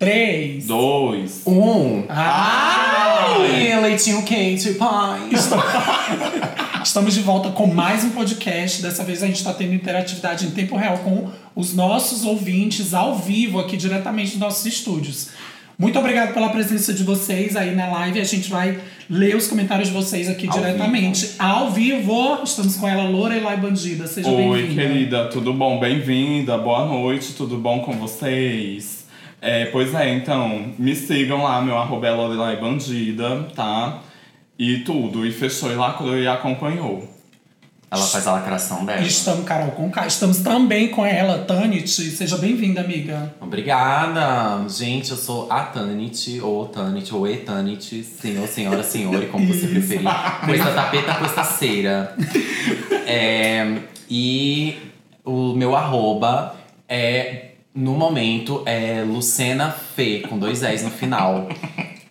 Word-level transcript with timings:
3, 0.00 0.66
Dois. 0.66 1.42
Um. 1.46 2.04
Ai! 2.08 3.70
Ai, 3.70 3.80
leitinho 3.82 4.22
quente, 4.22 4.72
pai. 4.72 5.28
Estamos 6.82 7.12
de 7.12 7.20
volta 7.20 7.50
com 7.50 7.66
mais 7.66 8.02
um 8.02 8.08
podcast. 8.08 8.80
Dessa 8.80 9.04
vez 9.04 9.22
a 9.22 9.26
gente 9.26 9.36
está 9.36 9.52
tendo 9.52 9.74
interatividade 9.74 10.46
em 10.46 10.52
tempo 10.52 10.74
real 10.74 10.96
com 11.00 11.28
os 11.54 11.74
nossos 11.74 12.24
ouvintes 12.24 12.94
ao 12.94 13.18
vivo 13.18 13.60
aqui 13.60 13.76
diretamente 13.76 14.30
dos 14.30 14.40
nossos 14.40 14.64
estúdios. 14.64 15.32
Muito 15.78 15.98
obrigado 15.98 16.32
pela 16.32 16.48
presença 16.48 16.94
de 16.94 17.04
vocês 17.04 17.54
aí 17.54 17.74
na 17.74 17.86
live. 17.88 18.22
A 18.22 18.24
gente 18.24 18.48
vai 18.48 18.80
ler 19.08 19.36
os 19.36 19.48
comentários 19.48 19.88
de 19.88 19.94
vocês 19.94 20.30
aqui 20.30 20.48
Ao 20.48 20.54
diretamente. 20.54 21.32
Ao 21.38 21.70
vivo, 21.70 22.40
estamos 22.42 22.74
com 22.76 22.88
ela, 22.88 23.02
Lorelai 23.02 23.58
Bandida. 23.58 24.06
Seja 24.06 24.30
Oi, 24.30 24.62
bem-vinda. 24.62 24.82
querida, 24.82 25.24
tudo 25.26 25.52
bom? 25.52 25.78
Bem-vinda, 25.78 26.56
boa 26.56 26.86
noite, 26.86 27.34
tudo 27.34 27.58
bom 27.58 27.80
com 27.80 27.92
vocês? 27.92 28.99
É, 29.40 29.66
pois 29.66 29.94
é, 29.94 30.12
então, 30.14 30.74
me 30.78 30.94
sigam 30.94 31.42
lá, 31.42 31.62
meu 31.62 31.78
arroba 31.78 32.06
é 32.06 32.10
Lorelai 32.10 32.56
Bandida, 32.56 33.44
tá? 33.54 34.02
E 34.58 34.78
tudo, 34.78 35.24
e 35.26 35.32
fechou 35.32 35.72
e 35.72 35.74
lacrou 35.74 36.18
e 36.18 36.28
acompanhou. 36.28 37.08
Ela 37.90 38.06
faz 38.06 38.24
a 38.24 38.32
lacração 38.32 38.84
dela. 38.84 39.00
Estamos, 39.00 39.44
Carol 39.44 39.72
Conká. 39.72 40.06
Estamos 40.06 40.38
também 40.38 40.88
com 40.88 41.04
ela, 41.04 41.38
Tanit. 41.38 41.88
Seja 41.88 42.36
bem-vinda, 42.36 42.82
amiga. 42.82 43.34
Obrigada! 43.40 44.68
Gente, 44.68 45.10
eu 45.10 45.16
sou 45.16 45.50
a 45.50 45.62
Tanit, 45.62 46.40
ou 46.40 46.68
Tanit, 46.68 47.12
ou 47.12 47.26
E-Tanit, 47.26 48.04
senhor, 48.04 48.46
senhora, 48.46 48.84
senhor, 48.84 49.26
como 49.26 49.44
você 49.48 49.66
preferir. 49.66 50.04
Com 50.44 50.52
essa 50.52 50.70
tapeta, 50.70 51.14
com 51.14 51.24
essa 51.24 51.42
cera. 51.42 52.14
É, 53.06 53.78
e 54.08 54.76
o 55.24 55.54
meu 55.54 55.74
arroba 55.74 56.54
é, 56.88 57.49
no 57.74 57.92
momento, 57.92 58.62
é 58.66 59.02
Lucena 59.06 59.70
Fê, 59.70 60.20
com 60.28 60.38
dois 60.38 60.62
S 60.62 60.84
no 60.84 60.90
final. 60.90 61.48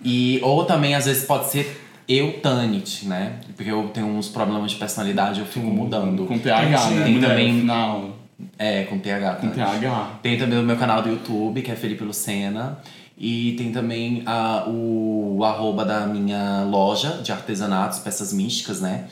E, 0.03 0.39
ou 0.41 0.63
também, 0.65 0.95
às 0.95 1.05
vezes, 1.05 1.25
pode 1.25 1.49
ser 1.49 1.85
eu 2.07 2.39
Tanit, 2.41 3.05
né? 3.05 3.33
Porque 3.55 3.69
eu 3.71 3.89
tenho 3.93 4.07
uns 4.07 4.27
problemas 4.29 4.71
de 4.71 4.77
personalidade, 4.77 5.39
eu 5.41 5.45
fico 5.45 5.67
mudando. 5.67 6.25
Com 6.25 6.39
PH, 6.39 6.89
né? 6.89 7.03
Tem 7.03 7.13
mulher, 7.13 7.27
também- 7.29 7.53
no 7.53 7.59
final. 7.61 8.09
É, 8.57 8.83
com 8.83 8.97
PH. 8.97 9.33
Com 9.35 9.49
Tanit. 9.49 9.79
PH. 9.81 10.09
Tem 10.23 10.37
também 10.37 10.57
o 10.59 10.63
meu 10.63 10.77
canal 10.77 11.01
do 11.01 11.09
YouTube, 11.09 11.61
que 11.61 11.69
é 11.71 11.75
Felipe 11.75 12.03
Lucena. 12.03 12.79
E 13.17 13.51
tem 13.57 13.71
também 13.73 14.23
a, 14.25 14.63
o 14.65 15.41
arroba 15.43 15.83
da 15.83 16.07
minha 16.07 16.63
loja 16.63 17.19
de 17.21 17.33
artesanatos, 17.33 17.99
peças 17.99 18.31
místicas, 18.31 18.79
né? 18.79 19.05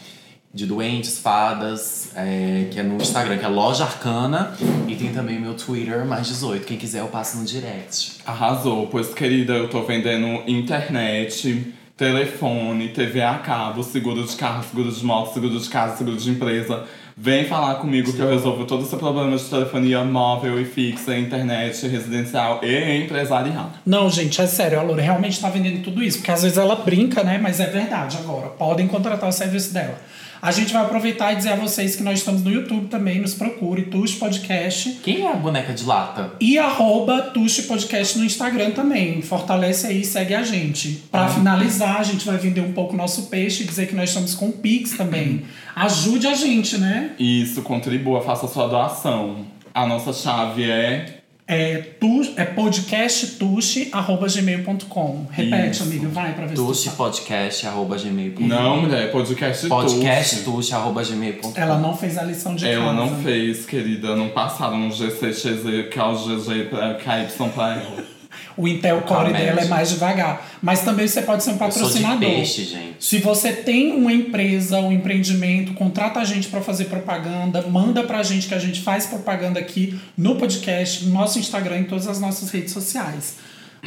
De 0.58 0.66
doentes, 0.66 1.20
fadas, 1.20 2.10
é, 2.16 2.66
que 2.72 2.80
é 2.80 2.84
no 2.84 2.96
Instagram, 2.96 3.38
que 3.38 3.46
é 3.46 3.48
Loja 3.48 3.84
Arcana. 3.84 4.56
E 4.88 4.96
tem 4.96 5.14
também 5.14 5.40
meu 5.40 5.54
Twitter, 5.54 6.04
mais 6.04 6.26
18. 6.26 6.66
Quem 6.66 6.78
quiser, 6.78 7.02
eu 7.02 7.08
passo 7.10 7.38
no 7.38 7.46
direct. 7.46 8.14
Arrasou, 8.26 8.88
pois 8.88 9.14
querida, 9.14 9.54
eu 9.54 9.70
tô 9.70 9.84
vendendo 9.84 10.42
internet, 10.50 11.76
telefone, 11.96 12.88
TV 12.88 13.22
a 13.22 13.36
cabo, 13.36 13.84
seguro 13.84 14.24
de 14.24 14.36
carro, 14.36 14.64
seguro 14.64 14.92
de 14.92 15.06
moto, 15.06 15.32
seguro 15.32 15.60
de 15.60 15.70
casa, 15.70 15.98
seguro 15.98 16.18
de 16.18 16.28
empresa. 16.32 16.86
Vem 17.16 17.46
falar 17.46 17.76
comigo 17.76 18.12
que 18.12 18.20
eu 18.20 18.28
resolvo 18.28 18.66
todo 18.66 18.82
o 18.82 18.86
seu 18.88 18.98
problema 18.98 19.38
de 19.38 19.44
telefonia 19.44 20.04
móvel 20.04 20.60
e 20.60 20.66
fixa, 20.66 21.16
internet, 21.16 21.88
residencial 21.88 22.62
e 22.64 23.04
empresarial. 23.04 23.72
Não, 23.86 24.10
gente, 24.10 24.42
é 24.42 24.48
sério, 24.48 24.80
a 24.80 24.82
Lore 24.82 25.04
realmente 25.04 25.40
tá 25.40 25.52
vendendo 25.52 25.84
tudo 25.84 26.04
isso, 26.04 26.18
porque 26.18 26.32
às 26.32 26.42
vezes 26.42 26.58
ela 26.58 26.76
brinca, 26.78 27.24
né? 27.24 27.38
Mas 27.40 27.60
é 27.60 27.68
verdade 27.68 28.18
agora. 28.18 28.48
Podem 28.48 28.88
contratar 28.88 29.30
o 29.30 29.32
serviço 29.32 29.72
dela. 29.72 30.00
A 30.42 30.52
gente 30.52 30.72
vai 30.72 30.84
aproveitar 30.84 31.34
e 31.34 31.36
dizer 31.36 31.54
a 31.54 31.56
vocês 31.56 31.96
que 31.96 32.04
nós 32.04 32.20
estamos 32.20 32.44
no 32.44 32.52
YouTube 32.52 32.88
também, 32.88 33.20
nos 33.20 33.34
procure, 33.34 33.84
Tush 33.84 34.16
Podcast. 34.16 35.00
Quem 35.04 35.24
é 35.24 35.32
a 35.32 35.36
boneca 35.36 35.74
de 35.74 35.84
lata? 35.84 36.34
E 36.40 36.58
arroba 36.58 37.22
Tush 37.22 37.62
Podcast 37.62 38.18
no 38.20 38.26
Instagram 38.26 38.72
também. 38.72 39.22
Fortalece 39.22 39.88
aí 39.88 40.02
e 40.02 40.06
segue 40.06 40.36
a 40.36 40.44
gente. 40.44 41.04
Pra 41.12 41.28
finalizar, 41.28 41.98
a 41.98 42.04
gente 42.04 42.26
vai 42.26 42.38
vender 42.38 42.62
um 42.62 42.74
pouco 42.74 42.94
o 42.94 42.98
nosso 42.98 43.24
peixe 43.24 43.64
e 43.64 43.66
dizer 43.66 43.88
que 43.88 43.96
nós 43.96 44.10
estamos 44.10 44.36
com 44.36 44.50
o 44.50 44.54
Pix 44.54 44.92
também. 44.92 45.44
Ajude 45.76 46.28
a 46.28 46.36
gente, 46.36 46.78
né? 46.78 47.12
Isso, 47.20 47.62
contribua, 47.62 48.22
faça 48.22 48.46
a 48.46 48.50
sua 48.50 48.68
doação. 48.68 49.46
A 49.74 49.86
nossa 49.86 50.14
chave 50.14 50.70
é 50.70 51.17
É, 51.50 51.78
tu, 51.98 52.24
é 52.36 52.44
podcasttush.gmail.com. 52.44 55.26
Repete, 55.32 55.72
Isso. 55.72 55.84
amiga, 55.84 56.08
vai 56.10 56.34
pra 56.34 56.46
ver 56.46 56.58
se 56.58 56.62
tu 56.62 56.68
Tuxi 56.68 56.84
sabe. 56.86 56.98
podcast, 56.98 57.66
arroba 57.68 57.96
gmail.com. 57.98 58.48
Não, 58.48 58.82
mulher, 58.82 59.10
podcast 59.12 59.68
Podcast 59.70 60.36
Tuxi. 60.44 60.52
tuxi, 60.52 60.74
arroba 60.74 61.02
gmail.com. 61.04 61.54
Ela 61.56 61.80
não 61.80 61.96
fez 61.96 62.18
a 62.18 62.24
lição 62.24 62.54
de 62.56 62.68
Ela 62.68 62.94
casa. 62.94 62.98
não 62.98 63.24
fez, 63.24 63.66
querida. 63.66 64.14
Não 64.16 64.28
passaram 64.30 64.78
no 64.78 64.90
G6XZ, 64.90 65.88
que 65.90 65.98
é 65.98 66.04
o 66.04 66.14
GG 66.16 66.66
pra 66.70 66.96
KY 66.96 67.50
pra 67.56 67.74
ela. 67.76 68.17
O 68.58 68.68
Intel 68.68 69.02
Core 69.02 69.32
dela 69.32 69.62
é 69.62 69.66
mais 69.68 69.90
devagar. 69.90 70.46
Mas 70.62 70.82
também 70.82 71.08
você 71.08 71.22
pode 71.22 71.44
ser 71.44 71.52
um 71.52 71.58
patrocinador. 71.58 72.20
peixe, 72.20 72.66
gente. 72.66 72.96
Se 73.00 73.20
você 73.20 73.54
tem 73.54 73.92
uma 73.94 74.12
empresa, 74.12 74.80
um 74.80 74.92
empreendimento, 74.92 75.74
contrata 75.76 76.20
a 76.20 76.26
gente 76.26 76.48
para 76.48 76.62
fazer 76.62 76.86
propaganda, 76.86 77.62
manda 77.62 78.04
pra 78.04 78.24
gente 78.24 78.48
que 78.48 78.56
a 78.56 78.60
gente 78.60 78.82
faz 78.82 79.06
propaganda 79.06 79.60
aqui 79.60 79.98
no 80.18 80.36
podcast, 80.36 81.06
no 81.06 81.14
nosso 81.14 81.38
Instagram, 81.38 81.80
em 81.80 81.84
todas 81.84 82.08
as 82.08 82.20
nossas 82.20 82.50
redes 82.50 82.74
sociais. 82.74 83.38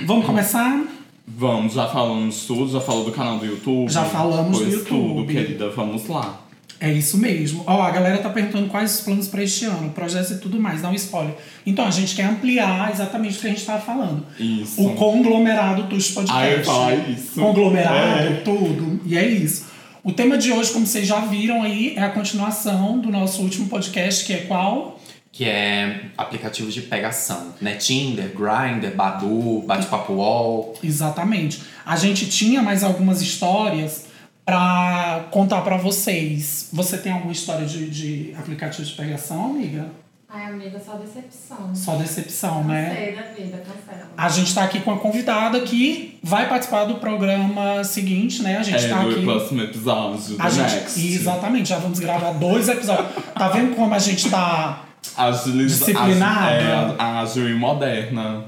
Vamos 0.06 0.24
começar? 0.24 0.84
Vamos, 1.26 1.74
já 1.74 1.88
falamos 1.88 2.46
tudo, 2.46 2.70
já 2.70 2.80
falou 2.80 3.04
do 3.04 3.12
canal 3.12 3.38
do 3.38 3.46
YouTube. 3.46 3.90
Já 3.90 4.04
falamos 4.04 4.58
do 4.58 4.64
YouTube. 4.64 4.86
tudo, 4.86 5.26
querida, 5.26 5.68
vamos 5.70 6.08
lá. 6.08 6.40
É 6.80 6.90
isso 6.90 7.18
mesmo. 7.18 7.62
Ó, 7.66 7.82
a 7.82 7.90
galera 7.90 8.16
tá 8.18 8.30
perguntando 8.30 8.68
quais 8.68 8.94
os 8.94 9.00
planos 9.02 9.28
para 9.28 9.42
este 9.42 9.66
ano, 9.66 9.90
projetos 9.90 10.30
e 10.30 10.38
tudo 10.38 10.58
mais, 10.58 10.80
dá 10.80 10.88
um 10.88 10.94
spoiler. 10.94 11.34
Então, 11.66 11.84
a 11.86 11.90
gente 11.90 12.14
quer 12.14 12.24
ampliar 12.24 12.90
exatamente 12.90 13.36
o 13.36 13.40
que 13.42 13.46
a 13.46 13.50
gente 13.50 13.64
tava 13.66 13.80
falando. 13.82 14.24
Isso. 14.38 14.80
O 14.82 14.94
conglomerado 14.94 15.82
dos 15.84 16.10
podcasts. 16.10 16.42
Ah, 16.42 16.50
eu 16.50 16.58
ia 16.58 16.64
falar 16.64 16.94
isso. 17.10 17.38
Conglomerado, 17.38 18.28
É. 18.28 18.40
tudo. 18.42 19.00
E 19.04 19.16
é 19.18 19.26
isso. 19.28 19.66
O 20.02 20.10
tema 20.10 20.38
de 20.38 20.50
hoje, 20.50 20.72
como 20.72 20.86
vocês 20.86 21.06
já 21.06 21.20
viram 21.20 21.62
aí, 21.62 21.92
é 21.96 22.02
a 22.02 22.08
continuação 22.08 22.98
do 22.98 23.10
nosso 23.10 23.42
último 23.42 23.68
podcast, 23.68 24.24
que 24.24 24.32
é 24.32 24.38
qual? 24.38 24.98
Que 25.30 25.44
é 25.44 26.06
aplicativos 26.16 26.72
de 26.72 26.80
pegação, 26.80 27.52
né? 27.60 27.74
Tinder, 27.74 28.32
Grindr, 28.34 28.96
Badu, 28.96 29.62
Bate-Papo 29.66 30.14
Wall. 30.14 30.74
Exatamente. 30.82 31.60
A 31.84 31.94
gente 31.96 32.26
tinha 32.30 32.62
mais 32.62 32.82
algumas 32.82 33.20
histórias 33.20 34.06
pra 34.50 35.26
contar 35.30 35.60
pra 35.60 35.76
vocês. 35.76 36.68
Você 36.72 36.98
tem 36.98 37.12
alguma 37.12 37.32
história 37.32 37.64
de, 37.64 37.88
de 37.88 38.34
aplicativo 38.36 38.82
de 38.84 38.92
pegação, 38.94 39.44
amiga? 39.46 39.86
Ai, 40.28 40.46
amiga, 40.46 40.80
só 40.84 40.94
decepção. 40.94 41.74
Só 41.74 41.94
decepção, 41.96 42.64
né? 42.64 42.88
Cansei 42.90 43.14
da 43.14 43.22
vida, 43.22 43.58
cancela. 43.64 44.08
A 44.16 44.28
gente 44.28 44.54
tá 44.54 44.64
aqui 44.64 44.80
com 44.80 44.92
a 44.92 44.98
convidada 44.98 45.60
que 45.60 46.18
vai 46.22 46.48
participar 46.48 46.84
do 46.84 46.96
programa 46.96 47.82
seguinte, 47.84 48.42
né? 48.42 48.56
A 48.58 48.62
gente 48.62 48.84
É, 48.84 48.88
tá 48.88 49.02
do 49.02 49.10
aqui. 49.10 49.22
próximo 49.22 49.62
episódio, 49.62 50.36
do 50.36 50.42
A 50.42 50.50
gente, 50.50 50.74
Next. 50.74 51.00
exatamente, 51.14 51.68
já 51.68 51.78
vamos 51.78 51.98
gravar 52.00 52.32
dois 52.32 52.68
episódios. 52.68 53.08
Tá 53.34 53.48
vendo 53.48 53.74
como 53.76 53.94
a 53.94 53.98
gente 53.98 54.28
tá. 54.30 54.84
Agiliz... 55.16 55.78
Disciplinada. 55.78 56.96
É, 56.98 57.02
ágil 57.02 57.48
e 57.48 57.54
moderna. 57.54 58.44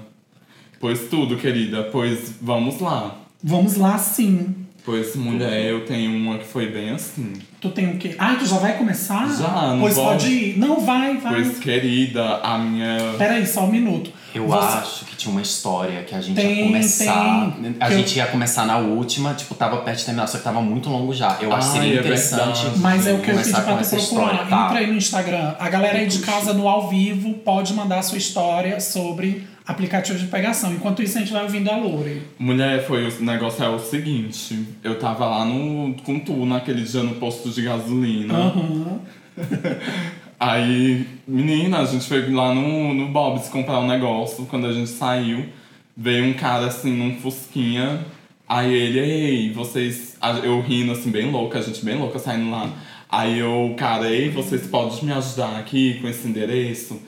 Pois 0.80 1.00
tudo, 1.08 1.36
querida. 1.36 1.84
Pois 1.90 2.34
vamos 2.40 2.80
lá. 2.80 3.16
Vamos 3.42 3.76
lá 3.76 3.98
sim. 3.98 4.54
Pois, 4.84 5.15
mulher, 5.15 5.66
eu 5.66 5.84
tenho 5.87 6.10
uma 6.16 6.38
que 6.38 6.44
foi 6.44 6.66
bem 6.66 6.91
assim. 6.91 7.34
Tu 7.60 7.69
tem 7.70 7.91
o 7.91 7.98
quê? 7.98 8.16
Ah, 8.19 8.34
tu 8.37 8.44
já 8.44 8.56
vai 8.56 8.76
começar? 8.76 9.28
Já, 9.28 9.69
não 9.75 9.81
Pois 9.81 9.94
pode 9.94 10.26
ir. 10.28 10.59
Não, 10.59 10.81
vai, 10.81 11.16
vai. 11.19 11.34
Pois, 11.34 11.59
querida, 11.60 12.38
a 12.43 12.59
minha... 12.59 13.15
Peraí, 13.16 13.47
só 13.47 13.60
um 13.65 13.70
minuto. 13.70 14.10
Eu 14.34 14.48
Você- 14.48 14.78
acho 14.78 15.04
que 15.04 15.15
tinha 15.15 15.31
uma 15.31 15.41
história 15.43 16.03
que 16.03 16.12
a 16.15 16.20
gente 16.20 16.34
Tem, 16.34 16.56
ia 16.59 16.65
começar. 16.66 17.53
tem. 17.62 17.76
A 17.78 17.87
Que 17.87 17.94
gente 17.97 18.16
ia 18.16 18.26
começar 18.26 18.66
na 18.66 18.78
última, 18.78 19.34
tipo, 19.34 19.54
tava 19.54 19.76
perto 19.82 19.98
de 19.98 20.04
terminar, 20.06 20.26
só 20.26 20.38
que 20.38 20.43
tava 20.44 20.60
muito 20.60 20.88
longo 20.91 21.14
já. 21.14 21.37
Eu 21.41 21.53
acho 21.53 21.70
que 21.72 21.78
Ai, 21.78 21.82
seria 21.84 21.97
é 21.99 22.00
interessante. 22.00 22.62
verdade. 22.62 22.78
Mas 22.81 23.06
é 23.06 23.12
o 23.12 23.19
que 23.20 23.31
eu 23.31 23.37
pedi 23.37 23.50
começar 23.53 23.60
pra 23.62 23.72
com 23.72 23.78
tu 23.78 23.81
essa 23.82 23.97
procurar. 23.97 24.25
história, 24.32 24.47
tá? 24.50 24.64
Entra 24.66 24.78
aí 24.81 24.87
no 24.88 24.94
Instagram. 24.97 25.54
A 25.60 25.69
galera 25.69 25.99
aí 25.99 26.06
de 26.09 26.19
casa 26.20 26.53
no 26.54 26.66
ao 26.66 26.88
vivo 26.88 27.34
pode 27.34 27.72
mandar 27.75 27.99
a 28.00 28.03
sua 28.03 28.19
história 28.19 28.81
sobre 28.81 29.47
aplicativo 29.67 30.19
de 30.19 30.27
pegação. 30.27 30.73
Enquanto 30.73 31.03
isso, 31.03 31.19
a 31.19 31.20
gente 31.20 31.32
vai 31.32 31.43
ouvindo 31.43 31.70
a 31.70 31.76
Lore. 31.76 32.23
Mulher, 32.38 32.85
foi 32.87 33.06
o 33.06 33.23
negócio 33.23 33.64
é 33.64 33.69
o 33.69 33.79
seguinte. 33.79 34.67
Eu 34.82 34.99
tava 34.99 35.26
lá 35.26 35.44
no, 35.44 35.94
com 36.05 36.19
tu 36.19 36.44
naquele 36.44 36.82
dia 36.82 37.03
no 37.03 37.14
posto 37.17 37.50
de 37.50 37.62
gasolina. 37.62 38.35
Aham. 38.35 39.00
Aí, 40.38 41.06
menina, 41.26 41.79
a 41.79 41.85
gente 41.85 42.05
foi 42.09 42.29
lá 42.32 42.53
no, 42.53 42.93
no 42.93 43.09
Bob's 43.09 43.49
comprar 43.49 43.79
um 43.79 43.87
negócio. 43.87 44.44
Quando 44.47 44.67
a 44.67 44.73
gente 44.73 44.91
saiu, 44.91 45.47
veio 45.97 46.25
um 46.25 46.32
cara 46.32 46.67
assim 46.67 46.97
num 46.97 47.20
fusquinha. 47.20 48.05
Aí 48.49 48.75
ele, 48.75 48.99
ei, 48.99 49.53
vocês. 49.53 50.17
Eu 50.43 50.61
rindo 50.61 50.93
assim, 50.93 51.11
bem 51.11 51.31
louca, 51.31 51.61
a 51.61 51.62
gente 51.62 51.85
bem 51.85 51.97
louca 51.97 52.19
saindo 52.19 52.50
lá. 52.50 52.69
Aí 53.08 53.38
eu, 53.38 53.75
cara, 53.79 54.11
ei, 54.11 54.31
vocês 54.31 54.67
podem 54.67 55.05
me 55.05 55.12
ajudar 55.12 55.58
aqui 55.58 55.99
com 56.00 56.08
esse 56.08 56.26
endereço? 56.26 57.00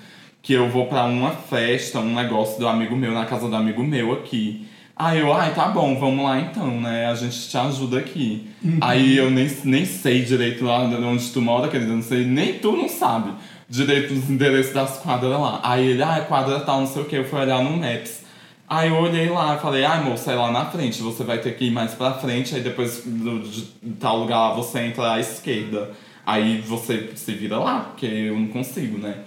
Que 0.44 0.52
eu 0.52 0.68
vou 0.68 0.86
pra 0.86 1.06
uma 1.06 1.32
festa, 1.32 1.98
um 1.98 2.14
negócio 2.14 2.60
do 2.60 2.68
amigo 2.68 2.94
meu, 2.94 3.10
na 3.10 3.24
casa 3.24 3.48
do 3.48 3.56
amigo 3.56 3.82
meu 3.82 4.12
aqui. 4.12 4.68
Aí 4.94 5.18
eu, 5.18 5.32
ai, 5.32 5.52
tá 5.52 5.66
bom, 5.70 5.98
vamos 5.98 6.24
lá 6.24 6.38
então, 6.38 6.80
né? 6.80 7.06
A 7.06 7.14
gente 7.16 7.48
te 7.48 7.58
ajuda 7.58 7.98
aqui. 7.98 8.46
Aí 8.80 9.16
eu 9.16 9.28
nem, 9.28 9.50
nem 9.64 9.84
sei 9.84 10.22
direito 10.22 10.64
lá 10.64 10.86
de 10.86 10.94
onde 10.94 11.28
tu 11.30 11.42
mora, 11.42 11.66
querida, 11.66 11.92
não 11.92 12.02
sei, 12.02 12.24
nem 12.24 12.60
tu 12.60 12.76
não 12.76 12.88
sabe 12.88 13.32
direito 13.68 14.14
os 14.14 14.30
endereços 14.30 14.72
das 14.72 14.98
quadras 14.98 15.32
lá. 15.32 15.60
Aí 15.62 15.88
ele, 15.88 16.02
ah, 16.02 16.24
quadra 16.26 16.60
tal, 16.60 16.80
não 16.80 16.86
sei 16.86 17.02
o 17.02 17.04
que, 17.04 17.16
eu 17.16 17.24
fui 17.24 17.40
olhar 17.40 17.62
no 17.62 17.76
Maps. 17.76 18.22
Aí 18.68 18.88
eu 18.88 18.96
olhei 18.96 19.28
lá 19.28 19.56
e 19.56 19.58
falei, 19.60 19.84
ai 19.84 20.02
moça, 20.02 20.32
é 20.32 20.34
lá 20.34 20.50
na 20.50 20.64
frente, 20.66 21.02
você 21.02 21.22
vai 21.22 21.38
ter 21.38 21.54
que 21.56 21.66
ir 21.66 21.70
mais 21.70 21.92
pra 21.92 22.14
frente, 22.14 22.54
aí 22.54 22.62
depois 22.62 23.02
do, 23.04 23.40
de 23.40 23.62
tal 24.00 24.18
lugar 24.18 24.38
lá 24.38 24.54
você 24.54 24.80
entra 24.80 25.12
à 25.12 25.20
esquerda. 25.20 25.90
Aí 26.24 26.62
você 26.62 27.10
se 27.14 27.32
vira 27.32 27.58
lá, 27.58 27.80
porque 27.80 28.06
eu 28.06 28.38
não 28.38 28.48
consigo, 28.48 28.98
né? 28.98 29.18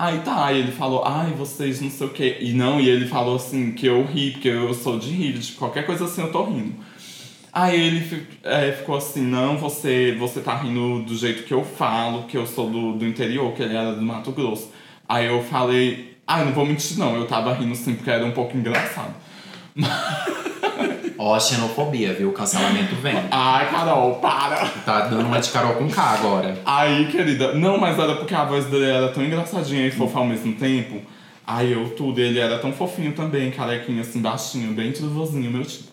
Aí 0.00 0.20
tá, 0.20 0.46
aí 0.46 0.60
ele 0.60 0.72
falou, 0.72 1.04
ai, 1.04 1.32
vocês 1.32 1.78
não 1.78 1.90
sei 1.90 2.06
o 2.06 2.10
quê. 2.10 2.38
E 2.40 2.54
não, 2.54 2.80
e 2.80 2.88
ele 2.88 3.06
falou 3.06 3.36
assim, 3.36 3.72
que 3.72 3.84
eu 3.84 4.02
ri, 4.02 4.30
porque 4.30 4.48
eu 4.48 4.72
sou 4.72 4.98
de 4.98 5.10
rir, 5.10 5.34
de 5.34 5.52
qualquer 5.52 5.84
coisa 5.84 6.06
assim 6.06 6.22
eu 6.22 6.32
tô 6.32 6.42
rindo. 6.44 6.74
Aí 7.52 7.78
ele 7.78 8.26
é, 8.42 8.72
ficou 8.72 8.96
assim, 8.96 9.20
não, 9.20 9.58
você, 9.58 10.16
você 10.18 10.40
tá 10.40 10.56
rindo 10.56 11.02
do 11.02 11.14
jeito 11.14 11.42
que 11.42 11.52
eu 11.52 11.62
falo, 11.62 12.22
que 12.22 12.38
eu 12.38 12.46
sou 12.46 12.70
do, 12.70 12.94
do 12.94 13.06
interior, 13.06 13.52
que 13.52 13.62
ele 13.62 13.76
era 13.76 13.92
do 13.92 14.00
Mato 14.00 14.32
Grosso. 14.32 14.72
Aí 15.06 15.26
eu 15.26 15.42
falei, 15.42 16.16
ai, 16.26 16.46
não 16.46 16.52
vou 16.52 16.64
mentir 16.64 16.96
não, 16.96 17.14
eu 17.14 17.26
tava 17.26 17.52
rindo 17.52 17.74
sim, 17.74 17.94
porque 17.94 18.10
era 18.10 18.24
um 18.24 18.32
pouco 18.32 18.56
engraçado. 18.56 19.14
Ó, 21.22 21.38
xenofobia, 21.38 22.14
viu? 22.14 22.30
O 22.30 22.32
cancelamento 22.32 22.94
vem. 22.94 23.14
Ai, 23.30 23.70
Carol, 23.70 24.14
para! 24.14 24.66
Tá 24.86 25.00
dando 25.00 25.26
uma 25.26 25.38
de 25.38 25.50
Carol 25.50 25.74
com 25.74 25.86
K 25.86 26.02
agora. 26.02 26.58
Aí, 26.64 27.08
querida, 27.08 27.52
não, 27.52 27.76
mas 27.76 27.98
era 27.98 28.16
porque 28.16 28.34
a 28.34 28.46
voz 28.46 28.64
dele 28.64 28.86
era 28.86 29.10
tão 29.10 29.22
engraçadinha 29.22 29.86
e 29.86 29.90
fofa 29.90 30.18
ao 30.18 30.24
mesmo 30.24 30.54
tempo. 30.54 31.02
Aí 31.46 31.72
eu 31.72 31.90
tudo, 31.90 32.18
ele 32.18 32.38
era 32.38 32.58
tão 32.58 32.72
fofinho 32.72 33.12
também, 33.12 33.50
carequinho 33.50 34.00
assim, 34.00 34.22
baixinho, 34.22 34.72
bem 34.72 34.92
trivozinho, 34.92 35.50
meu 35.50 35.62
tipo. 35.62 35.92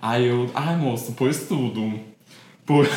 Aí 0.00 0.28
eu, 0.28 0.48
ai 0.54 0.76
moço, 0.76 1.12
pois 1.18 1.48
tudo. 1.48 1.98
Pois, 2.64 2.88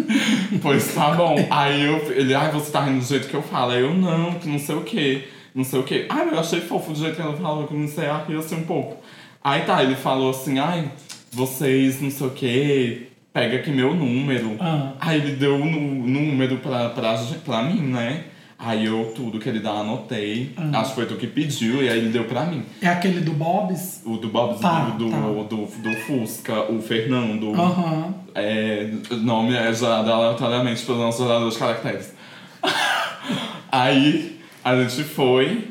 pois 0.62 0.94
tá 0.94 1.10
bom. 1.10 1.36
Aí 1.50 1.84
eu, 1.84 1.98
ele, 2.12 2.34
ai, 2.34 2.50
você 2.50 2.70
tá 2.70 2.80
rindo 2.80 3.00
do 3.00 3.04
jeito 3.04 3.28
que 3.28 3.34
eu 3.34 3.42
falo. 3.42 3.72
Aí 3.72 3.82
eu, 3.82 3.92
não, 3.92 4.36
que 4.36 4.48
não 4.48 4.58
sei 4.58 4.74
o 4.74 4.84
que, 4.84 5.28
não 5.54 5.64
sei 5.64 5.80
o 5.80 5.82
que. 5.82 6.06
Ai, 6.08 6.30
eu 6.30 6.40
achei 6.40 6.62
fofo 6.62 6.92
do 6.92 6.98
jeito 6.98 7.14
que 7.14 7.20
ela 7.20 7.36
falou, 7.36 7.66
que 7.66 7.74
eu 7.74 7.76
comecei 7.76 8.06
a 8.06 8.24
rir 8.24 8.38
assim 8.38 8.56
um 8.56 8.64
pouco. 8.64 8.96
Aí 9.42 9.62
tá, 9.62 9.82
ele 9.82 9.96
falou 9.96 10.30
assim, 10.30 10.58
ai, 10.58 10.90
vocês 11.30 12.00
não 12.00 12.10
sei 12.10 12.26
o 12.26 12.30
que, 12.30 13.06
pega 13.32 13.56
aqui 13.58 13.70
meu 13.70 13.94
número. 13.94 14.56
Ah. 14.60 14.92
Aí 15.00 15.18
ele 15.20 15.36
deu 15.36 15.56
o 15.56 15.64
número 15.64 16.58
pra, 16.58 16.90
pra, 16.90 17.14
pra 17.44 17.62
mim, 17.62 17.80
né? 17.82 18.24
Aí 18.62 18.84
eu 18.84 19.12
tudo 19.16 19.38
que 19.38 19.48
ele 19.48 19.60
dá, 19.60 19.70
anotei. 19.70 20.52
Ah. 20.56 20.80
Acho 20.80 20.90
que 20.90 20.94
foi 20.96 21.06
tu 21.06 21.16
que 21.16 21.26
pediu, 21.26 21.82
e 21.82 21.88
aí 21.88 21.98
ele 21.98 22.10
deu 22.10 22.24
pra 22.24 22.44
mim. 22.44 22.62
É 22.82 22.88
aquele 22.88 23.20
do 23.20 23.32
Bob's? 23.32 24.02
O 24.04 24.18
do 24.18 24.28
Bob 24.28 24.60
Tá, 24.60 24.90
do, 24.90 25.06
do, 25.06 25.10
tá. 25.10 25.16
do, 25.18 25.66
do 25.66 25.96
Fusca, 26.02 26.70
o 26.70 26.82
Fernando. 26.82 27.54
Aham. 27.54 28.14
É, 28.34 28.90
nome 29.22 29.56
é 29.56 29.72
gerado 29.72 30.12
aleatoriamente 30.12 30.84
pelo 30.84 30.98
nosso 30.98 31.22
gerador 31.22 31.50
de 31.50 31.56
caracteres. 31.58 32.14
aí 33.72 34.38
a 34.62 34.76
gente 34.82 35.04
foi 35.04 35.69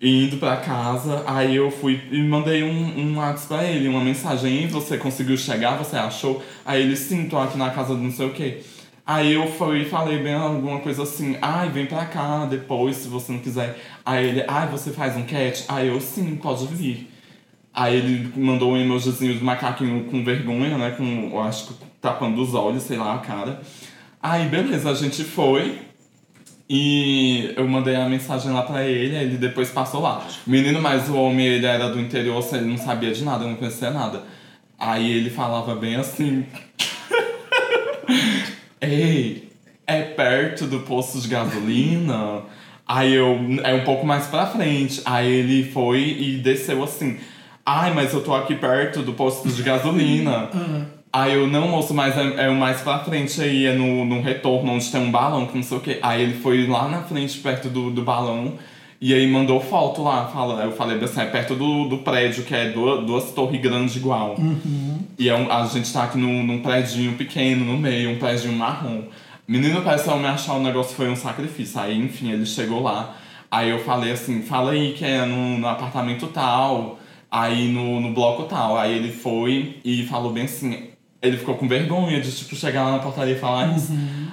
indo 0.00 0.36
pra 0.36 0.56
casa, 0.58 1.24
aí 1.26 1.56
eu 1.56 1.70
fui 1.70 2.00
e 2.12 2.22
mandei 2.22 2.62
um, 2.62 2.98
um 3.00 3.16
WhatsApp 3.18 3.48
pra 3.48 3.64
ele, 3.64 3.88
uma 3.88 4.00
mensagem, 4.02 4.64
"E 4.64 4.66
você 4.66 4.96
conseguiu 4.96 5.36
chegar, 5.36 5.76
você 5.76 5.96
achou? 5.96 6.42
Aí 6.64 6.82
ele, 6.82 6.96
sim, 6.96 7.28
tô 7.28 7.36
aqui 7.38 7.58
na 7.58 7.70
casa 7.70 7.94
do 7.94 8.00
não 8.02 8.10
sei 8.12 8.26
o 8.26 8.32
quê. 8.32 8.62
Aí 9.04 9.32
eu 9.32 9.50
fui 9.50 9.82
e 9.82 9.84
falei 9.86 10.18
bem 10.22 10.34
alguma 10.34 10.80
coisa 10.80 11.02
assim, 11.02 11.36
ai, 11.40 11.70
vem 11.70 11.86
pra 11.86 12.04
cá 12.04 12.44
depois, 12.44 12.96
se 12.96 13.08
você 13.08 13.32
não 13.32 13.38
quiser. 13.40 13.76
Aí 14.04 14.26
ele, 14.26 14.44
ai, 14.46 14.68
você 14.68 14.90
faz 14.92 15.16
um 15.16 15.22
cat? 15.24 15.64
Aí 15.68 15.88
eu, 15.88 16.00
sim, 16.00 16.36
pode 16.36 16.66
vir. 16.66 17.10
Aí 17.72 17.96
ele 17.96 18.32
mandou 18.36 18.72
um 18.72 18.76
emojizinho 18.76 19.38
do 19.38 19.44
macaquinho 19.44 20.04
com 20.04 20.22
vergonha, 20.22 20.76
né? 20.76 20.90
Com, 20.90 21.30
eu 21.32 21.40
acho 21.40 21.68
que 21.68 21.74
tapando 22.00 22.40
os 22.42 22.54
olhos, 22.54 22.82
sei 22.82 22.98
lá, 22.98 23.14
a 23.14 23.18
cara. 23.18 23.62
Aí, 24.22 24.46
beleza, 24.48 24.90
a 24.90 24.94
gente 24.94 25.24
foi. 25.24 25.78
E 26.68 27.54
eu 27.56 27.66
mandei 27.66 27.96
a 27.96 28.08
mensagem 28.08 28.52
lá 28.52 28.62
pra 28.62 28.84
ele, 28.84 29.16
ele 29.16 29.38
depois 29.38 29.70
passou 29.70 30.02
lá. 30.02 30.26
Menino, 30.46 30.82
mas 30.82 31.08
o 31.08 31.16
homem, 31.16 31.46
ele 31.46 31.64
era 31.64 31.88
do 31.88 31.98
interior, 31.98 32.46
ele 32.52 32.66
não 32.66 32.76
sabia 32.76 33.10
de 33.10 33.24
nada, 33.24 33.46
não 33.46 33.56
conhecia 33.56 33.90
nada. 33.90 34.22
Aí 34.78 35.10
ele 35.10 35.30
falava 35.30 35.74
bem 35.74 35.96
assim... 35.96 36.44
Ei, 38.80 39.50
é 39.86 40.02
perto 40.02 40.66
do 40.66 40.80
posto 40.80 41.20
de 41.20 41.28
gasolina? 41.28 42.42
Aí 42.86 43.14
eu, 43.14 43.38
é 43.64 43.74
um 43.74 43.84
pouco 43.84 44.06
mais 44.06 44.26
pra 44.26 44.46
frente. 44.46 45.02
Aí 45.04 45.30
ele 45.30 45.70
foi 45.70 46.00
e 46.00 46.36
desceu 46.36 46.82
assim. 46.84 47.18
Ai, 47.64 47.92
mas 47.92 48.12
eu 48.12 48.22
tô 48.22 48.34
aqui 48.34 48.54
perto 48.54 49.02
do 49.02 49.14
posto 49.14 49.48
de 49.48 49.62
gasolina. 49.62 50.48
Aí 51.12 51.34
eu, 51.34 51.46
não, 51.46 51.68
moço, 51.68 51.94
mas 51.94 52.16
é, 52.16 52.46
é 52.46 52.48
o 52.50 52.54
mais 52.54 52.80
pra 52.82 52.98
frente 52.98 53.40
aí, 53.40 53.66
é 53.66 53.72
no, 53.72 54.04
no 54.04 54.20
retorno, 54.20 54.72
onde 54.72 54.90
tem 54.90 55.00
um 55.00 55.10
balão, 55.10 55.46
que 55.46 55.56
não 55.56 55.62
sei 55.62 55.78
o 55.78 55.80
quê. 55.80 55.98
Aí 56.02 56.22
ele 56.22 56.34
foi 56.34 56.66
lá 56.66 56.88
na 56.88 57.02
frente, 57.02 57.38
perto 57.38 57.68
do, 57.68 57.90
do 57.90 58.02
balão, 58.02 58.54
e 59.00 59.14
aí 59.14 59.26
mandou 59.26 59.58
foto 59.60 60.02
lá. 60.02 60.26
Fala, 60.26 60.64
eu 60.64 60.72
falei 60.72 61.02
assim, 61.02 61.20
é 61.20 61.24
perto 61.24 61.54
do, 61.54 61.88
do 61.88 61.98
prédio, 61.98 62.44
que 62.44 62.54
é 62.54 62.70
duas, 62.70 63.06
duas 63.06 63.30
torres 63.32 63.60
grandes 63.60 63.96
igual. 63.96 64.36
E 65.18 65.28
é 65.28 65.34
um, 65.34 65.50
a 65.50 65.64
gente 65.66 65.90
tá 65.92 66.04
aqui 66.04 66.18
num, 66.18 66.42
num 66.44 66.60
prédio 66.60 67.12
pequeno 67.14 67.64
no 67.64 67.78
meio, 67.78 68.10
um 68.10 68.18
prédio 68.18 68.52
marrom. 68.52 69.04
Menino, 69.46 69.80
parece 69.80 70.04
que 70.04 70.14
me 70.14 70.26
achar 70.26 70.54
o 70.54 70.60
negócio 70.60 70.94
foi 70.94 71.08
um 71.08 71.16
sacrifício. 71.16 71.80
Aí, 71.80 71.96
enfim, 71.96 72.30
ele 72.32 72.44
chegou 72.44 72.82
lá. 72.82 73.16
Aí 73.50 73.70
eu 73.70 73.78
falei 73.78 74.12
assim, 74.12 74.42
fala 74.42 74.72
aí 74.72 74.92
que 74.92 75.06
é 75.06 75.24
no, 75.24 75.56
no 75.56 75.66
apartamento 75.66 76.26
tal, 76.26 76.98
aí 77.30 77.68
no, 77.68 77.98
no 77.98 78.12
bloco 78.12 78.42
tal. 78.42 78.76
Aí 78.76 78.94
ele 78.94 79.10
foi 79.10 79.78
e 79.82 80.04
falou 80.04 80.30
bem 80.32 80.44
assim, 80.44 80.87
ele 81.20 81.36
ficou 81.36 81.56
com 81.56 81.66
vergonha 81.66 82.20
de, 82.20 82.30
tipo, 82.30 82.54
chegar 82.54 82.84
lá 82.84 82.92
na 82.92 82.98
portaria 82.98 83.34
e 83.34 83.38
falar 83.38 83.76
isso. 83.76 83.92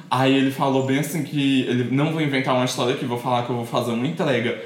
Aí 0.10 0.36
ele 0.36 0.52
falou 0.52 0.86
bem 0.86 1.00
assim 1.00 1.24
que 1.24 1.62
ele 1.62 1.96
não 1.96 2.12
vou 2.12 2.22
inventar 2.22 2.56
uma 2.56 2.66
história 2.66 2.94
aqui, 2.94 3.06
vou 3.06 3.18
falar 3.20 3.44
que 3.44 3.50
eu 3.50 3.56
vou 3.56 3.66
fazer 3.66 3.92
uma 3.92 4.06
entrega. 4.06 4.62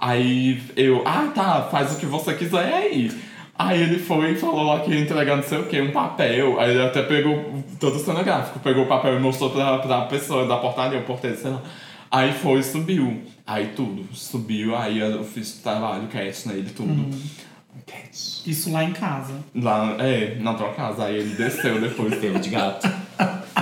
Aí 0.00 0.60
eu, 0.76 1.02
ah 1.06 1.30
tá, 1.34 1.62
faz 1.70 1.92
o 1.94 1.96
que 1.98 2.06
você 2.06 2.34
quiser 2.34 2.72
aí. 2.72 3.10
Aí 3.58 3.80
ele 3.80 3.98
foi 3.98 4.32
e 4.32 4.36
falou 4.36 4.64
lá 4.64 4.80
que 4.80 4.90
ia 4.90 5.00
entregar 5.00 5.36
não 5.36 5.42
sei 5.42 5.58
o 5.58 5.66
que, 5.66 5.80
um 5.80 5.92
papel. 5.92 6.58
Aí 6.60 6.70
ele 6.72 6.82
até 6.82 7.02
pegou 7.02 7.62
todo 7.78 7.96
o 7.96 7.98
cenográfico, 7.98 8.58
pegou 8.58 8.84
o 8.84 8.88
papel 8.88 9.16
e 9.16 9.20
mostrou 9.20 9.50
pra, 9.50 9.78
pra 9.78 10.02
pessoa 10.02 10.46
da 10.46 10.56
portaria, 10.56 10.98
o 10.98 11.04
porteiro, 11.04 11.36
sei 11.36 11.50
lá. 11.50 11.62
Aí 12.10 12.32
foi 12.32 12.58
e 12.58 12.62
subiu. 12.62 13.22
Aí 13.46 13.68
tudo, 13.74 14.04
subiu, 14.12 14.76
aí 14.76 14.98
eu 14.98 15.24
fiz 15.24 15.52
trabalho, 15.54 16.06
cat 16.08 16.48
nele, 16.48 16.70
tudo. 16.70 17.10
Isso 18.46 18.72
lá 18.72 18.84
em 18.84 18.92
casa. 18.92 19.34
Lá, 19.54 19.96
é, 19.98 20.36
na 20.40 20.54
tua 20.54 20.70
casa. 20.70 21.04
Aí 21.04 21.16
ele 21.16 21.34
desceu 21.34 21.80
depois. 21.80 22.14
Pelo 22.14 22.38
de 22.38 22.50
gato. 22.50 22.88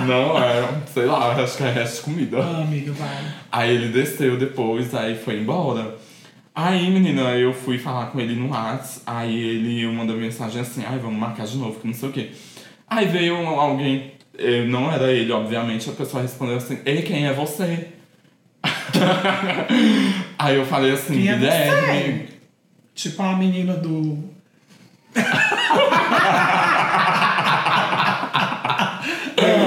Não, 0.05 0.41
é, 0.41 0.67
sei 0.91 1.05
lá, 1.05 1.33
acho 1.35 1.57
que 1.57 1.63
é 1.63 1.71
resto 1.71 1.97
de 1.97 2.01
comida. 2.01 2.37
Ah, 2.41 2.61
amiga, 2.61 2.91
vai. 2.93 3.23
Aí 3.51 3.75
ele 3.75 3.89
desceu 3.89 4.37
depois, 4.37 4.93
aí 4.95 5.15
foi 5.15 5.39
embora. 5.39 5.95
Aí, 6.53 6.89
menina, 6.89 7.21
eu 7.35 7.53
fui 7.53 7.77
falar 7.77 8.07
com 8.07 8.19
ele 8.19 8.35
no 8.35 8.49
WhatsApp, 8.49 9.03
aí 9.05 9.37
ele 9.37 9.87
mandou 9.87 10.17
mensagem 10.17 10.61
assim, 10.61 10.83
ai, 10.85 10.99
vamos 10.99 11.17
marcar 11.17 11.45
de 11.45 11.57
novo, 11.57 11.79
que 11.79 11.87
não 11.87 11.93
sei 11.93 12.09
o 12.09 12.11
quê. 12.11 12.31
Aí 12.87 13.07
veio 13.07 13.37
alguém, 13.47 14.13
eh, 14.37 14.65
não 14.65 14.91
era 14.91 15.11
ele, 15.11 15.31
obviamente, 15.31 15.89
a 15.89 15.93
pessoa 15.93 16.21
respondeu 16.21 16.57
assim, 16.57 16.79
ei, 16.85 17.03
quem 17.03 17.25
é 17.25 17.33
você? 17.33 17.87
aí 20.37 20.55
eu 20.57 20.65
falei 20.65 20.91
assim, 20.91 21.13
Quem 21.13 21.29
é 21.29 21.35
Guilherme. 21.35 22.29
Tipo 23.01 23.23
a 23.23 23.35
menina 23.35 23.73
do. 23.73 24.15
ah, 28.75 29.01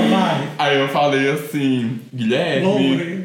vai. 0.09 0.49
Aí 0.57 0.79
eu 0.79 0.89
falei 0.89 1.33
assim, 1.33 1.99
Guilherme. 2.15 2.65
Loure. 2.65 3.25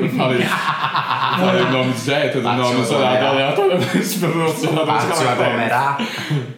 Eu 0.00 0.08
falei, 0.10 0.42
falei 0.42 1.62
o 1.62 1.70
nome 1.70 1.92
de 1.92 2.12
hétero, 2.12 2.40
o 2.40 2.52
nome 2.52 2.84
gerado 2.84 3.04
aglomerar. 3.04 3.30
aleatoriamente 3.30 4.18
pelo 4.18 4.42
aglomerar. 5.30 5.98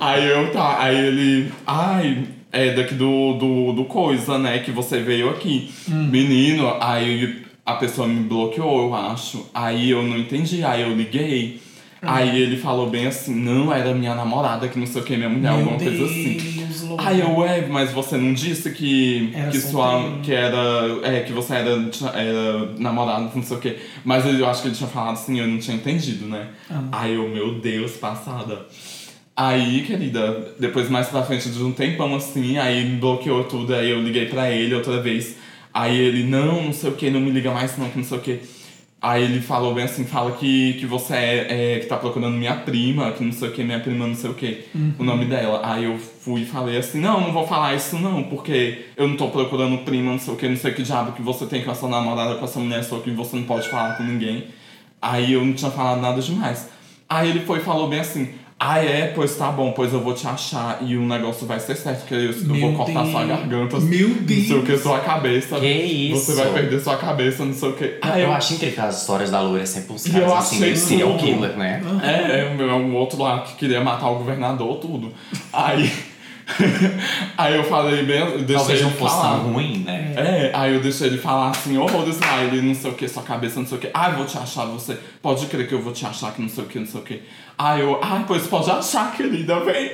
Aí 0.00 0.24
eu 0.26 0.52
tá, 0.52 0.78
aí 0.80 0.96
ele. 0.96 1.52
Ai, 1.66 2.28
é 2.50 2.70
daqui 2.70 2.94
do, 2.94 3.34
do, 3.34 3.72
do 3.74 3.84
coisa, 3.84 4.38
né? 4.38 4.58
Que 4.60 4.70
você 4.70 5.00
veio 5.00 5.28
aqui. 5.28 5.70
Menino, 5.86 6.78
aí 6.80 7.44
a 7.64 7.74
pessoa 7.74 8.06
me 8.06 8.20
bloqueou, 8.24 8.88
eu 8.88 8.94
acho. 8.94 9.46
Aí 9.54 9.90
eu 9.90 10.02
não 10.02 10.18
entendi, 10.18 10.62
aí 10.64 10.82
eu 10.82 10.94
liguei. 10.94 11.60
Aí 12.06 12.42
ele 12.42 12.58
falou 12.58 12.90
bem 12.90 13.06
assim, 13.06 13.34
não, 13.34 13.72
era 13.72 13.94
minha 13.94 14.14
namorada, 14.14 14.68
que 14.68 14.78
não 14.78 14.86
sei 14.86 15.00
o 15.00 15.04
que, 15.04 15.16
minha 15.16 15.28
mulher, 15.28 15.52
Meu 15.52 15.60
alguma 15.60 15.78
coisa 15.78 16.04
assim. 16.04 16.36
Deus, 16.36 16.82
Loure. 16.82 17.02
Aí 17.06 17.20
eu, 17.20 17.44
é, 17.44 17.66
mas 17.66 17.92
você 17.92 18.16
não 18.18 18.34
disse 18.34 18.70
que, 18.72 19.30
Era 19.34 19.50
que 19.50 19.58
sua. 19.58 20.18
que 20.22 20.32
era. 20.32 20.58
É, 21.02 21.20
que 21.20 21.32
você 21.32 21.54
era, 21.54 21.70
era 22.14 22.72
namorado, 22.78 23.30
não 23.34 23.42
sei 23.42 23.56
o 23.56 23.60
quê. 23.60 23.78
Mas 24.04 24.26
eu 24.26 24.46
acho 24.46 24.62
que 24.62 24.68
ele 24.68 24.74
tinha 24.76 24.88
falado 24.88 25.14
assim, 25.14 25.40
eu 25.40 25.46
não 25.46 25.58
tinha 25.58 25.76
entendido, 25.76 26.26
né? 26.26 26.48
Ah. 26.70 26.82
Aí 26.92 27.14
eu, 27.14 27.28
meu 27.28 27.54
Deus, 27.58 27.92
passada. 27.92 28.66
Aí, 29.36 29.82
querida, 29.82 30.54
depois 30.60 30.88
mais 30.88 31.08
pra 31.08 31.22
frente 31.22 31.48
de 31.48 31.62
um 31.62 31.72
tempão 31.72 32.14
assim, 32.14 32.56
aí 32.56 32.84
me 32.84 32.98
bloqueou 32.98 33.42
tudo, 33.44 33.74
aí 33.74 33.90
eu 33.90 34.00
liguei 34.00 34.26
pra 34.26 34.50
ele 34.50 34.74
outra 34.74 35.00
vez. 35.00 35.36
Aí 35.74 35.98
ele, 35.98 36.22
não, 36.22 36.62
não 36.62 36.72
sei 36.72 36.88
o 36.88 36.94
que, 36.94 37.10
não 37.10 37.20
me 37.20 37.32
liga 37.32 37.50
mais 37.50 37.76
não, 37.76 37.90
que 37.90 37.98
não 37.98 38.04
sei 38.04 38.18
o 38.18 38.20
que. 38.20 38.40
Aí 39.02 39.22
ele 39.24 39.40
falou 39.40 39.74
bem 39.74 39.84
assim, 39.84 40.04
fala 40.04 40.32
que, 40.32 40.74
que 40.74 40.86
você 40.86 41.14
é, 41.14 41.74
é, 41.74 41.80
que 41.80 41.86
tá 41.86 41.96
procurando 41.96 42.38
minha 42.38 42.54
prima, 42.54 43.12
que 43.12 43.22
não 43.22 43.32
sei 43.32 43.48
o 43.48 43.52
que, 43.52 43.62
minha 43.62 43.80
prima 43.80 44.06
não 44.06 44.14
sei 44.14 44.30
o 44.30 44.34
que, 44.34 44.64
o 44.98 45.04
nome 45.04 45.26
dela. 45.26 45.60
Aí 45.62 45.84
eu 45.84 45.98
fui 45.98 46.40
e 46.42 46.46
falei 46.46 46.78
assim, 46.78 47.00
não, 47.00 47.20
não 47.20 47.30
vou 47.30 47.46
falar 47.46 47.74
isso 47.74 47.98
não, 47.98 48.22
porque 48.22 48.86
eu 48.96 49.06
não 49.06 49.14
tô 49.14 49.28
procurando 49.28 49.76
prima, 49.84 50.12
não 50.12 50.18
sei 50.18 50.32
o 50.32 50.36
que, 50.38 50.48
não 50.48 50.56
sei 50.56 50.72
que 50.72 50.82
diabo 50.82 51.12
que 51.12 51.20
você 51.20 51.44
tem 51.44 51.62
com 51.62 51.70
essa 51.70 51.86
namorada, 51.86 52.36
com 52.36 52.44
essa 52.46 52.58
mulher 52.58 52.82
só 52.82 52.98
que 53.00 53.10
você 53.10 53.36
não 53.36 53.42
pode 53.42 53.68
falar 53.68 53.96
com 53.98 54.04
ninguém. 54.04 54.44
Aí 55.02 55.34
eu 55.34 55.44
não 55.44 55.52
tinha 55.52 55.70
falado 55.70 56.00
nada 56.00 56.22
demais. 56.22 56.70
Aí 57.06 57.28
ele 57.28 57.40
foi 57.40 57.58
e 57.58 57.62
falou 57.62 57.88
bem 57.88 58.00
assim. 58.00 58.30
Ah, 58.66 58.78
é? 58.82 59.08
Pois 59.14 59.36
tá 59.36 59.50
bom, 59.52 59.72
pois 59.72 59.92
eu 59.92 60.00
vou 60.00 60.14
te 60.14 60.26
achar 60.26 60.78
e 60.80 60.96
o 60.96 61.02
negócio 61.06 61.46
vai 61.46 61.60
ser 61.60 61.76
certo, 61.76 62.06
que 62.06 62.14
eu, 62.14 62.20
eu 62.30 62.32
vou 62.60 62.72
cortar 62.74 63.04
sua 63.04 63.22
Deus. 63.24 63.38
garganta. 63.40 63.78
Meu 63.78 64.08
Não 64.08 64.16
sei 64.26 64.56
o 64.56 64.62
que, 64.62 64.68
Deus. 64.68 64.80
sua 64.82 65.00
cabeça. 65.00 65.60
Que 65.60 65.66
isso? 65.66 66.24
Você 66.24 66.34
vai 66.34 66.50
perder 66.52 66.80
sua 66.80 66.96
cabeça, 66.96 67.44
não 67.44 67.52
sei 67.52 67.68
o 67.68 67.72
que. 67.74 67.98
Ah, 68.00 68.18
eu 68.18 68.32
acho 68.32 68.54
incrível 68.54 68.74
que 68.76 68.80
as 68.80 69.00
histórias 69.02 69.30
da 69.30 69.40
Loura 69.42 69.62
é 69.62 69.66
sempre 69.66 69.94
E 69.96 70.10
caras 70.10 70.28
eu 70.28 70.34
assim, 70.34 70.56
achei 70.56 70.60
meio 70.60 70.76
serial 70.78 71.10
tudo. 71.10 71.20
killer, 71.24 71.56
né? 71.58 71.82
É, 72.02 72.40
é, 72.40 72.50
um- 72.56 72.70
é 72.70 72.74
um 72.74 72.94
outro 72.96 73.20
lá 73.22 73.40
que 73.40 73.54
queria 73.56 73.82
matar 73.82 74.08
o 74.08 74.14
governador, 74.16 74.78
tudo. 74.78 75.12
Aí. 75.52 75.92
aí 77.38 77.54
eu 77.56 77.64
falei 77.64 78.02
bem. 78.04 78.18
eu 78.20 78.38
Deixei 78.38 78.54
Talvez 78.56 78.80
ele 78.80 78.88
não 78.90 78.96
fosse 78.96 79.14
falar. 79.16 79.38
tão 79.40 79.52
ruim, 79.52 79.78
né? 79.78 80.12
É, 80.16 80.50
aí 80.54 80.74
eu 80.74 80.80
deixei 80.80 81.06
ele 81.08 81.18
falar 81.18 81.50
assim, 81.50 81.76
horrores 81.78 82.18
lá, 82.20 82.42
ele 82.42 82.60
não 82.62 82.74
sei 82.74 82.90
o 82.90 82.94
que, 82.94 83.08
sua 83.08 83.22
cabeça 83.22 83.58
não 83.60 83.66
sei 83.66 83.78
o 83.78 83.80
que. 83.80 83.88
Ah, 83.94 84.10
eu 84.10 84.16
vou 84.16 84.26
te 84.26 84.36
achar, 84.38 84.64
você 84.66 84.98
pode 85.22 85.46
crer 85.46 85.66
que 85.68 85.74
eu 85.74 85.80
vou 85.82 85.92
te 85.92 86.04
achar 86.06 86.32
que 86.32 86.42
não 86.42 86.48
sei 86.48 86.64
o 86.64 86.66
que, 86.66 86.78
não 86.78 86.86
sei 86.86 87.00
o 87.00 87.04
que. 87.04 87.22
Aí 87.56 87.80
eu, 87.80 87.98
ah, 88.02 88.22
pois 88.26 88.46
pode 88.48 88.68
achar, 88.68 89.12
querida, 89.12 89.60
vem, 89.60 89.92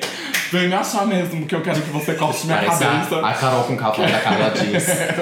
vem 0.50 0.68
me 0.68 0.74
achar 0.74 1.06
mesmo, 1.06 1.44
que 1.44 1.54
eu 1.54 1.60
quero 1.60 1.78
que 1.82 1.90
você 1.90 2.14
corte 2.14 2.46
minha 2.46 2.56
Parece 2.58 2.82
cabeça. 2.84 3.16
a, 3.16 3.28
a 3.28 3.34
Carol 3.34 3.64
com 3.64 3.76
capa 3.76 4.02
da 4.02 4.18
Carla 4.18 4.50
diz. 4.56 4.88
É 4.88 5.14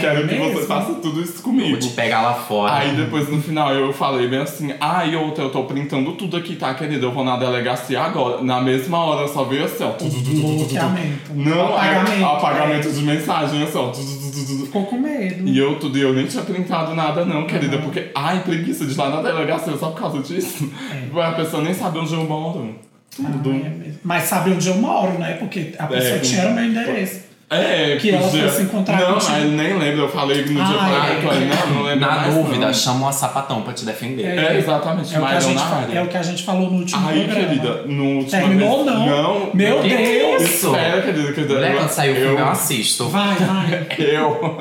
quero 0.00 0.26
que 0.26 0.34
mesmo? 0.34 0.52
você 0.58 0.66
faça 0.66 0.94
tudo 0.94 1.20
isso 1.20 1.34
Vou 1.34 1.42
comigo. 1.52 1.76
te 1.78 1.88
pegar 1.90 2.22
lá 2.22 2.32
fora. 2.34 2.72
Aí 2.72 2.96
depois 2.96 3.28
no 3.28 3.42
final 3.42 3.74
eu 3.74 3.92
falei 3.92 4.26
bem 4.26 4.40
assim, 4.40 4.72
ah, 4.80 5.04
e 5.04 5.14
outra, 5.14 5.44
eu 5.44 5.50
tô 5.50 5.64
printando 5.64 6.12
tudo 6.12 6.36
aqui, 6.38 6.56
tá, 6.56 6.72
querida? 6.72 7.04
Eu 7.04 7.12
vou 7.12 7.24
na 7.24 7.36
delegacia 7.36 8.00
agora. 8.00 8.42
Na 8.42 8.60
mesma 8.62 8.96
hora 9.04 9.28
só 9.28 9.44
veio 9.44 9.66
assim, 9.66 9.84
ó. 9.84 9.90
Bloqueamento. 9.98 11.32
Não, 11.34 11.74
Apagamento. 11.76 12.24
apagamento. 12.24 12.24
apagamento 12.26 12.90
de 12.92 13.02
mensagem, 13.02 13.62
assim, 13.62 13.76
ó. 13.78 13.92
Ficou 14.30 14.86
com 14.86 14.98
medo. 14.98 15.48
E 15.48 15.58
eu 15.58 15.78
tudo, 15.78 15.96
e 15.98 16.00
eu 16.00 16.12
nem 16.12 16.26
tinha 16.26 16.42
printado 16.42 16.94
nada 16.94 17.24
não, 17.24 17.46
querida, 17.46 17.78
porque, 17.78 18.10
ai, 18.14 18.42
preguiça 18.42 18.86
de 18.86 18.94
lá 18.96 19.10
na 19.10 19.22
delegacia 19.22 19.76
só 19.76 19.90
por 19.90 20.00
causa 20.00 20.20
disso. 20.20 20.70
A 21.14 21.32
pessoa 21.32 21.62
nem 21.62 21.74
sabe 21.74 21.98
onde 21.98 22.12
eu 22.14 22.24
moro. 22.24 22.74
Tudo. 23.14 23.50
Ah, 23.50 23.66
é. 23.66 23.92
Mas 24.04 24.24
sabe 24.24 24.52
onde 24.52 24.68
eu 24.68 24.76
moro, 24.76 25.18
né? 25.18 25.34
Porque 25.34 25.74
a 25.78 25.86
pessoa 25.86 26.16
É, 26.16 26.18
tinha 26.20 26.48
o 26.48 26.54
meu 26.54 26.64
endereço. 26.64 27.29
É, 27.52 27.96
Que 27.96 28.10
ela 28.12 28.28
foi 28.28 28.48
se 28.48 28.62
encontrar 28.62 29.00
Não, 29.00 29.14
contigo. 29.14 29.32
mas 29.32 29.44
nem 29.50 29.76
lembro, 29.76 30.02
eu 30.02 30.08
falei 30.08 30.38
no 30.42 30.54
dia 30.54 30.62
Ah, 30.62 31.04
pra 31.04 31.14
é. 31.14 31.20
falei, 31.20 31.48
não, 31.48 31.66
não 31.74 31.82
lembro 31.82 32.00
Na 32.00 32.16
mais, 32.16 32.34
dúvida, 32.34 32.66
não. 32.66 32.72
chama 32.74 32.98
uma 33.00 33.12
sapatão 33.12 33.62
pra 33.62 33.72
te 33.72 33.84
defender. 33.84 34.24
É, 34.24 34.56
exatamente, 34.56 35.12
É 35.12 35.18
o, 35.18 35.20
que 35.22 35.26
a 35.28 35.34
mas 35.34 35.44
não 35.44 35.50
gente, 35.50 35.60
na 35.60 35.66
fa- 35.68 35.76
área. 35.78 35.98
é 35.98 36.02
o 36.02 36.06
que 36.06 36.16
a 36.16 36.22
gente 36.22 36.42
falou 36.44 36.70
no 36.70 36.78
último 36.78 37.08
Aí, 37.08 37.24
programa. 37.24 37.48
querida, 37.48 37.82
no 37.86 38.04
último 38.18 38.30
Terminou 38.30 38.68
ou 38.70 38.84
vez... 38.84 38.96
não? 38.96 39.06
Não. 39.06 39.50
Meu 39.52 39.80
Que 39.82 39.88
que 39.88 39.94
é 39.94 39.98
Deus! 40.20 40.42
isso? 40.44 40.66
Espera, 40.68 41.02
querida, 41.02 41.32
querida. 41.32 41.54
Mulher, 41.54 41.72
eu- 41.72 41.78
quando 41.78 41.90
sair 41.90 42.12
o 42.12 42.14
filme, 42.14 42.38
eu 42.40 42.48
assisto. 42.48 43.08
Vai, 43.08 43.34
vai. 43.34 43.86
Eu, 43.98 44.58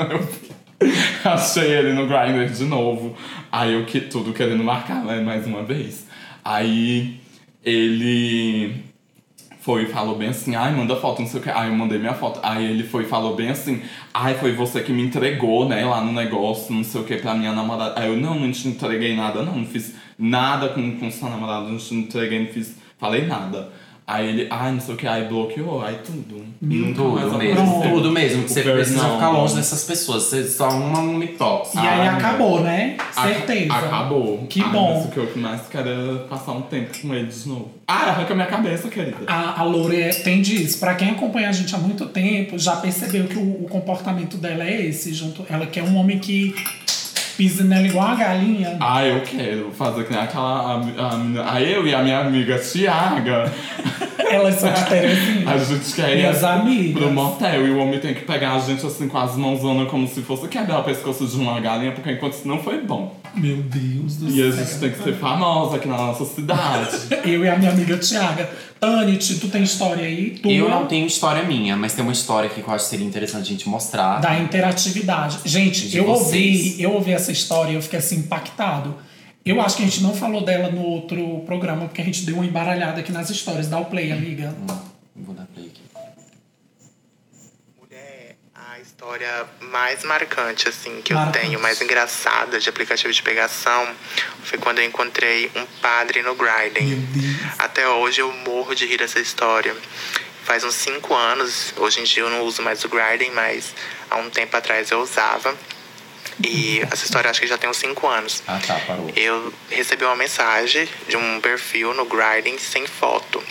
eu 1.25 1.31
achei 1.31 1.71
ele 1.71 1.93
no 1.93 2.07
Grindr 2.07 2.51
de 2.51 2.63
novo. 2.63 3.15
Aí 3.51 3.73
eu 3.73 3.85
que 3.85 3.99
tudo 4.01 4.33
querendo 4.33 4.63
marcar, 4.63 5.03
né, 5.03 5.19
mais 5.21 5.45
uma 5.45 5.61
vez. 5.61 6.07
Aí 6.43 7.19
ele 7.63 8.48
foi 9.59 9.83
e 9.83 9.85
falou 9.87 10.15
bem 10.15 10.29
assim, 10.29 10.55
ai, 10.55 10.73
manda 10.73 10.95
foto, 10.95 11.21
não 11.21 11.27
sei 11.27 11.39
o 11.39 11.43
que. 11.43 11.49
Aí 11.49 11.67
eu 11.67 11.75
mandei 11.75 11.99
minha 11.99 12.13
foto. 12.13 12.39
Aí 12.41 12.65
ele 12.65 12.83
foi 12.83 13.03
e 13.03 13.07
falou 13.07 13.35
bem 13.35 13.49
assim, 13.49 13.81
ai, 14.13 14.35
foi 14.35 14.53
você 14.53 14.81
que 14.81 14.91
me 14.91 15.03
entregou, 15.03 15.67
né, 15.67 15.85
lá 15.85 16.01
no 16.01 16.13
negócio, 16.13 16.73
não 16.73 16.83
sei 16.83 17.01
o 17.01 17.03
que, 17.03 17.17
pra 17.17 17.35
minha 17.35 17.51
namorada. 17.51 17.99
Aí 17.99 18.07
eu, 18.07 18.17
não, 18.17 18.39
não 18.39 18.51
te 18.51 18.67
entreguei 18.67 19.15
nada, 19.15 19.43
não, 19.43 19.57
não 19.57 19.65
fiz 19.65 19.95
nada 20.17 20.69
com, 20.69 20.97
com 20.97 21.11
sua 21.11 21.29
namorada, 21.29 21.67
não 21.67 21.77
te 21.77 21.93
entreguei, 21.93 22.39
não 22.39 22.53
fiz, 22.53 22.77
falei 22.97 23.25
nada. 23.25 23.69
Aí 24.11 24.27
ele, 24.27 24.47
ai, 24.49 24.71
não 24.71 24.79
sei 24.79 24.95
o 24.95 24.97
que, 24.97 25.05
aí 25.05 25.25
bloqueou, 25.25 25.83
aí 25.83 25.99
tudo. 26.03 26.43
Mais 26.59 26.95
Tudo 26.95 27.37
mesmo, 27.37 27.81
tudo 27.83 28.11
mesmo. 28.11 28.47
Você 28.47 28.61
precisa 28.63 28.97
Fernando. 28.99 29.13
ficar 29.15 29.29
longe 29.29 29.55
dessas 29.55 29.83
pessoas. 29.83 30.23
Você 30.23 30.47
só 30.47 30.67
uma 30.69 30.97
um 30.99 31.13
mitox. 31.13 31.75
E 31.75 31.77
aí 31.77 32.07
Ah, 32.07 32.13
acabou, 32.17 32.59
né? 32.61 32.97
Ac- 33.15 33.27
Certeza. 33.27 33.71
Acabou. 33.73 34.47
Que 34.49 34.63
Ai, 34.63 34.69
bom. 34.71 34.95
Mas 34.95 35.05
o 35.05 35.07
que 35.09 35.17
eu 35.17 35.29
mais 35.35 35.61
quero 35.69 35.89
é 35.89 36.17
passar 36.27 36.53
um 36.53 36.61
tempo 36.63 36.89
com 36.99 37.13
ele 37.13 37.27
de 37.27 37.47
novo. 37.47 37.69
Ah, 37.87 38.09
arranca 38.09 38.33
minha 38.33 38.47
cabeça, 38.47 38.87
querida. 38.89 39.17
A, 39.27 39.61
a 39.61 39.63
Lore 39.63 40.01
é- 40.01 40.09
tem 40.09 40.41
disso. 40.41 40.79
Pra 40.79 40.95
quem 40.95 41.11
acompanha 41.11 41.49
a 41.49 41.51
gente 41.51 41.73
há 41.75 41.77
muito 41.77 42.07
tempo, 42.07 42.57
já 42.57 42.77
percebeu 42.77 43.25
que 43.25 43.37
o, 43.37 43.63
o 43.63 43.67
comportamento 43.69 44.37
dela 44.37 44.63
é 44.63 44.87
esse. 44.87 45.13
Junto, 45.13 45.45
ela 45.47 45.67
quer 45.67 45.83
um 45.83 45.95
homem 45.95 46.17
que 46.17 46.55
pisa 47.39 47.63
nela 47.63 47.87
igual 47.87 48.05
uma 48.05 48.15
galinha. 48.15 48.75
Ah, 48.81 49.05
eu 49.05 49.21
quero 49.21 49.71
fazer 49.71 50.03
que 50.03 50.11
nem 50.11 50.21
aquela. 50.21 50.73
A, 50.73 51.51
a, 51.51 51.53
a 51.53 51.61
eu 51.61 51.87
e 51.87 51.95
a 51.95 52.03
minha 52.03 52.19
amiga 52.19 52.59
Tiaga. 52.59 53.49
Elas 54.29 54.55
são 54.55 54.71
de 54.71 54.85
Terezinha. 54.85 55.49
A 55.49 55.57
gente 55.57 55.93
quer 55.93 56.17
ir 56.17 56.25
amigas. 56.45 57.01
pro 57.01 57.11
motel 57.11 57.67
e 57.67 57.71
o 57.71 57.79
homem 57.79 57.99
tem 57.99 58.13
que 58.13 58.21
pegar 58.21 58.53
a 58.53 58.59
gente 58.59 58.85
assim 58.85 59.07
com 59.07 59.17
as 59.17 59.35
mãozonas 59.35 59.89
como 59.89 60.07
se 60.07 60.21
fosse 60.21 60.47
quebrar 60.47 60.79
o 60.79 60.83
pescoço 60.83 61.25
de 61.25 61.35
uma 61.35 61.59
galinha, 61.59 61.91
porque 61.91 62.11
enquanto 62.11 62.33
isso 62.33 62.47
não 62.47 62.59
foi 62.61 62.81
bom. 62.81 63.15
Meu 63.35 63.57
Deus 63.57 64.15
do 64.17 64.29
E 64.29 64.41
a 64.41 64.51
céu. 64.51 64.65
gente 64.65 64.79
tem 64.79 64.91
que 64.91 65.03
ser 65.03 65.13
famosa 65.15 65.75
aqui 65.77 65.87
na 65.87 65.97
nossa 65.97 66.25
cidade. 66.25 66.97
Eu 67.25 67.43
e 67.45 67.49
a 67.49 67.55
minha 67.57 67.71
amiga 67.71 67.97
Tiaga. 67.97 68.49
Tanit, 68.79 69.39
tu 69.39 69.49
tem 69.49 69.61
história 69.63 70.05
aí? 70.05 70.31
Tua 70.41 70.51
Eu 70.51 70.69
não 70.69 70.85
tenho 70.85 71.05
história 71.05 71.43
minha, 71.43 71.75
mas 71.75 71.93
tem 71.93 72.03
uma 72.03 72.13
história 72.13 72.49
aqui 72.49 72.61
que 72.61 72.67
eu 72.67 72.73
acho 72.73 72.85
que 72.85 72.89
seria 72.91 73.05
interessante 73.05 73.41
a 73.41 73.45
gente 73.45 73.67
mostrar. 73.67 74.19
Da 74.21 74.39
interatividade. 74.39 75.39
Gente, 75.45 75.89
De 75.89 75.97
eu 75.97 76.05
vocês. 76.05 76.57
ouvi, 76.71 76.81
eu 76.81 76.93
ouvi 76.93 77.11
essa 77.11 77.31
história 77.31 77.71
e 77.71 77.75
eu 77.75 77.81
fiquei 77.81 77.99
assim 77.99 78.17
impactado. 78.19 78.95
Eu 79.45 79.59
acho 79.61 79.77
que 79.77 79.83
a 79.83 79.85
gente 79.85 80.03
não 80.03 80.13
falou 80.13 80.43
dela 80.43 80.69
no 80.69 80.83
outro 80.83 81.41
programa, 81.45 81.85
porque 81.87 82.01
a 82.01 82.05
gente 82.05 82.23
deu 82.23 82.35
uma 82.35 82.45
embaralhada 82.45 82.99
aqui 82.99 83.11
nas 83.11 83.29
histórias. 83.29 83.67
Dá 83.67 83.79
o 83.79 83.85
play, 83.85 84.11
amiga. 84.11 84.53
Vou 85.15 85.33
dar 85.33 85.47
play 85.47 85.67
aqui. 85.67 85.81
Mulher, 87.79 88.35
a 88.53 88.79
história 88.79 89.47
mais 89.61 90.03
marcante, 90.03 90.67
assim, 90.67 91.01
que 91.01 91.13
Marcante. 91.13 91.37
eu 91.37 91.43
tenho, 91.43 91.59
mais 91.61 91.81
engraçada 91.81 92.59
de 92.59 92.69
aplicativo 92.69 93.11
de 93.11 93.23
pegação, 93.23 93.87
foi 94.43 94.59
quando 94.59 94.79
eu 94.79 94.85
encontrei 94.85 95.49
um 95.55 95.65
padre 95.81 96.21
no 96.21 96.35
Deus. 96.35 96.99
Até 97.57 97.87
hoje 97.87 98.21
eu 98.21 98.31
morro 98.31 98.75
de 98.75 98.85
rir 98.85 98.97
dessa 98.97 99.19
história. 99.19 99.75
Faz 100.43 100.63
uns 100.63 100.75
cinco 100.75 101.13
anos, 101.13 101.73
hoje 101.77 102.01
em 102.01 102.03
dia 102.03 102.23
eu 102.23 102.29
não 102.29 102.41
uso 102.41 102.61
mais 102.61 102.83
o 102.83 102.89
Grindr, 102.89 103.31
mas 103.33 103.73
há 104.09 104.17
um 104.17 104.29
tempo 104.29 104.55
atrás 104.55 104.89
eu 104.91 104.99
usava. 104.99 105.55
E 106.43 106.81
essa 106.91 107.03
história 107.03 107.29
acho 107.29 107.41
que 107.41 107.47
já 107.47 107.57
tem 107.57 107.69
uns 107.69 107.77
cinco 107.77 108.07
anos. 108.07 108.41
Ah, 108.47 108.59
tá, 108.65 108.79
parou. 108.87 109.11
Eu 109.15 109.53
recebi 109.69 110.05
uma 110.05 110.15
mensagem 110.15 110.87
de 111.07 111.17
um 111.17 111.41
perfil 111.41 111.93
no 111.93 112.05
Grindr 112.05 112.59
sem 112.59 112.87
foto. 112.87 113.43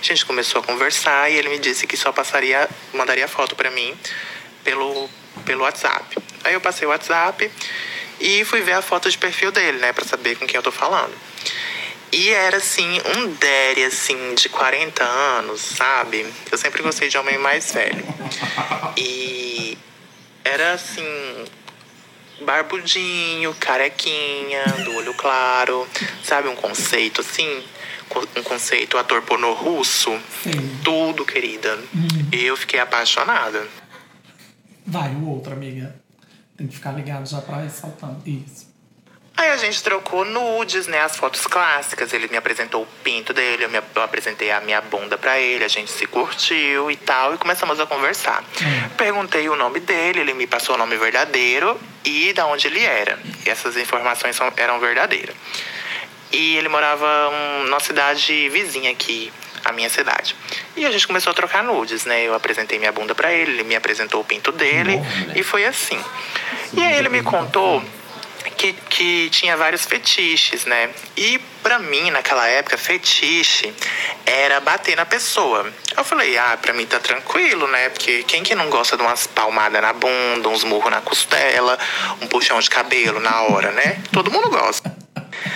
A 0.00 0.04
gente 0.04 0.26
começou 0.26 0.60
a 0.60 0.64
conversar 0.64 1.30
e 1.30 1.36
ele 1.36 1.48
me 1.48 1.58
disse 1.58 1.86
que 1.86 1.96
só 1.96 2.12
passaria, 2.12 2.68
mandaria 2.92 3.26
foto 3.26 3.56
pra 3.56 3.70
mim 3.70 3.94
pelo, 4.62 5.08
pelo 5.46 5.62
WhatsApp. 5.62 6.18
Aí 6.44 6.52
eu 6.52 6.60
passei 6.60 6.86
o 6.86 6.90
WhatsApp 6.90 7.50
e 8.20 8.44
fui 8.44 8.60
ver 8.60 8.72
a 8.72 8.82
foto 8.82 9.10
de 9.10 9.16
perfil 9.16 9.50
dele, 9.50 9.78
né, 9.78 9.92
Pra 9.92 10.04
saber 10.04 10.36
com 10.36 10.46
quem 10.46 10.56
eu 10.56 10.62
tô 10.62 10.70
falando. 10.70 11.14
E 12.12 12.28
era 12.28 12.58
assim, 12.58 13.00
um 13.16 13.28
Derry 13.32 13.84
assim 13.84 14.34
de 14.34 14.48
40 14.48 15.02
anos, 15.02 15.60
sabe? 15.60 16.24
Eu 16.52 16.56
sempre 16.56 16.82
gostei 16.82 17.08
de 17.08 17.18
homem 17.18 17.38
mais 17.38 17.72
velho. 17.72 18.04
E 18.96 19.76
era 20.44 20.74
assim, 20.74 21.44
barbudinho, 22.42 23.54
carequinha, 23.54 24.64
do 24.84 24.96
olho 24.96 25.14
claro, 25.14 25.86
sabe? 26.22 26.48
Um 26.48 26.56
conceito 26.56 27.20
assim, 27.20 27.62
um 28.36 28.42
conceito 28.42 28.98
ator 28.98 29.22
pornô 29.22 29.52
russo. 29.52 30.10
Sim. 30.42 30.80
Tudo, 30.82 31.24
querida. 31.24 31.78
E 32.32 32.44
eu 32.44 32.56
fiquei 32.56 32.80
apaixonada. 32.80 33.66
Vai, 34.86 35.14
o 35.14 35.28
outro, 35.28 35.52
amiga. 35.52 35.94
Tem 36.56 36.66
que 36.66 36.74
ficar 36.74 36.92
ligado 36.92 37.26
já 37.26 37.40
pra 37.40 37.58
ressaltando. 37.58 38.20
Isso. 38.26 38.63
Aí 39.36 39.50
a 39.50 39.56
gente 39.56 39.82
trocou 39.82 40.24
nudes, 40.24 40.86
né? 40.86 41.00
As 41.00 41.16
fotos 41.16 41.46
clássicas. 41.46 42.12
Ele 42.12 42.28
me 42.28 42.36
apresentou 42.36 42.82
o 42.82 42.86
pinto 43.02 43.32
dele, 43.32 43.64
eu, 43.64 43.68
me, 43.68 43.80
eu 43.94 44.02
apresentei 44.02 44.50
a 44.52 44.60
minha 44.60 44.80
bunda 44.80 45.18
pra 45.18 45.40
ele, 45.40 45.64
a 45.64 45.68
gente 45.68 45.90
se 45.90 46.06
curtiu 46.06 46.90
e 46.90 46.96
tal, 46.96 47.34
e 47.34 47.38
começamos 47.38 47.80
a 47.80 47.86
conversar. 47.86 48.44
Perguntei 48.96 49.48
o 49.48 49.56
nome 49.56 49.80
dele, 49.80 50.20
ele 50.20 50.34
me 50.34 50.46
passou 50.46 50.76
o 50.76 50.78
nome 50.78 50.96
verdadeiro 50.96 51.78
e 52.04 52.32
da 52.32 52.46
onde 52.46 52.68
ele 52.68 52.84
era. 52.84 53.18
E 53.44 53.50
essas 53.50 53.76
informações 53.76 54.36
são, 54.36 54.52
eram 54.56 54.78
verdadeiras. 54.78 55.34
E 56.30 56.56
ele 56.56 56.68
morava 56.68 57.06
um, 57.30 57.64
numa 57.64 57.80
cidade 57.80 58.48
vizinha 58.50 58.90
aqui, 58.90 59.32
a 59.64 59.72
minha 59.72 59.88
cidade. 59.88 60.36
E 60.76 60.86
a 60.86 60.92
gente 60.92 61.06
começou 61.08 61.32
a 61.32 61.34
trocar 61.34 61.62
nudes, 61.64 62.04
né? 62.04 62.22
Eu 62.22 62.34
apresentei 62.34 62.78
minha 62.78 62.92
bunda 62.92 63.14
pra 63.16 63.32
ele, 63.32 63.52
ele 63.52 63.64
me 63.64 63.74
apresentou 63.74 64.20
o 64.20 64.24
pinto 64.24 64.52
dele, 64.52 64.96
mulher. 64.96 65.36
e 65.36 65.42
foi 65.42 65.64
assim. 65.64 66.00
E 66.72 66.82
aí 66.82 66.98
ele 66.98 67.08
me 67.08 67.22
contou 67.22 67.82
que, 68.64 68.72
que 68.72 69.30
tinha 69.30 69.56
vários 69.56 69.84
fetiches, 69.84 70.64
né? 70.64 70.88
E 71.16 71.38
pra 71.62 71.78
mim, 71.78 72.10
naquela 72.10 72.46
época, 72.46 72.78
fetiche 72.78 73.74
era 74.24 74.60
bater 74.60 74.96
na 74.96 75.04
pessoa. 75.04 75.70
Eu 75.96 76.04
falei, 76.04 76.38
ah, 76.38 76.56
pra 76.60 76.72
mim 76.72 76.86
tá 76.86 76.98
tranquilo, 76.98 77.66
né? 77.66 77.90
Porque 77.90 78.22
quem 78.22 78.42
que 78.42 78.54
não 78.54 78.70
gosta 78.70 78.96
de 78.96 79.02
umas 79.02 79.26
palmadas 79.26 79.82
na 79.82 79.92
bunda, 79.92 80.48
uns 80.48 80.64
murros 80.64 80.90
na 80.90 81.00
costela, 81.00 81.78
um 82.22 82.26
puxão 82.26 82.58
de 82.58 82.70
cabelo 82.70 83.20
na 83.20 83.42
hora, 83.42 83.70
né? 83.72 84.02
Todo 84.12 84.30
mundo 84.30 84.48
gosta. 84.48 85.03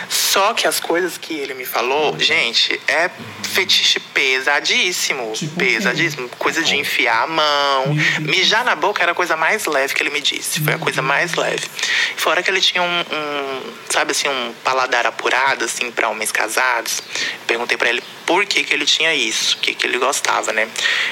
Só 0.08 0.52
que 0.54 0.66
as 0.66 0.80
coisas 0.80 1.18
que 1.18 1.34
ele 1.34 1.54
me 1.54 1.64
falou, 1.64 2.18
gente, 2.18 2.80
é 2.86 3.10
fetiche 3.42 3.98
pesadíssimo. 4.00 5.32
Tipo 5.32 5.56
pesadíssimo. 5.56 6.28
Coisa 6.38 6.62
de 6.62 6.76
enfiar 6.76 7.24
a 7.24 7.26
mão. 7.26 7.96
Mijar 8.20 8.64
na 8.64 8.74
boca 8.74 9.02
era 9.02 9.12
a 9.12 9.14
coisa 9.14 9.36
mais 9.36 9.66
leve 9.66 9.94
que 9.94 10.02
ele 10.02 10.10
me 10.10 10.20
disse. 10.20 10.60
Foi 10.60 10.74
a 10.74 10.78
coisa 10.78 11.02
mais 11.02 11.34
leve. 11.34 11.68
Fora 12.16 12.42
que 12.42 12.50
ele 12.50 12.60
tinha 12.60 12.82
um, 12.82 13.00
um, 13.00 13.62
sabe 13.88 14.12
assim, 14.12 14.28
um 14.28 14.52
paladar 14.64 15.06
apurado, 15.06 15.64
assim, 15.64 15.90
pra 15.90 16.08
homens 16.08 16.30
casados. 16.30 17.02
Perguntei 17.46 17.76
pra 17.76 17.88
ele 17.88 18.02
por 18.26 18.44
que, 18.44 18.62
que 18.62 18.74
ele 18.74 18.84
tinha 18.84 19.14
isso, 19.14 19.56
o 19.56 19.60
que, 19.60 19.74
que 19.74 19.86
ele 19.86 19.98
gostava, 19.98 20.52
né? 20.52 20.68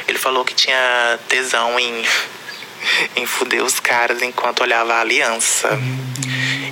Ele 0.07 0.19
falou 0.19 0.45
que 0.45 0.55
tinha 0.55 1.19
tesão 1.29 1.81
em, 1.81 2.05
em 3.15 3.27
fuder 3.27 3.65
os 3.65 3.81
caras 3.81 4.23
enquanto 4.23 4.61
olhava 4.61 4.95
a 4.95 5.01
aliança. 5.01 5.69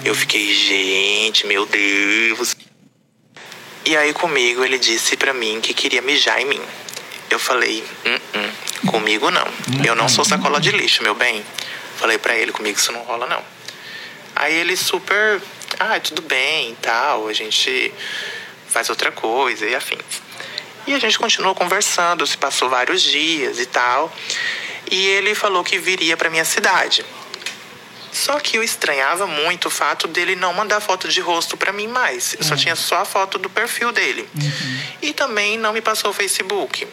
Eu 0.04 0.14
fiquei, 0.14 0.52
gente, 0.52 1.47
meu 1.47 1.66
Deus. 1.66 2.56
E 3.87 3.97
aí 3.97 4.12
comigo 4.12 4.64
ele 4.64 4.78
disse 4.78 5.16
pra 5.16 5.33
mim 5.33 5.61
que 5.61 5.75
queria 5.75 6.02
mijar 6.02 6.40
em 6.40 6.47
mim. 6.47 6.61
Eu 7.30 7.38
falei, 7.38 7.85
"Hum, 8.06 8.18
hum, 8.35 8.88
comigo 8.90 9.30
não. 9.30 9.47
Eu 9.85 9.94
não 9.94 10.09
sou 10.09 10.25
sacola 10.25 10.61
de 10.61 10.71
lixo, 10.71 11.02
meu 11.02 11.14
bem. 11.14 11.44
Falei 11.97 12.18
pra 12.18 12.35
ele, 12.35 12.52
comigo 12.52 12.78
isso 12.78 12.92
não 12.92 13.02
rola 13.02 13.26
não. 13.26 13.42
Aí 14.37 14.54
ele 14.54 14.76
super, 14.76 15.40
ah, 15.78 15.99
tudo 16.00 16.23
bem 16.23 16.73
e 16.73 16.76
tal, 16.76 17.28
a 17.28 17.33
gente 17.33 17.92
faz 18.68 18.90
outra 18.90 19.12
coisa 19.12 19.64
e 19.66 19.75
afins. 19.75 20.23
E 20.87 20.92
a 20.92 20.99
gente 20.99 21.18
continuou 21.18 21.54
conversando, 21.54 22.26
se 22.26 22.37
passou 22.37 22.68
vários 22.68 23.00
dias 23.00 23.59
e 23.59 23.66
tal. 23.66 24.12
E 24.91 25.07
ele 25.07 25.35
falou 25.35 25.64
que 25.64 25.79
viria 25.79 26.17
pra 26.17 26.31
minha 26.31 26.45
cidade. 26.45 27.05
Só 28.12 28.38
que 28.38 28.57
eu 28.57 28.62
estranhava 28.62 29.26
muito 29.26 29.67
o 29.67 29.71
fato 29.71 30.07
dele 30.07 30.37
não 30.37 30.55
mandar 30.55 30.81
foto 30.81 31.09
de 31.09 31.21
rosto 31.21 31.57
pra 31.57 31.73
mim 31.73 31.88
mais. 31.88 32.35
Eu 32.35 32.45
só 32.45 32.55
tinha 32.55 32.76
só 32.76 32.99
a 32.99 33.05
foto 33.05 33.38
do 33.38 33.50
perfil 33.50 33.91
dele. 33.91 34.29
E 35.03 35.12
também 35.12 35.59
não 35.59 35.73
me 35.73 35.81
passou 35.81 36.11
o 36.11 36.14
Facebook. 36.14 36.87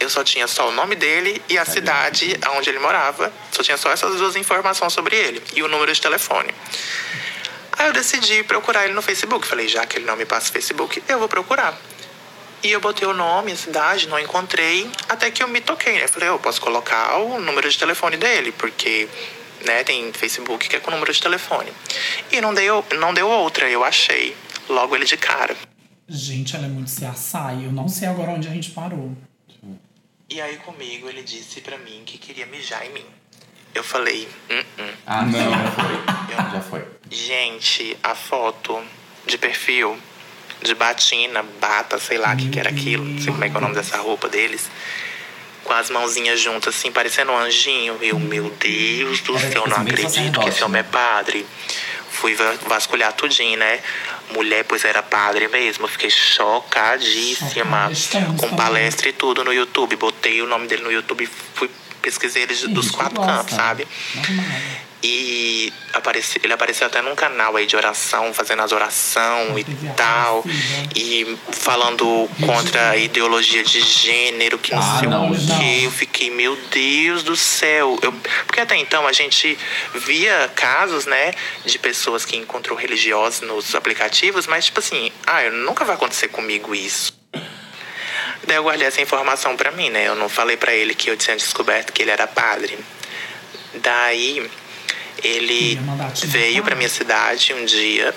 Eu 0.00 0.08
só 0.08 0.24
tinha 0.24 0.46
só 0.46 0.70
o 0.70 0.72
nome 0.72 0.96
dele 0.96 1.42
e 1.46 1.58
a 1.58 1.64
cidade 1.66 2.38
onde 2.56 2.70
ele 2.70 2.78
morava. 2.78 3.30
Só 3.52 3.62
tinha 3.62 3.76
só 3.76 3.92
essas 3.92 4.16
duas 4.16 4.34
informações 4.34 4.94
sobre 4.94 5.14
ele 5.14 5.42
e 5.54 5.62
o 5.62 5.68
número 5.68 5.92
de 5.92 6.00
telefone. 6.00 6.54
Aí 7.72 7.86
eu 7.86 7.92
decidi 7.92 8.42
procurar 8.42 8.86
ele 8.86 8.94
no 8.94 9.02
Facebook. 9.02 9.46
Falei, 9.46 9.68
já 9.68 9.84
que 9.84 9.98
ele 9.98 10.06
não 10.06 10.16
me 10.16 10.24
passa 10.24 10.48
o 10.48 10.52
Facebook, 10.52 11.02
eu 11.06 11.18
vou 11.18 11.28
procurar. 11.28 11.78
E 12.62 12.70
eu 12.70 12.80
botei 12.80 13.08
o 13.08 13.14
nome, 13.14 13.52
a 13.52 13.56
cidade, 13.56 14.06
não 14.08 14.18
encontrei, 14.18 14.90
até 15.08 15.30
que 15.30 15.42
eu 15.42 15.48
me 15.48 15.60
toquei, 15.60 15.94
né? 15.98 16.06
Falei, 16.06 16.28
eu 16.28 16.38
posso 16.38 16.60
colocar 16.60 17.16
o 17.18 17.40
número 17.40 17.70
de 17.70 17.78
telefone 17.78 18.16
dele, 18.18 18.52
porque, 18.52 19.08
né, 19.64 19.82
tem 19.82 20.12
Facebook 20.12 20.68
que 20.68 20.76
é 20.76 20.80
com 20.80 20.88
o 20.90 20.94
número 20.94 21.10
de 21.12 21.20
telefone. 21.22 21.72
E 22.30 22.40
não 22.40 22.52
deu, 22.52 22.84
não 22.98 23.14
deu 23.14 23.28
outra, 23.28 23.68
eu 23.68 23.82
achei 23.82 24.36
logo 24.68 24.94
ele 24.94 25.06
de 25.06 25.16
cara. 25.16 25.56
Gente, 26.06 26.54
ela 26.54 26.66
é 26.66 26.68
muito 26.68 26.90
se 26.90 27.04
açaí. 27.04 27.64
Eu 27.64 27.72
não 27.72 27.88
sei 27.88 28.08
agora 28.08 28.32
onde 28.32 28.48
a 28.48 28.50
gente 28.50 28.70
parou. 28.72 29.16
E 30.28 30.40
aí 30.40 30.56
comigo 30.58 31.08
ele 31.08 31.22
disse 31.22 31.60
pra 31.60 31.78
mim 31.78 32.02
que 32.04 32.18
queria 32.18 32.46
mijar 32.46 32.84
em 32.86 32.90
mim. 32.92 33.06
Eu 33.74 33.82
falei, 33.82 34.28
hum, 34.50 34.62
hum. 34.78 34.90
Ah, 35.06 35.22
Não. 35.22 35.44
não. 35.44 35.50
já 35.50 35.70
foi. 35.70 36.52
Já 36.52 36.60
foi. 36.60 36.84
Gente, 37.10 37.96
a 38.02 38.14
foto 38.14 38.82
de 39.26 39.38
perfil 39.38 39.98
de 40.62 40.74
batina, 40.74 41.42
bata, 41.60 41.98
sei 41.98 42.18
lá 42.18 42.34
o 42.34 42.36
que, 42.36 42.48
que 42.48 42.58
era 42.60 42.68
aquilo, 42.70 43.04
não 43.04 43.18
sei 43.18 43.32
como 43.32 43.44
é 43.44 43.48
que 43.48 43.54
é 43.54 43.58
o 43.58 43.60
nome 43.60 43.74
dessa 43.74 43.96
roupa 43.98 44.28
deles. 44.28 44.68
Com 45.64 45.72
as 45.74 45.90
mãozinhas 45.90 46.40
juntas, 46.40 46.74
assim, 46.74 46.90
parecendo 46.90 47.32
um 47.32 47.36
anjinho. 47.38 47.96
Eu, 48.00 48.18
meu 48.18 48.50
Deus 48.58 49.20
do 49.20 49.38
céu, 49.38 49.66
não 49.68 49.76
acredito 49.76 50.40
que 50.40 50.48
esse 50.48 50.64
homem 50.64 50.80
é 50.80 50.82
né? 50.82 50.88
padre. 50.90 51.46
Fui 52.10 52.34
va- 52.34 52.54
vasculhar 52.66 53.12
tudinho, 53.12 53.58
né? 53.58 53.78
Mulher, 54.34 54.64
pois 54.64 54.84
era 54.84 55.02
padre 55.02 55.48
mesmo. 55.48 55.86
Fiquei 55.86 56.10
chocadíssima. 56.10 57.90
Com 58.38 58.56
palestra 58.56 59.08
e 59.08 59.12
tudo 59.12 59.44
no 59.44 59.52
YouTube. 59.52 59.96
Botei 59.96 60.42
o 60.42 60.46
nome 60.46 60.66
dele 60.66 60.82
no 60.82 60.90
YouTube 60.90 61.24
e 61.24 61.28
fui 61.54 61.70
pesquisei 62.02 62.42
ele 62.44 62.54
dos 62.68 62.90
quatro 62.90 63.20
cantos, 63.20 63.54
sabe? 63.54 63.86
Normal. 64.14 64.46
E 65.02 65.72
apareci, 65.94 66.38
ele 66.42 66.52
apareceu 66.52 66.86
até 66.86 67.00
num 67.00 67.14
canal 67.14 67.56
aí 67.56 67.66
de 67.66 67.74
oração, 67.74 68.34
fazendo 68.34 68.60
as 68.62 68.70
oração 68.70 69.58
e 69.58 69.64
tal. 69.96 70.40
Aparecida. 70.40 70.88
E 70.94 71.38
falando 71.52 72.28
contra 72.44 72.90
a 72.90 72.96
ideologia 72.96 73.62
de 73.64 73.80
gênero, 73.80 74.58
que 74.58 74.74
não 74.74 74.82
Ah, 74.82 74.98
sei 74.98 75.08
não, 75.08 75.30
o 75.30 75.34
quê. 75.34 75.80
Eu 75.84 75.90
fiquei, 75.90 76.30
meu 76.30 76.54
Deus 76.70 77.22
do 77.22 77.34
céu. 77.34 77.98
Eu, 78.02 78.12
porque 78.46 78.60
até 78.60 78.76
então 78.76 79.06
a 79.06 79.12
gente 79.12 79.58
via 79.94 80.50
casos, 80.54 81.06
né, 81.06 81.32
de 81.64 81.78
pessoas 81.78 82.24
que 82.26 82.36
encontrou 82.36 82.76
religiosos 82.76 83.40
nos 83.40 83.74
aplicativos, 83.74 84.46
mas 84.46 84.66
tipo 84.66 84.80
assim, 84.80 85.10
ah, 85.26 85.48
nunca 85.50 85.84
vai 85.84 85.94
acontecer 85.94 86.28
comigo 86.28 86.74
isso. 86.74 87.18
Daí 88.46 88.56
eu 88.56 88.62
guardei 88.62 88.86
essa 88.86 89.00
informação 89.00 89.56
pra 89.56 89.70
mim, 89.70 89.90
né? 89.90 90.08
Eu 90.08 90.14
não 90.14 90.28
falei 90.28 90.56
pra 90.56 90.74
ele 90.74 90.94
que 90.94 91.10
eu 91.10 91.16
tinha 91.16 91.36
descoberto 91.36 91.92
que 91.92 92.02
ele 92.02 92.10
era 92.10 92.26
padre. 92.26 92.78
Daí 93.74 94.50
ele 95.22 95.78
te 96.14 96.26
veio 96.26 96.62
pra 96.62 96.74
minha 96.74 96.88
cidade 96.88 97.52
um 97.54 97.64
dia 97.64 98.14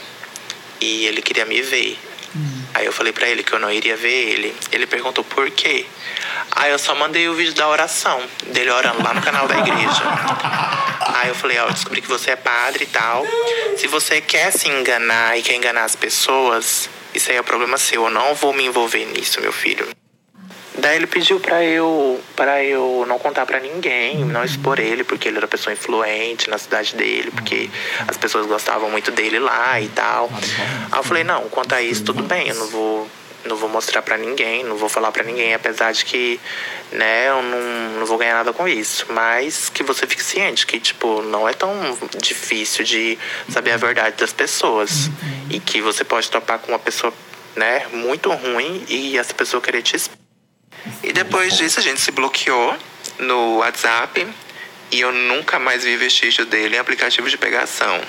e 0.79 1.05
ele 1.05 1.21
queria 1.21 1.45
me 1.45 1.61
ver. 1.61 1.97
Hum. 2.35 2.63
Aí 2.73 2.85
eu 2.85 2.91
falei 2.91 3.13
pra 3.13 3.27
ele 3.27 3.43
que 3.43 3.53
eu 3.53 3.59
não 3.59 3.71
iria 3.71 3.95
ver 3.95 4.29
ele. 4.29 4.55
Ele 4.71 4.87
perguntou 4.87 5.23
por 5.23 5.49
quê. 5.51 5.85
Aí 6.51 6.71
eu 6.71 6.79
só 6.79 6.95
mandei 6.95 7.27
o 7.29 7.33
vídeo 7.33 7.53
da 7.53 7.67
oração 7.67 8.21
dele 8.47 8.71
orando 8.71 9.03
lá 9.03 9.13
no 9.13 9.21
canal 9.21 9.47
da 9.47 9.57
igreja. 9.57 10.03
Aí 11.15 11.29
eu 11.29 11.35
falei, 11.35 11.59
ó, 11.59 11.67
eu 11.67 11.73
descobri 11.73 12.01
que 12.01 12.07
você 12.07 12.31
é 12.31 12.35
padre 12.35 12.85
e 12.85 12.87
tal. 12.87 13.25
Se 13.77 13.87
você 13.87 14.19
quer 14.19 14.51
se 14.51 14.67
enganar 14.67 15.37
e 15.37 15.43
quer 15.43 15.55
enganar 15.55 15.83
as 15.83 15.95
pessoas, 15.95 16.89
isso 17.13 17.29
aí 17.29 17.37
é 17.37 17.41
problema 17.43 17.77
seu. 17.77 18.05
Eu 18.05 18.09
não 18.09 18.33
vou 18.33 18.53
me 18.53 18.65
envolver 18.65 19.05
nisso, 19.05 19.39
meu 19.41 19.51
filho. 19.51 19.87
Daí 20.77 20.95
ele 20.95 21.07
pediu 21.07 21.39
pra 21.39 21.63
eu 21.63 22.19
para 22.35 22.63
eu 22.63 23.05
não 23.07 23.19
contar 23.19 23.45
pra 23.45 23.59
ninguém, 23.59 24.25
não 24.25 24.43
expor 24.43 24.79
ele, 24.79 25.03
porque 25.03 25.27
ele 25.27 25.37
era 25.37 25.47
pessoa 25.47 25.73
influente 25.73 26.49
na 26.49 26.57
cidade 26.57 26.95
dele, 26.95 27.31
porque 27.31 27.69
as 28.07 28.17
pessoas 28.17 28.45
gostavam 28.47 28.89
muito 28.89 29.11
dele 29.11 29.39
lá 29.39 29.79
e 29.79 29.87
tal. 29.89 30.29
Aí 30.91 30.99
eu 30.99 31.03
falei, 31.03 31.23
não, 31.23 31.43
quanto 31.49 31.75
a 31.75 31.81
isso, 31.81 32.03
tudo 32.03 32.23
bem, 32.23 32.49
eu 32.49 32.55
não 32.55 32.67
vou 32.67 33.07
não 33.45 33.57
vou 33.57 33.69
mostrar 33.69 34.01
pra 34.01 34.17
ninguém, 34.17 34.63
não 34.63 34.77
vou 34.77 34.87
falar 34.87 35.11
pra 35.11 35.23
ninguém, 35.23 35.53
apesar 35.53 35.91
de 35.91 36.05
que, 36.05 36.39
né, 36.91 37.27
eu 37.27 37.41
não, 37.41 37.99
não 37.99 38.05
vou 38.05 38.17
ganhar 38.17 38.35
nada 38.35 38.53
com 38.53 38.67
isso. 38.67 39.05
Mas 39.09 39.69
que 39.69 39.83
você 39.83 40.07
fique 40.07 40.23
ciente 40.23 40.65
que, 40.65 40.79
tipo, 40.79 41.21
não 41.23 41.47
é 41.47 41.53
tão 41.53 41.73
difícil 42.17 42.85
de 42.85 43.17
saber 43.49 43.71
a 43.71 43.77
verdade 43.77 44.15
das 44.17 44.31
pessoas. 44.31 45.09
E 45.49 45.59
que 45.59 45.81
você 45.81 46.03
pode 46.03 46.29
topar 46.31 46.59
com 46.59 46.71
uma 46.71 46.79
pessoa, 46.79 47.13
né, 47.55 47.85
muito 47.91 48.31
ruim 48.31 48.85
e 48.87 49.17
essa 49.17 49.33
pessoa 49.33 49.61
querer 49.61 49.81
te 49.81 49.95
expor. 49.95 50.22
E 51.13 51.21
depois 51.23 51.55
disso 51.55 51.79
a 51.79 51.83
gente 51.83 52.01
se 52.01 52.09
bloqueou 52.09 52.75
no 53.19 53.57
WhatsApp 53.57 54.27
e 54.89 54.99
eu 54.99 55.11
nunca 55.11 55.59
mais 55.59 55.83
vi 55.83 55.95
vestígio 55.95 56.43
dele 56.43 56.75
em 56.75 56.79
aplicativo 56.79 57.29
de 57.29 57.37
pegação. 57.37 58.01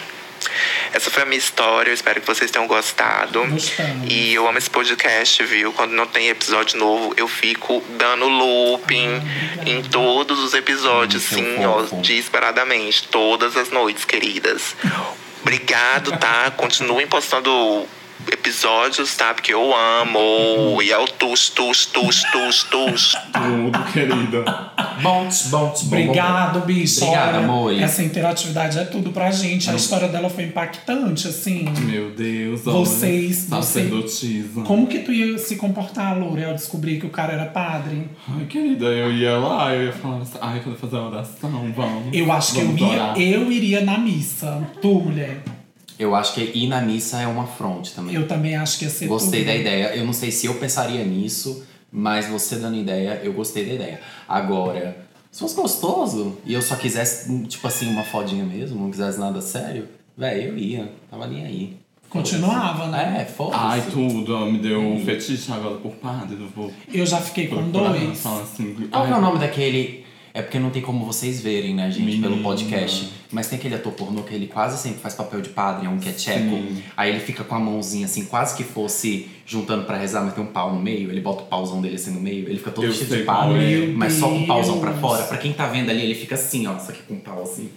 Essa 0.91 1.11
foi 1.11 1.23
a 1.23 1.27
minha 1.27 1.37
história, 1.37 1.91
eu 1.91 1.95
espero 1.95 2.23
que 2.23 2.27
vocês 2.27 2.51
tenham 2.51 2.67
gostado. 2.67 3.45
Gostamos. 3.45 4.11
E 4.11 4.33
eu 4.33 4.49
amo 4.49 4.57
esse 4.57 4.71
podcast, 4.71 5.45
viu? 5.45 5.71
Quando 5.75 5.91
não 5.93 6.07
tem 6.07 6.31
episódio 6.31 6.79
novo, 6.79 7.13
eu 7.19 7.29
fico 7.29 7.85
dando 7.99 8.27
looping 8.27 9.17
obrigada. 9.17 9.69
em 9.69 9.83
todos 9.83 10.39
os 10.39 10.55
episódios, 10.55 11.25
seu 11.25 11.37
sim, 11.37 11.63
ó, 11.63 11.81
fofo. 11.81 11.97
desesperadamente, 11.97 13.07
todas 13.09 13.55
as 13.55 13.69
noites, 13.69 14.07
queridas. 14.07 14.75
Obrigado, 15.43 16.17
tá? 16.17 16.51
Continuem 16.57 17.07
postando 17.07 17.87
episódios, 18.33 19.17
tá? 19.17 19.35
Porque 19.35 19.53
eu 19.53 19.73
amo. 19.75 20.81
E 20.83 20.91
é 20.91 20.99
o 20.99 21.07
tus, 21.07 21.49
tus, 21.51 21.87
tus, 21.87 22.23
tus, 22.25 22.63
tus. 22.65 23.17
Tudo, 23.33 23.93
querida. 23.93 24.45
Bons, 25.03 25.49
bons, 25.49 25.51
bons. 25.51 25.83
Obrigado, 25.87 26.61
bicho. 26.61 27.05
Obrigada, 27.05 27.39
amor. 27.39 27.75
Essa 27.81 28.03
interatividade 28.03 28.79
é 28.79 28.85
tudo 28.85 29.11
pra 29.11 29.31
gente. 29.31 29.69
A 29.71 29.75
história 29.75 30.09
dela 30.09 30.29
foi 30.31 30.45
impactante, 30.45 31.29
assim. 31.29 31.65
Meu 31.81 32.11
Deus, 32.11 32.63
Vocês- 32.63 33.49
olha. 33.51 33.61
você- 33.63 33.81
Sacerdotisa. 33.81 34.63
Como 34.63 34.87
que 34.87 35.01
tu 35.01 35.13
ia 35.13 35.37
se 35.39 35.57
comportar, 35.57 36.19
Loura, 36.19 36.49
ao 36.49 36.55
descobrir 36.55 36.99
que 37.01 37.07
o 37.07 37.11
cara 37.11 37.33
era 37.33 37.47
padre? 37.47 38.09
Ai, 38.29 38.45
querida, 38.47 38.87
eu 38.87 39.13
ia 39.13 39.37
lá, 39.37 39.75
eu 39.75 39.87
ia 39.87 39.93
falar 39.93 40.19
assim, 40.19 40.39
ai, 40.41 40.61
quando 40.63 40.77
fazer 40.79 40.97
a 40.97 41.03
oração, 41.07 41.73
vamos. 41.75 42.09
Eu 42.13 42.31
acho 42.33 42.53
que 42.55 42.61
eu 42.61 42.67
vamos 42.67 42.81
ia, 42.81 43.15
eu 43.17 43.51
iria 43.53 43.81
na 43.83 43.99
missa. 43.99 44.63
Tu, 44.81 44.89
mulher. 45.01 45.43
Eu 45.99 46.15
acho 46.15 46.35
que 46.35 46.41
ir 46.41 46.67
na 46.67 46.81
missa 46.81 47.21
é 47.21 47.27
uma 47.27 47.47
fronte 47.47 47.93
também. 47.93 48.15
Eu 48.15 48.27
também 48.27 48.57
acho 48.57 48.79
que 48.79 48.85
ia 48.85 48.91
ser 48.91 49.07
Gostei 49.07 49.41
tudo. 49.41 49.53
da 49.53 49.57
ideia. 49.57 49.95
Eu 49.97 50.05
não 50.05 50.13
sei 50.13 50.31
se 50.31 50.47
eu 50.47 50.55
pensaria 50.55 51.05
nisso, 51.05 51.65
mas 51.91 52.27
você 52.27 52.57
dando 52.57 52.77
ideia, 52.77 53.21
eu 53.23 53.33
gostei 53.33 53.65
da 53.65 53.75
ideia. 53.75 54.01
Agora, 54.29 54.97
se 55.31 55.41
fosse 55.41 55.55
gostoso 55.55 56.39
e 56.45 56.53
eu 56.53 56.63
só 56.63 56.75
quisesse, 56.77 57.47
tipo 57.47 57.67
assim, 57.67 57.89
uma 57.89 58.03
fodinha 58.05 58.45
mesmo, 58.45 58.81
não 58.81 58.91
quisesse 58.91 59.19
nada 59.19 59.41
sério, 59.41 59.89
velho, 60.17 60.49
eu 60.49 60.59
ia. 60.59 60.93
Tava 61.11 61.27
nem 61.27 61.45
aí. 61.45 61.77
Continuava, 62.09 62.87
né? 62.89 63.23
É, 63.23 63.25
foda-se. 63.25 63.61
Ai, 63.61 63.83
tudo, 63.91 64.37
ó, 64.37 64.47
me 64.47 64.59
deu 64.59 64.81
um 64.81 65.05
fetiche 65.05 65.51
agora 65.51 65.77
por 65.77 65.93
padre, 65.95 66.37
eu 66.41 66.49
vou... 66.49 66.73
Eu 66.93 67.05
já 67.05 67.21
fiquei 67.21 67.49
com 67.49 67.69
dois. 67.71 68.21
Fala 68.21 68.43
assim, 68.43 68.89
Qual 68.91 69.07
que 69.07 69.13
é 69.13 69.17
o 69.17 69.21
nome 69.21 69.39
daquele. 69.41 70.04
É 70.37 70.43
porque 70.43 70.59
não 70.59 70.71
tem 70.71 70.83
como 70.83 71.07
vocês 71.07 71.41
verem, 71.41 71.77
né, 71.77 71.89
gente, 71.93 72.21
pelo 72.21 72.35
Menina. 72.35 72.43
podcast. 72.43 73.09
Mas 73.31 73.47
tem 73.47 73.57
aquele 73.57 73.77
ator 73.77 73.93
pornô 73.93 74.25
que 74.25 74.35
ele 74.35 74.49
quase 74.49 74.77
sempre 74.83 74.99
faz 74.99 75.15
papel 75.15 75.41
de 75.41 75.51
padre, 75.51 75.87
é 75.87 75.89
um 75.89 75.97
que 75.97 76.09
é 76.09 76.13
tcheco. 76.13 76.51
Sim. 76.51 76.83
Aí 76.97 77.11
ele 77.11 77.21
fica 77.21 77.45
com 77.45 77.55
a 77.55 77.59
mãozinha 77.61 78.07
assim, 78.07 78.25
quase 78.25 78.57
que 78.57 78.65
fosse 78.65 79.29
juntando 79.47 79.85
pra 79.85 79.97
rezar, 79.97 80.23
mas 80.25 80.35
tem 80.35 80.43
um 80.43 80.49
pau 80.49 80.75
no 80.75 80.81
meio. 80.81 81.09
Ele 81.09 81.21
bota 81.21 81.45
o 81.45 81.47
pauzão 81.47 81.81
dele 81.81 81.95
assim 81.95 82.11
no 82.11 82.21
meio. 82.21 82.49
Ele 82.49 82.59
fica 82.59 82.73
todo 82.73 82.85
Eu 82.85 82.93
cheio 82.93 83.09
de 83.09 83.23
padre, 83.23 83.85
é. 83.85 83.87
mas 83.93 84.15
só 84.15 84.29
com 84.29 84.43
o 84.43 84.47
pauzão 84.47 84.81
pra 84.81 84.93
fora. 84.95 85.23
Pra 85.23 85.39
quem 85.39 85.53
tá 85.53 85.69
vendo 85.69 85.91
ali, 85.91 86.03
ele 86.03 86.17
fica 86.17 86.35
assim, 86.35 86.67
ó, 86.67 86.77
só 86.81 86.91
que 86.91 87.03
com 87.03 87.15
o 87.15 87.21
pau 87.21 87.41
assim. 87.45 87.71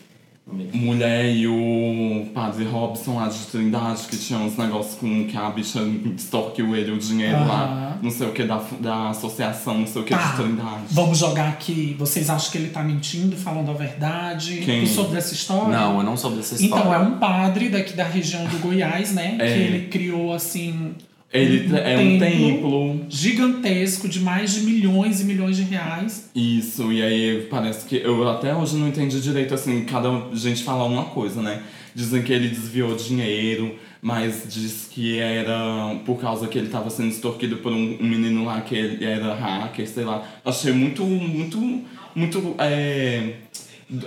Mulher 0.50 1.30
e 1.36 1.46
o 1.46 2.28
padre 2.34 2.64
Robson 2.64 3.16
lá 3.18 3.28
de 3.28 3.38
Trindade, 3.48 4.04
que 4.10 4.16
tinha 4.18 4.40
uns 4.40 4.56
negócios 4.56 4.96
com 4.96 5.26
que 5.26 5.36
a 5.36 5.50
bicha 5.50 5.82
extorquiu 6.16 6.74
ele 6.74 6.92
o 6.92 6.98
dinheiro 6.98 7.38
lá, 7.46 7.64
Aham. 7.64 8.00
não 8.02 8.10
sei 8.10 8.28
o 8.28 8.32
que, 8.32 8.44
da, 8.44 8.62
da 8.80 9.10
associação, 9.10 9.80
não 9.80 9.88
sei 9.88 10.02
o 10.02 10.06
que, 10.06 10.14
Tá. 10.16 10.32
de 10.32 10.38
Trindade. 10.38 10.84
Vamos 10.92 11.18
jogar 11.18 11.50
aqui. 11.50 11.96
Vocês 12.00 12.30
acham 12.30 12.50
que 12.52 12.58
ele 12.60 12.70
tá 12.70 12.82
mentindo, 12.82 13.36
falando 13.36 13.72
a 13.72 13.74
verdade? 13.74 14.62
Quem? 14.64 14.84
Tu 14.86 14.88
soube 14.90 15.14
dessa 15.14 15.34
história? 15.34 15.78
Não, 15.78 15.98
eu 15.98 16.04
não 16.04 16.16
soube 16.16 16.38
dessa 16.38 16.56
história. 16.56 16.82
Então, 16.82 16.94
é 16.94 16.98
um 17.00 17.18
padre 17.20 17.68
daqui 17.68 17.94
da 17.94 18.06
região 18.06 18.46
do 18.46 18.58
Goiás, 18.60 19.14
né? 19.14 19.36
É. 19.40 19.46
Que 19.54 19.60
ele 19.60 19.88
criou, 19.88 20.34
assim, 20.34 20.92
Ele 21.32 21.68
é 21.76 21.98
um 21.98 22.20
templo. 22.20 23.06
gigantesco 23.10 24.08
de 24.08 24.22
mais 24.22 24.54
de 24.54 24.62
milhões 24.62 25.20
e 25.20 25.26
milhões 25.26 25.58
de 25.58 25.64
reais. 25.64 26.30
Isso, 26.34 26.92
e 26.92 27.02
aí 27.02 27.48
parece 27.50 27.86
que. 27.86 27.98
Eu 27.98 28.28
até 28.30 28.56
hoje 28.56 28.78
não 28.78 28.88
entendi 28.88 29.20
direito, 29.20 29.54
assim, 29.54 29.84
cada 29.84 30.10
gente 30.34 30.64
fala 30.64 30.86
uma 30.86 31.06
coisa, 31.06 31.42
né? 31.42 31.62
Dizem 31.94 32.22
que 32.22 32.32
ele 32.32 32.48
desviou 32.48 32.96
dinheiro, 32.96 33.76
mas 34.02 34.44
diz 34.48 34.88
que 34.90 35.20
era 35.20 35.96
por 36.06 36.18
causa 36.20 36.48
que 36.48 36.58
ele 36.58 36.70
tava 36.70 36.90
sendo 36.90 37.10
extorquido 37.10 37.58
por 37.58 37.74
um, 37.74 37.98
um 38.00 38.08
menino 38.08 38.46
lá 38.46 38.62
que 38.62 38.76
ele 38.76 39.04
era 39.04 39.34
hacker, 39.34 39.88
sei 39.88 40.06
lá. 40.06 40.24
Achei 40.46 40.72
muito, 40.72 41.04
muito, 41.04 41.84
muito. 42.16 42.56
É, 42.58 43.34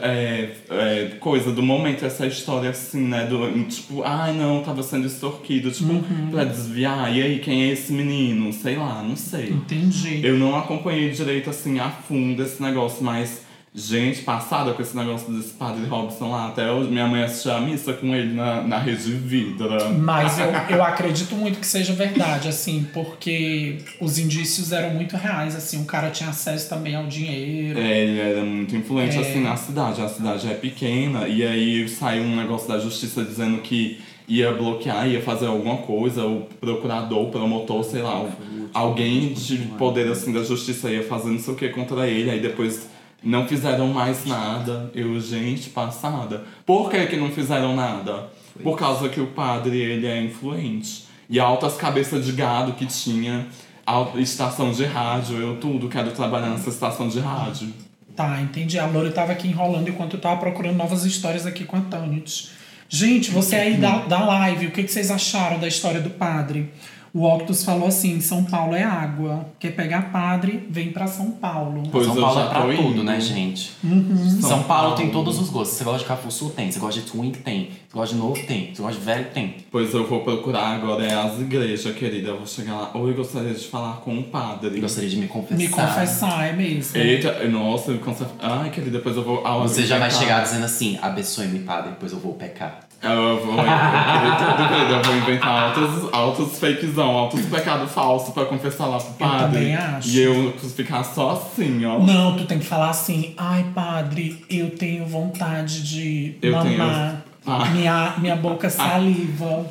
é, 0.00 0.50
é, 0.68 1.06
coisa 1.18 1.52
do 1.52 1.62
momento, 1.62 2.04
essa 2.04 2.26
história 2.26 2.70
assim, 2.70 3.00
né? 3.00 3.24
Do, 3.26 3.64
tipo, 3.64 4.02
ai 4.02 4.34
não, 4.34 4.62
tava 4.62 4.82
sendo 4.82 5.06
extorquido, 5.06 5.70
tipo, 5.70 6.02
pra 6.30 6.44
desviar. 6.44 7.14
E 7.14 7.22
aí, 7.22 7.38
quem 7.38 7.64
é 7.64 7.72
esse 7.72 7.92
menino? 7.92 8.52
Sei 8.52 8.76
lá, 8.76 9.02
não 9.02 9.16
sei. 9.16 9.50
Entendi. 9.50 10.20
Eu 10.24 10.36
não 10.38 10.56
acompanhei 10.56 11.10
direito 11.10 11.48
assim 11.48 11.78
a 11.78 11.90
fundo 11.90 12.42
esse 12.42 12.62
negócio, 12.62 13.02
mas 13.02 13.42
gente, 13.72 14.22
passada 14.22 14.72
com 14.72 14.83
esse 14.83 14.96
negócio 14.96 15.33
desse 15.33 15.50
padre 15.54 15.87
Robson 15.87 16.30
lá, 16.30 16.48
até 16.48 16.70
hoje, 16.72 16.90
minha 16.90 17.06
mãe 17.06 17.22
assistiu 17.22 17.52
a 17.52 17.61
missa 17.61 17.92
com 17.92 18.14
ele 18.14 18.35
na, 18.35 18.62
na 18.62 18.78
rede 18.78 19.12
Vidra. 19.12 19.90
Mas 19.90 20.38
eu, 20.38 20.46
eu 20.76 20.83
acredito 20.83 21.37
muito 21.37 21.61
que 21.61 21.66
seja 21.66 21.92
verdade, 21.92 22.48
assim, 22.48 22.87
porque 22.92 23.78
os 24.00 24.18
indícios 24.18 24.72
eram 24.72 24.90
muito 24.94 25.16
reais, 25.16 25.54
assim, 25.54 25.80
o 25.80 25.85
cara 25.85 26.11
tinha 26.11 26.30
acesso 26.30 26.68
também 26.68 26.96
ao 26.96 27.06
dinheiro. 27.06 27.78
É, 27.78 28.00
ele 28.02 28.18
era 28.18 28.42
muito 28.42 28.74
influente 28.74 29.16
É. 29.16 29.20
assim 29.20 29.40
na 29.40 29.56
cidade. 29.56 30.02
A 30.02 30.09
cidade 30.09 30.50
é 30.50 30.54
pequena 30.54 31.28
e 31.28 31.46
aí 31.46 31.88
saiu 31.88 32.24
um 32.24 32.37
negócio 32.37 32.68
da 32.68 32.78
justiça 32.78 33.22
dizendo 33.24 33.59
que 33.62 34.00
ia 34.26 34.52
bloquear, 34.52 35.09
ia 35.09 35.20
fazer 35.22 35.46
alguma 35.46 35.78
coisa, 35.78 36.24
o 36.24 36.46
procurador, 36.61 37.28
o 37.28 37.30
promotor, 37.30 37.83
sei 37.85 38.02
lá, 38.02 38.28
alguém 38.72 39.33
de 39.33 39.56
poder 39.78 40.09
assim 40.11 40.33
da 40.33 40.42
justiça 40.42 40.90
ia 40.90 41.02
fazer 41.02 41.30
não 41.30 41.38
sei 41.38 41.54
o 41.54 41.56
que 41.56 41.68
contra 41.70 42.06
ele, 42.09 42.30
aí 42.30 42.40
depois 42.40 42.88
não 43.22 43.46
fizeram 43.46 43.88
mais 43.88 44.24
nada. 44.26 44.90
Eu, 44.94 45.20
gente, 45.20 45.70
passada. 45.70 46.44
Por 46.64 46.90
que 46.90 47.06
que 47.06 47.16
não 47.16 47.30
fizeram 47.30 47.74
nada? 47.74 48.28
Por 48.62 48.76
causa 48.78 49.09
que 49.09 49.20
o 49.20 49.28
padre, 49.28 49.78
ele 49.78 50.06
é 50.06 50.22
influente. 50.22 51.04
E 51.28 51.38
altas 51.38 51.76
cabeças 51.76 52.24
de 52.26 52.33
gado 52.33 52.72
que 52.72 52.85
tinha, 52.87 53.46
al- 53.87 54.12
estação 54.18 54.72
de 54.72 54.85
rádio, 54.85 55.37
eu 55.38 55.56
tudo 55.56 55.88
quero 55.88 56.11
trabalhar 56.12 56.48
nessa 56.50 56.70
estação 56.70 57.09
de 57.09 57.20
rádio. 57.20 57.72
Tá, 58.16 58.40
entendi. 58.40 58.78
A 58.78 58.87
Lori 58.87 59.12
tava 59.12 59.33
aqui 59.33 59.46
enrolando 59.48 59.88
enquanto 59.88 60.14
eu 60.14 60.20
tava 60.20 60.40
procurando 60.40 60.76
novas 60.76 61.04
histórias 61.04 61.46
aqui 61.46 61.64
com 61.64 61.76
a 61.76 61.80
Tanit. 61.83 62.50
Gente, 62.88 63.30
você 63.30 63.54
aí 63.54 63.76
da, 63.76 63.98
da 63.98 64.24
live, 64.24 64.66
o 64.66 64.70
que, 64.72 64.83
que 64.83 64.90
vocês 64.90 65.11
acharam 65.12 65.61
da 65.61 65.68
história 65.68 66.00
do 66.00 66.11
padre? 66.11 66.70
O 67.12 67.24
Octus 67.26 67.64
falou 67.64 67.88
assim: 67.88 68.20
São 68.20 68.44
Paulo 68.44 68.74
é 68.74 68.82
água. 68.84 69.46
Quer 69.58 69.70
pegar 69.74 70.12
padre, 70.12 70.66
vem 70.70 70.92
pra 70.92 71.06
São 71.06 71.30
Paulo. 71.32 71.82
Pois 71.90 72.06
São 72.06 72.14
eu 72.14 72.22
Paulo 72.22 72.38
já 72.40 72.46
é 72.46 72.48
pra 72.48 72.60
tudo, 72.62 72.82
indo. 72.82 73.02
né, 73.04 73.20
gente? 73.20 73.72
Uhum. 73.82 74.40
São, 74.40 74.62
Paulo, 74.62 74.94
tem 74.94 75.10
todos 75.10 75.40
os 75.40 75.50
gostos. 75.50 75.76
Você 75.78 75.84
gosta 75.84 75.98
de 76.00 76.04
Cafuçu? 76.04 76.50
Tem. 76.50 76.70
Você 76.70 76.78
gosta 76.78 77.00
de 77.00 77.06
Twink? 77.10 77.38
Tem. 77.40 77.70
Você 77.88 77.94
gosta 77.94 78.14
de 78.14 78.20
novo? 78.20 78.46
Tem. 78.46 78.72
Você 78.74 78.80
gosta 78.82 78.98
de 78.98 79.04
velho? 79.04 79.26
Tem. 79.34 79.56
Pois 79.72 79.92
eu 79.92 80.06
vou 80.06 80.20
procurar 80.20 80.68
agora 80.76 81.04
é 81.04 81.12
as 81.14 81.38
igrejas, 81.40 81.94
querida. 81.96 82.28
Eu 82.28 82.36
vou 82.38 82.46
chegar 82.46 82.74
lá. 82.74 82.90
Oi, 82.94 83.12
gostaria 83.12 83.52
de 83.54 83.66
falar 83.66 83.96
com 83.98 84.16
o 84.18 84.22
padre. 84.22 84.80
Gostaria 84.80 85.10
de 85.10 85.16
me 85.16 85.26
confessar. 85.26 85.56
Me 85.58 85.68
confessar, 85.68 86.44
é 86.48 86.52
mesmo. 86.52 86.96
Eita, 86.96 87.48
nossa, 87.48 87.90
me 87.90 87.98
conce- 87.98 88.24
Ai, 88.38 88.70
querida, 88.70 88.98
depois 88.98 89.16
eu 89.16 89.24
vou. 89.24 89.44
ao 89.46 89.62
Você 89.62 89.84
já 89.84 89.98
vai 89.98 90.10
chegar 90.10 90.42
dizendo 90.44 90.64
assim, 90.64 90.98
abençoe-me, 91.02 91.58
padre, 91.60 91.90
depois 91.90 92.12
eu 92.12 92.18
vou 92.20 92.34
pecar. 92.34 92.88
Eu 93.02 93.40
vou, 93.46 93.54
eu 93.56 95.02
vou 95.02 95.16
inventar 95.16 95.48
altos, 95.48 96.08
altos 96.12 96.58
fakezão, 96.58 97.08
altos 97.10 97.46
pecados 97.46 97.90
falsos 97.92 98.34
pra 98.34 98.44
confessar 98.44 98.86
lá 98.86 98.98
pro 98.98 99.14
padre. 99.14 99.44
também 99.58 99.74
acho. 99.74 100.08
E 100.08 100.20
eu 100.20 100.52
ficar 100.76 101.02
só 101.02 101.30
assim, 101.32 101.82
ó. 101.86 101.98
Não, 101.98 102.36
tu 102.36 102.44
tem 102.44 102.58
que 102.58 102.66
falar 102.66 102.90
assim: 102.90 103.34
ai, 103.38 103.64
padre, 103.74 104.44
eu 104.50 104.70
tenho 104.70 105.06
vontade 105.06 105.82
de 105.82 106.36
Eu 106.42 106.52
mamar. 106.52 106.66
tenho- 106.68 107.22
Ah. 107.46 107.64
Minha, 107.70 108.14
minha 108.18 108.36
boca 108.36 108.68
saliva. 108.68 109.64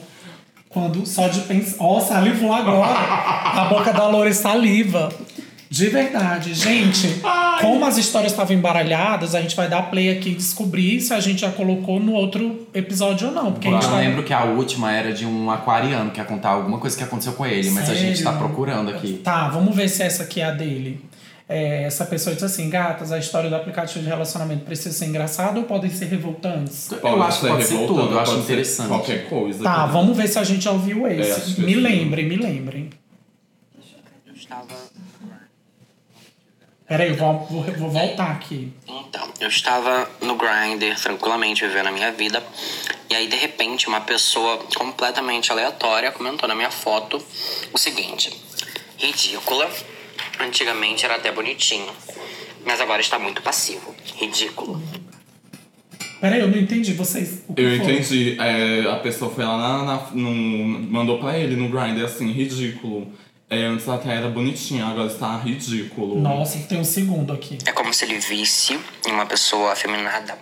Quando 0.67 1.05
só 1.05 1.27
de 1.27 1.41
pensar. 1.41 1.75
Ó, 1.79 1.99
salivou 1.99 2.51
agora. 2.53 2.93
A 2.95 3.65
boca 3.65 3.93
da 3.93 4.07
Lore 4.07 4.33
saliva. 4.33 5.09
De 5.69 5.87
verdade, 5.87 6.53
gente. 6.55 7.21
Como 7.61 7.85
as 7.85 7.97
histórias 7.97 8.31
estavam 8.31 8.55
embaralhadas, 8.55 9.35
a 9.35 9.41
gente 9.41 9.55
vai 9.55 9.67
dar 9.69 9.83
play 9.83 10.09
aqui 10.09 10.29
e 10.29 10.35
descobrir 10.35 10.99
se 11.01 11.13
a 11.13 11.19
gente 11.19 11.41
já 11.41 11.51
colocou 11.51 11.99
no 11.99 12.13
outro 12.13 12.67
episódio 12.73 13.27
ou 13.29 13.33
não. 13.33 13.51
Porque 13.51 13.67
a 13.67 13.71
Eu 13.71 13.81
gente 13.81 13.89
tá... 13.89 13.97
lembro 13.97 14.23
que 14.23 14.33
a 14.33 14.43
última 14.45 14.91
era 14.91 15.11
de 15.13 15.25
um 15.25 15.49
aquariano 15.51 16.11
que 16.11 16.19
ia 16.19 16.25
contar 16.25 16.49
alguma 16.49 16.77
coisa 16.77 16.97
que 16.97 17.03
aconteceu 17.03 17.33
com 17.33 17.45
ele, 17.45 17.69
mas 17.71 17.89
a 17.89 17.93
gente 17.95 18.23
tá 18.23 18.31
Sério? 18.31 18.47
procurando 18.47 18.89
aqui. 18.91 19.13
Tá, 19.23 19.47
vamos 19.49 19.75
ver 19.75 19.87
se 19.89 20.01
essa 20.03 20.23
aqui 20.23 20.41
é 20.41 20.45
a 20.45 20.51
dele. 20.51 21.01
É, 21.51 21.83
essa 21.83 22.05
pessoa 22.05 22.33
disse 22.35 22.45
assim: 22.45 22.69
gatas, 22.69 23.11
a 23.11 23.17
história 23.17 23.49
do 23.49 23.55
aplicativo 23.55 24.03
de 24.03 24.07
relacionamento 24.07 24.65
precisa 24.65 24.91
ser 24.95 25.05
engraçada 25.07 25.57
ou 25.59 25.65
podem 25.65 25.89
ser 25.89 26.05
revoltantes? 26.05 26.91
eu 26.91 27.23
acho 27.23 27.41
que 27.41 27.47
pode 27.47 27.63
ser 27.63 27.73
revoltante, 27.73 27.99
tudo, 28.01 28.13
eu 28.13 28.19
acho 28.19 28.31
pode 28.33 28.43
interessante. 28.43 28.87
Qualquer 28.87 29.27
coisa. 29.29 29.63
Tá, 29.63 29.85
vamos 29.87 30.15
ver 30.15 30.27
se 30.27 30.37
a 30.37 30.43
gente 30.43 30.63
já 30.63 30.71
ouviu 30.71 31.07
É, 31.07 31.17
esse. 31.17 31.55
que 31.55 31.61
me 31.61 31.73
lembrem, 31.73 32.29
me 32.29 32.35
lembrem. 32.35 32.89
Eu 34.27 34.33
estava. 34.35 34.67
Peraí, 36.89 37.09
eu 37.09 37.15
vou, 37.15 37.45
vou, 37.49 37.63
vou 37.63 37.89
voltar 37.91 38.31
aqui. 38.31 38.73
Então, 38.87 39.29
eu 39.39 39.47
estava 39.47 40.09
no 40.21 40.35
Grindr, 40.35 40.99
tranquilamente 40.99 41.65
vivendo 41.65 41.85
a 41.87 41.91
minha 41.91 42.11
vida. 42.11 42.43
E 43.09 43.13
aí, 43.15 43.27
de 43.27 43.35
repente, 43.37 43.87
uma 43.87 44.01
pessoa 44.01 44.57
completamente 44.75 45.51
aleatória 45.51 46.11
comentou 46.11 46.49
na 46.49 46.55
minha 46.55 46.71
foto 46.71 47.23
o 47.71 47.77
seguinte: 47.77 48.35
ridícula. 48.97 49.69
Antigamente 50.39 51.05
era 51.05 51.15
até 51.15 51.31
bonitinho. 51.31 51.91
Mas 52.65 52.81
agora 52.81 53.01
está 53.01 53.19
muito 53.19 53.41
passivo. 53.41 53.95
Ridículo. 54.15 54.81
Peraí, 56.19 56.39
eu 56.41 56.47
não 56.49 56.57
entendi. 56.57 56.93
Vocês. 56.93 57.43
o 57.47 57.53
que 57.53 57.61
Eu 57.61 57.77
foi? 57.77 57.93
entendi. 57.93 58.35
É, 58.39 58.89
a 58.91 58.95
pessoa 58.97 59.31
foi 59.31 59.45
lá 59.45 59.57
na, 59.57 59.83
na- 59.83 60.07
no- 60.11 60.79
mandou 60.91 61.19
pra 61.19 61.37
ele 61.37 61.55
no 61.55 61.69
Grindr 61.69 62.03
assim, 62.03 62.31
ridículo. 62.31 63.07
É, 63.49 63.65
antes 63.65 63.89
até 63.89 64.13
era 64.15 64.29
bonitinho, 64.29 64.85
agora 64.85 65.07
está 65.07 65.37
ridículo. 65.37 66.19
Nossa, 66.19 66.59
tem 66.59 66.79
um 66.79 66.83
segundo 66.83 67.33
aqui. 67.33 67.57
É 67.65 67.71
como 67.71 67.91
se 67.93 68.05
ele 68.05 68.19
visse 68.19 68.79
em 69.07 69.11
uma 69.11 69.25
pessoa 69.25 69.71
afeminada 69.73 70.37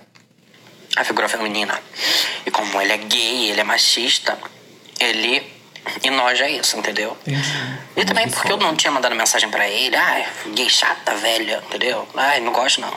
a 0.97 1.03
figura 1.03 1.29
feminina. 1.29 1.79
E 2.45 2.51
como 2.51 2.81
ele 2.81 2.91
é 2.91 2.97
gay, 2.97 3.49
ele 3.51 3.61
é 3.61 3.63
machista, 3.63 4.37
ele 4.99 5.41
enoja 6.03 6.49
isso, 6.49 6.77
entendeu? 6.77 7.15
Entendi. 7.21 7.47
E 7.95 8.03
também 8.03 8.27
porque 8.29 8.51
eu 8.51 8.57
não 8.57 8.75
tinha 8.75 8.91
mandado 8.91 9.15
mensagem 9.15 9.49
pra 9.49 9.69
ele, 9.69 9.95
ai, 9.95 10.25
gay 10.53 10.69
chata, 10.69 11.15
velha, 11.15 11.63
entendeu? 11.67 12.05
Ai, 12.15 12.41
não 12.41 12.51
gosto 12.51 12.81
não. 12.81 12.93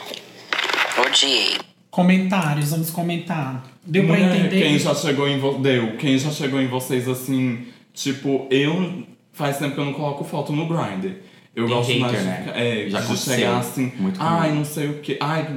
Odiei. 1.05 1.57
Comentários, 1.89 2.71
vamos 2.71 2.89
comentar. 2.89 3.63
Deu 3.85 4.05
pra 4.07 4.19
entender? 4.19 4.61
Quem 4.61 4.77
já 4.79 4.93
chegou 4.95 5.27
em 5.27 5.39
vo- 5.39 5.57
Deu. 5.59 5.95
Quem 5.97 6.17
já 6.17 6.31
chegou 6.31 6.59
em 6.61 6.67
vocês 6.67 7.07
assim, 7.07 7.67
tipo, 7.93 8.47
eu 8.49 9.05
faz 9.41 9.57
tempo 9.57 9.73
que 9.73 9.79
eu 9.81 9.85
não 9.85 9.93
coloco 9.93 10.23
foto 10.23 10.53
no 10.53 10.67
Grindr. 10.67 11.15
Eu 11.55 11.65
Tem 11.67 11.75
gosto 11.75 11.99
mais 11.99 12.17
de, 12.17 12.23
né? 12.23 12.43
ficar- 12.45 12.57
é, 12.59 12.89
Já 12.89 12.99
de 13.01 13.17
chegar 13.17 13.57
assim, 13.57 13.91
Muito 13.99 14.17
comum. 14.19 14.29
ai, 14.31 14.51
não 14.53 14.63
sei 14.63 14.87
o 14.87 14.93
que. 14.99 15.17
Ai, 15.19 15.47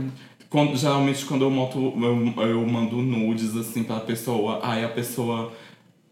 quando, 0.51 0.77
geralmente 0.77 1.25
quando 1.25 1.43
eu, 1.43 1.51
moto, 1.51 1.93
eu, 2.37 2.47
eu 2.49 2.67
mando 2.67 2.97
nudes 2.97 3.57
assim 3.57 3.83
pra 3.85 4.01
pessoa, 4.01 4.59
ai 4.63 4.85
a 4.85 4.89
pessoa. 4.89 5.53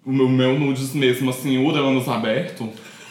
O 0.04 0.12
meu, 0.12 0.28
meu 0.28 0.58
nudes 0.58 0.92
mesmo, 0.94 1.30
assim, 1.30 1.58
Uranus 1.58 2.08
aberto. 2.08 2.68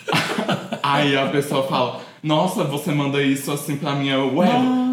aí 0.83 1.17
a 1.17 1.27
pessoa 1.29 1.63
fala, 1.67 2.01
nossa, 2.21 2.63
você 2.63 2.91
manda 2.91 3.21
isso 3.21 3.51
assim 3.51 3.75
pra 3.77 3.93
mim, 3.95 4.09
eu, 4.09 4.35
ué, 4.35 4.47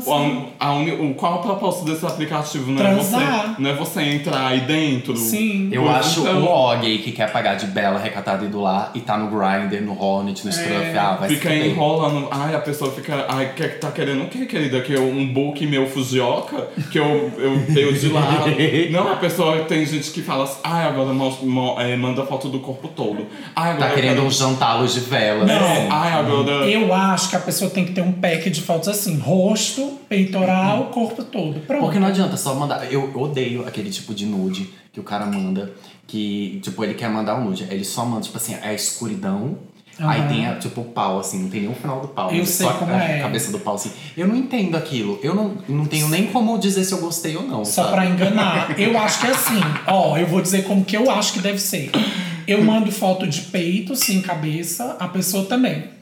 O, 0.06 0.46
a 0.58 0.72
uni- 0.74 0.92
o, 0.92 1.14
qual 1.14 1.34
é 1.34 1.36
o 1.36 1.42
propósito 1.42 1.84
desse 1.84 2.04
aplicativo? 2.06 2.70
Não 2.70 2.86
é, 2.86 2.94
você, 2.94 3.16
não 3.58 3.70
é 3.70 3.74
você 3.74 4.02
entrar 4.02 4.46
aí 4.48 4.60
dentro. 4.60 5.16
Sim. 5.16 5.68
Eu 5.72 5.82
Então- 5.82 5.94
acho 5.96 6.20
o 6.22 6.44
ó 6.46 6.76
gay 6.76 6.98
que 6.98 7.12
quer 7.12 7.30
pagar 7.32 7.54
de 7.54 7.66
bela, 7.66 7.98
recatada 7.98 8.44
e 8.44 8.48
do 8.48 8.60
lar 8.60 8.90
e 8.94 9.00
tá 9.00 9.16
no 9.16 9.28
Grindr, 9.28 9.82
no 9.82 10.00
Hornet, 10.00 10.44
no 10.46 10.52
Scruff, 10.52 10.96
ah, 10.98 11.16
vai 11.20 11.28
Fica 11.28 11.54
enrolando. 11.54 12.28
Ai, 12.30 12.54
a 12.54 12.60
pessoa 12.60 12.90
fica. 12.92 13.26
Ai, 13.28 13.52
quer, 13.54 13.78
tá 13.78 13.90
querendo 13.90 14.24
o 14.24 14.28
quê, 14.28 14.46
querida? 14.46 14.80
Que 14.80 14.92
eu, 14.92 15.04
um 15.04 15.26
book 15.32 15.66
meu 15.66 15.86
fugioca? 15.86 16.68
Que 16.90 16.98
eu, 16.98 17.30
eu 17.38 17.56
dei 17.68 17.92
de 17.92 18.08
lado. 18.08 18.48
Não, 18.90 19.12
a 19.12 19.16
pessoa 19.16 19.58
tem 19.64 19.84
gente 19.84 20.10
que 20.10 20.22
fala 20.22 20.44
assim, 20.44 20.58
ai, 20.64 20.86
agora 20.86 21.10
é, 21.78 21.96
manda 21.96 22.24
foto 22.24 22.48
do 22.48 22.60
corpo 22.60 22.88
todo. 22.88 23.26
Ai, 23.54 23.72
agora 23.72 23.88
Tá 23.88 23.94
querendo 23.94 24.16
quero- 24.16 24.26
um 24.26 24.30
jantar 24.30 24.80
luz 24.80 24.92
de 24.94 25.00
vela. 25.00 25.44
Não. 25.44 25.54
É, 25.54 25.88
ai, 25.90 26.12
agora. 26.12 26.50
Eu 26.68 26.92
acho 26.92 27.30
que 27.30 27.36
a 27.36 27.40
pessoa 27.40 27.70
tem 27.70 27.84
que 27.84 27.92
ter 27.92 28.00
um 28.02 28.12
pack 28.12 28.48
de 28.50 28.60
fotos 28.60 28.88
assim: 28.88 29.18
rosto, 29.18 29.87
peitoral, 30.08 30.86
corpo 30.86 31.22
todo. 31.24 31.60
Pronto. 31.60 31.82
Porque 31.82 31.98
não 31.98 32.08
adianta 32.08 32.36
só 32.36 32.54
mandar. 32.54 32.90
Eu 32.92 33.12
odeio 33.18 33.66
aquele 33.66 33.90
tipo 33.90 34.14
de 34.14 34.26
nude 34.26 34.70
que 34.92 35.00
o 35.00 35.02
cara 35.02 35.26
manda. 35.26 35.72
Que, 36.06 36.60
tipo, 36.62 36.82
ele 36.82 36.94
quer 36.94 37.10
mandar 37.10 37.36
um 37.36 37.44
nude. 37.44 37.66
Ele 37.70 37.84
só 37.84 38.04
manda, 38.04 38.22
tipo 38.22 38.36
assim, 38.36 38.54
é 38.54 38.68
a 38.68 38.74
escuridão. 38.74 39.58
Aí 40.00 40.20
Aham. 40.20 40.28
tem, 40.28 40.46
a, 40.46 40.54
tipo, 40.54 40.80
o 40.80 40.84
pau, 40.84 41.18
assim, 41.18 41.42
não 41.42 41.50
tem 41.50 41.62
nem 41.62 41.70
o 41.70 41.74
final 41.74 42.00
do 42.00 42.08
pau. 42.08 42.30
Eu 42.30 42.46
sei 42.46 42.66
só 42.66 42.72
como 42.74 42.92
a 42.92 43.02
é. 43.02 43.20
cabeça 43.20 43.50
do 43.50 43.58
pau, 43.58 43.74
assim. 43.74 43.90
Eu 44.16 44.28
não 44.28 44.36
entendo 44.36 44.76
aquilo. 44.76 45.18
Eu 45.22 45.34
não, 45.34 45.56
não 45.68 45.84
tenho 45.86 46.08
nem 46.08 46.28
como 46.28 46.56
dizer 46.56 46.84
se 46.84 46.92
eu 46.92 46.98
gostei 46.98 47.36
ou 47.36 47.42
não. 47.42 47.64
Só 47.64 47.82
sabe? 47.82 47.94
pra 47.94 48.06
enganar. 48.06 48.78
Eu 48.78 48.96
acho 48.96 49.20
que 49.20 49.26
é 49.26 49.30
assim. 49.30 49.60
Ó, 49.88 50.16
eu 50.16 50.26
vou 50.26 50.40
dizer 50.40 50.62
como 50.64 50.84
que 50.84 50.96
eu 50.96 51.10
acho 51.10 51.32
que 51.32 51.40
deve 51.40 51.58
ser. 51.58 51.90
Eu 52.46 52.64
mando 52.64 52.90
foto 52.92 53.26
de 53.26 53.42
peito 53.42 53.96
sem 53.96 54.22
cabeça, 54.22 54.96
a 55.00 55.08
pessoa 55.08 55.44
também. 55.46 55.97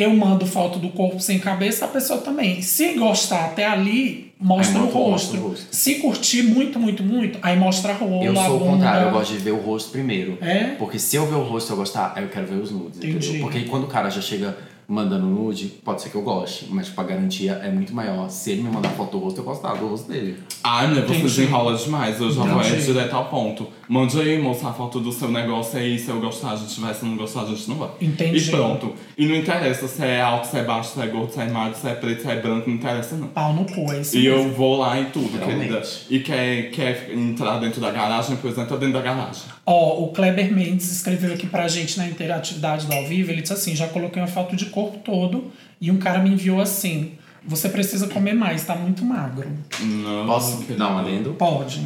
Eu 0.00 0.16
mando 0.16 0.46
foto 0.46 0.78
do 0.78 0.88
corpo 0.88 1.20
sem 1.20 1.38
cabeça, 1.38 1.84
a 1.84 1.88
pessoa 1.88 2.20
também. 2.20 2.62
Se 2.62 2.94
gostar 2.94 3.44
até 3.44 3.66
ali, 3.66 4.32
mostra 4.40 4.80
o 4.80 4.86
rosto. 4.86 5.36
o 5.36 5.48
rosto. 5.48 5.66
Se 5.70 5.96
curtir 5.96 6.42
muito, 6.42 6.78
muito, 6.78 7.02
muito, 7.02 7.38
aí 7.42 7.58
mostra 7.58 7.92
a 7.92 7.96
rola, 7.96 8.24
Eu 8.24 8.34
sou 8.34 8.56
o 8.56 8.60
contrário, 8.60 9.08
eu 9.08 9.12
gosto 9.12 9.32
de 9.32 9.38
ver 9.38 9.50
o 9.50 9.58
rosto 9.58 9.90
primeiro. 9.90 10.38
É? 10.40 10.74
Porque 10.78 10.98
se 10.98 11.16
eu 11.16 11.26
ver 11.26 11.34
o 11.34 11.42
rosto 11.42 11.70
e 11.70 11.72
eu 11.72 11.76
gostar, 11.76 12.14
aí 12.16 12.22
eu 12.22 12.30
quero 12.30 12.46
ver 12.46 12.56
os 12.56 12.70
nudes, 12.70 12.98
Entendi. 12.98 13.28
entendeu? 13.28 13.42
Porque 13.42 13.60
quando 13.64 13.84
o 13.84 13.88
cara 13.88 14.08
já 14.08 14.22
chega 14.22 14.56
mandando 14.90 15.24
nude, 15.26 15.66
pode 15.84 16.02
ser 16.02 16.10
que 16.10 16.16
eu 16.16 16.22
goste, 16.22 16.66
mas 16.70 16.86
tipo, 16.86 17.00
a 17.00 17.04
garantia 17.04 17.52
é 17.62 17.70
muito 17.70 17.94
maior. 17.94 18.28
Se 18.28 18.50
ele 18.50 18.62
me 18.62 18.70
mandar 18.70 18.90
foto 18.90 19.12
do 19.12 19.18
rosto, 19.24 19.40
eu 19.40 19.44
gostar 19.44 19.74
do 19.74 19.86
rosto 19.86 20.10
dele. 20.10 20.36
Ai, 20.64 20.88
né? 20.92 21.02
Você 21.06 21.20
desenrola 21.20 21.76
demais. 21.76 22.20
Eu 22.20 22.30
já 22.30 22.42
vou 22.42 22.60
é 22.60 22.76
direto 22.76 23.14
ao 23.14 23.26
ponto. 23.26 23.66
Mande 23.88 24.20
aí, 24.20 24.38
moça, 24.40 24.68
a 24.68 24.72
foto 24.72 25.00
do 25.00 25.12
seu 25.12 25.28
negócio 25.30 25.78
aí. 25.78 25.98
Se 25.98 26.08
eu 26.08 26.20
gostar, 26.20 26.52
a 26.52 26.56
gente 26.56 26.80
vai. 26.80 26.92
Se 26.92 27.04
não 27.04 27.16
gostar, 27.16 27.42
a 27.42 27.46
gente 27.46 27.68
não 27.68 27.76
vai. 27.76 27.90
Entendi. 28.00 28.38
E 28.38 28.50
pronto. 28.50 28.92
E 29.16 29.26
não 29.26 29.36
interessa 29.36 29.86
se 29.88 30.02
é 30.04 30.20
alto, 30.20 30.46
se 30.48 30.56
é 30.58 30.64
baixo, 30.64 30.92
se 30.94 31.00
é 31.00 31.06
gordo, 31.06 31.32
se 31.32 31.40
é 31.40 31.48
magro, 31.48 31.78
se 31.78 31.86
é 31.88 31.94
preto, 31.94 32.22
se 32.22 32.28
é 32.28 32.40
branco. 32.40 32.68
Não 32.68 32.76
interessa, 32.76 33.16
não. 33.16 33.28
Pau 33.28 33.52
no 33.52 33.64
cu, 33.64 33.92
é 33.92 34.00
isso 34.00 34.16
E 34.16 34.24
mesmo. 34.24 34.48
eu 34.48 34.52
vou 34.54 34.76
lá 34.78 35.00
e 35.00 35.06
tudo, 35.06 35.36
Realmente. 35.38 35.68
querida. 35.68 35.82
E 36.08 36.18
quer, 36.20 36.70
quer 36.70 37.12
entrar 37.14 37.58
dentro 37.58 37.80
da 37.80 37.90
garagem, 37.90 38.36
pois 38.40 38.56
entra 38.58 38.76
dentro 38.76 38.94
da 38.94 39.00
garagem. 39.02 39.42
Ó, 39.66 40.02
o 40.04 40.08
Kleber 40.12 40.52
Mendes 40.52 40.90
escreveu 40.90 41.32
aqui 41.34 41.46
pra 41.46 41.68
gente 41.68 41.96
na 41.98 42.06
interatividade 42.08 42.86
do 42.86 42.92
ao 42.92 43.06
vivo. 43.06 43.30
Ele 43.30 43.42
disse 43.42 43.52
assim: 43.52 43.74
já 43.76 43.86
coloquei 43.88 44.20
uma 44.20 44.28
foto 44.28 44.56
de 44.56 44.66
corpo 44.82 44.98
todo 44.98 45.50
e 45.80 45.90
um 45.90 45.98
cara 45.98 46.18
me 46.20 46.30
enviou 46.30 46.60
assim. 46.60 47.12
Você 47.44 47.68
precisa 47.68 48.06
comer 48.08 48.34
mais, 48.34 48.64
tá 48.64 48.74
muito 48.76 49.04
magro. 49.04 49.48
Não. 49.80 50.26
Posso 50.26 50.62
dar 50.74 50.92
um 50.94 50.98
adendo? 50.98 51.32
Pode. 51.34 51.80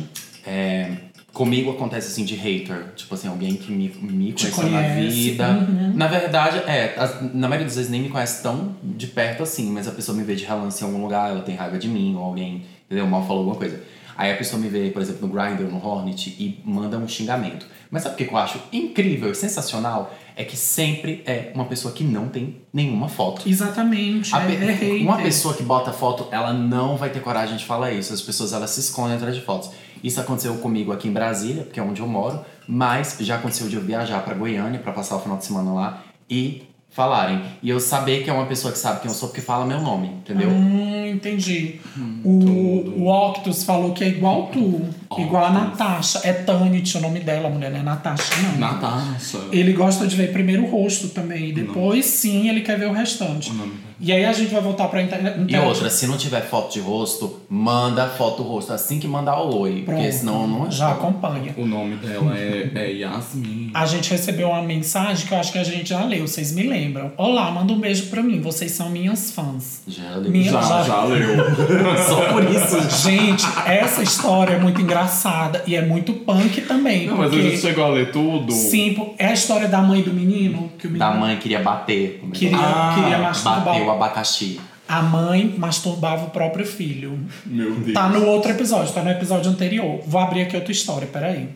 É, 0.46 0.90
comigo 1.33 1.70
acontece 1.70 2.09
assim 2.09 2.24
de 2.24 2.35
hater. 2.35 2.87
Tipo 2.96 3.14
assim, 3.14 3.28
alguém 3.28 3.54
que 3.54 3.70
me, 3.70 3.88
me 3.88 4.33
conheceu 4.33 4.64
na 4.64 4.83
conhece, 4.83 5.11
vida. 5.30 5.48
uhum. 5.48 5.92
Na 5.94 6.07
verdade, 6.09 6.59
é, 6.68 6.94
as- 6.98 7.20
na 7.35 7.48
maioria 7.48 7.66
das 7.66 7.76
vezes 7.76 7.90
nem 7.90 8.02
me 8.02 8.09
conhece 8.09 8.42
tão 8.42 8.74
de 8.83 9.07
perto 9.07 9.42
assim, 9.44 9.70
mas 9.70 9.87
a 9.87 9.92
pessoa 9.92 10.16
me 10.16 10.24
vê 10.24 10.35
de 10.35 10.44
relance 10.44 10.83
em 10.83 10.87
algum 10.87 11.00
lugar, 11.02 11.30
ela 11.30 11.42
tem 11.42 11.54
raiva 11.54 11.78
de 11.78 11.88
mim, 11.88 12.14
ou 12.16 12.24
alguém, 12.24 12.62
entendeu? 12.87 13.07
Mal 13.07 13.22
falou 13.22 13.38
alguma 13.38 13.57
coisa. 13.57 13.80
Aí 14.16 14.33
a 14.33 14.37
pessoa 14.37 14.61
me 14.62 14.68
vê, 14.68 14.90
por 14.90 15.02
exemplo, 15.02 15.26
no 15.26 15.33
Grindr, 15.35 15.64
no 15.64 15.85
Hornet, 15.85 16.28
e 16.38 16.61
manda 16.64 16.96
um 16.98 17.09
xingamento. 17.09 17.66
Mas 17.90 18.02
sabe 18.04 18.14
o 18.14 18.18
que 18.18 18.24
que 18.26 18.33
eu 18.33 18.38
acho 18.38 18.61
incrível 18.72 19.30
e 19.30 19.35
sensacional? 19.35 20.14
É 20.36 20.42
que 20.44 20.56
sempre 20.56 21.22
é 21.26 21.52
uma 21.54 21.64
pessoa 21.66 21.94
que 21.94 22.02
não 22.02 22.28
tem 22.28 22.56
nenhuma 22.72 23.08
foto. 23.08 23.48
Exatamente. 23.48 24.34
É, 24.34 24.38
pe- 24.40 24.54
é 25.00 25.02
uma 25.02 25.16
pessoa 25.24 25.54
que 25.54 25.62
bota 25.62 25.92
foto, 25.92 26.26
ela 26.32 26.52
não 26.52 26.96
vai 26.96 27.10
ter 27.10 27.20
coragem 27.20 27.56
de 27.56 27.64
falar 27.64 27.92
isso. 27.92 28.12
As 28.12 28.20
pessoas 28.20 28.52
elas 28.52 28.70
se 28.70 28.80
escondem 28.80 29.14
atrás 29.16 29.34
de 29.34 29.40
fotos. 29.42 29.70
Isso 30.02 30.20
aconteceu 30.20 30.54
comigo 30.56 30.92
aqui 30.92 31.06
em 31.08 31.12
Brasília, 31.12 31.62
porque 31.62 31.78
é 31.78 31.82
onde 31.82 32.00
eu 32.00 32.06
moro, 32.08 32.44
mas 32.66 33.16
já 33.20 33.36
aconteceu 33.36 33.68
de 33.68 33.76
eu 33.76 33.82
viajar 33.82 34.24
pra 34.24 34.34
Goiânia 34.34 34.80
pra 34.80 34.92
passar 34.92 35.16
o 35.16 35.20
final 35.20 35.38
de 35.38 35.44
semana 35.44 35.72
lá 35.72 36.02
e 36.28 36.62
falarem. 36.94 37.42
E 37.61 37.68
eu 37.68 37.80
saber 37.80 38.22
que 38.22 38.30
é 38.30 38.33
uma 38.33 38.46
pessoa 38.46 38.72
que 38.72 38.78
sabe 38.78 39.00
quem 39.00 39.11
eu 39.11 39.14
sou 39.14 39.28
porque 39.28 39.40
fala 39.40 39.66
meu 39.66 39.80
nome, 39.80 40.07
entendeu? 40.07 40.48
Hum, 40.48 41.09
entendi. 41.09 41.80
o, 42.24 43.02
o 43.02 43.09
Octus 43.09 43.64
falou 43.64 43.92
que 43.92 44.04
é 44.04 44.09
igual 44.09 44.46
tu. 44.46 44.80
Igual 45.18 45.46
a 45.46 45.50
Natasha. 45.50 46.20
É 46.22 46.33
Tanit 46.33 46.96
o 46.96 47.00
nome 47.00 47.20
dela, 47.20 47.48
a 47.48 47.50
mulher 47.50 47.72
não 47.72 47.80
é 47.80 47.83
Natasha, 47.83 48.35
não. 48.42 48.59
Natasha. 48.59 49.38
Ele 49.50 49.72
gosta 49.72 50.07
de 50.07 50.14
ver 50.14 50.33
primeiro 50.33 50.64
o 50.64 50.70
rosto 50.70 51.09
também. 51.09 51.48
E 51.48 51.52
depois, 51.52 52.07
sim, 52.07 52.48
ele 52.48 52.61
quer 52.61 52.78
ver 52.78 52.87
o 52.87 52.92
restante. 52.92 53.52
E 54.00 54.12
aí 54.12 54.24
a 54.24 54.33
gente 54.33 54.52
vai 54.52 54.61
voltar 54.61 54.88
pra 54.88 55.00
internet. 55.02 55.37
E 55.48 55.57
outra, 55.57 55.88
se 55.88 56.07
não 56.07 56.16
tiver 56.16 56.40
foto 56.42 56.72
de 56.72 56.80
rosto, 56.80 57.40
manda 57.48 58.07
foto 58.09 58.42
rosto 58.42 58.72
assim 58.72 58.98
que 58.98 59.07
mandar 59.07 59.40
o 59.40 59.57
oi. 59.61 59.83
Porque 59.85 60.00
Pronto, 60.00 60.12
senão 60.12 60.46
não 60.46 60.70
Já 60.70 60.92
acompanha. 60.92 61.54
O 61.57 61.64
nome 61.66 61.96
dela 61.96 62.37
é, 62.37 62.70
é 62.74 62.92
Yasmin. 62.92 63.70
A 63.72 63.87
gente 63.87 64.11
recebeu 64.11 64.48
uma 64.48 64.62
mensagem 64.62 65.26
que 65.26 65.33
eu 65.33 65.38
acho 65.38 65.52
que 65.52 65.59
a 65.59 65.64
gente 65.64 65.88
já 65.90 66.04
leu, 66.04 66.26
vocês 66.26 66.52
me 66.52 66.64
lembram. 66.64 67.12
Olá, 67.16 67.50
manda 67.50 67.72
um 67.72 67.78
beijo 67.78 68.07
pra 68.07 68.22
mim, 68.22 68.40
vocês 68.40 68.72
são 68.72 68.90
minhas 68.90 69.30
fãs. 69.30 69.83
Já 69.87 70.16
leu. 70.16 70.30
Minha- 70.30 70.52
Já, 70.52 70.61
já- 70.62 70.83
já 70.83 71.04
leu. 71.04 71.37
Só 72.09 72.33
por 72.33 72.44
isso. 72.44 73.02
Gente, 73.09 73.44
essa 73.66 74.02
história 74.02 74.54
é 74.54 74.59
muito 74.59 74.80
engraçada 74.80 75.62
e 75.66 75.76
é 75.76 75.83
muito 75.85 76.12
punk 76.14 76.61
também. 76.62 77.07
Não, 77.07 77.16
mas 77.16 77.26
a 77.28 77.30
porque, 77.30 77.50
gente 77.50 77.61
chegou 77.61 77.85
a 77.85 77.88
ler 77.88 78.11
tudo. 78.11 78.52
sim, 78.52 78.96
é 79.18 79.26
a 79.28 79.33
história 79.33 79.68
da 79.68 79.80
mãe 79.80 80.02
do 80.02 80.12
menino. 80.12 80.70
Que 80.78 80.87
o 80.87 80.90
menino 80.90 81.11
Da 81.11 81.16
mãe 81.18 81.37
queria 81.37 81.61
bater. 81.61 82.20
queria, 82.33 82.57
Ah, 82.59 82.94
queria 82.98 83.18
masturbar. 83.18 83.83
O 83.86 83.90
abacaxi. 83.90 84.60
A 84.86 85.00
mãe 85.02 85.54
masturbava 85.56 86.26
o 86.26 86.30
próprio 86.30 86.66
filho. 86.66 87.18
Meu 87.46 87.74
Deus. 87.76 87.94
Tá 87.94 88.08
no 88.08 88.26
outro 88.26 88.50
episódio, 88.50 88.92
tá 88.92 89.02
no 89.02 89.10
episódio 89.10 89.50
anterior. 89.50 90.00
Vou 90.06 90.20
abrir 90.20 90.42
aqui 90.42 90.56
outra 90.56 90.72
história, 90.72 91.06
peraí. 91.06 91.48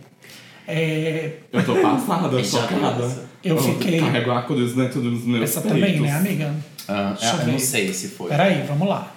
É, 0.67 1.33
Eu 1.53 1.65
tô 1.65 1.75
passada, 1.77 2.43
chocada. 2.45 2.95
criança. 2.97 3.25
Eu 3.45 3.57
fiquei- 3.63 4.01
Carrego 4.01 4.31
a 4.33 4.43
cruz 4.43 4.75
dentro 4.75 5.01
dos 5.01 5.25
meus 5.25 5.45
essa 5.45 5.61
peitos. 5.61 5.81
também, 5.81 6.01
né, 6.01 6.13
amiga? 6.13 6.55
Ah, 6.87 7.15
Deixa 7.19 7.37
eu 7.37 7.41
eu 7.41 7.47
não 7.53 7.59
sei 7.59 7.93
se 7.93 8.09
foi. 8.09 8.29
Peraí, 8.29 8.65
vamos 8.67 8.89
lá. 8.89 9.13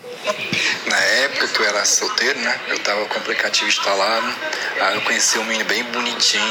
Na 0.89 0.97
época 0.97 1.47
que 1.47 1.59
eu 1.61 1.65
era 1.67 1.85
solteiro, 1.85 2.39
né? 2.39 2.55
Eu 2.69 2.79
tava 2.79 3.05
com 3.05 3.13
o 3.15 3.17
aplicativo 3.17 3.67
instalado. 3.67 4.27
Aí 4.81 4.95
eu 4.95 5.01
conheci 5.01 5.37
um 5.37 5.43
menino 5.45 5.65
bem 5.65 5.83
bonitinho. 5.85 6.41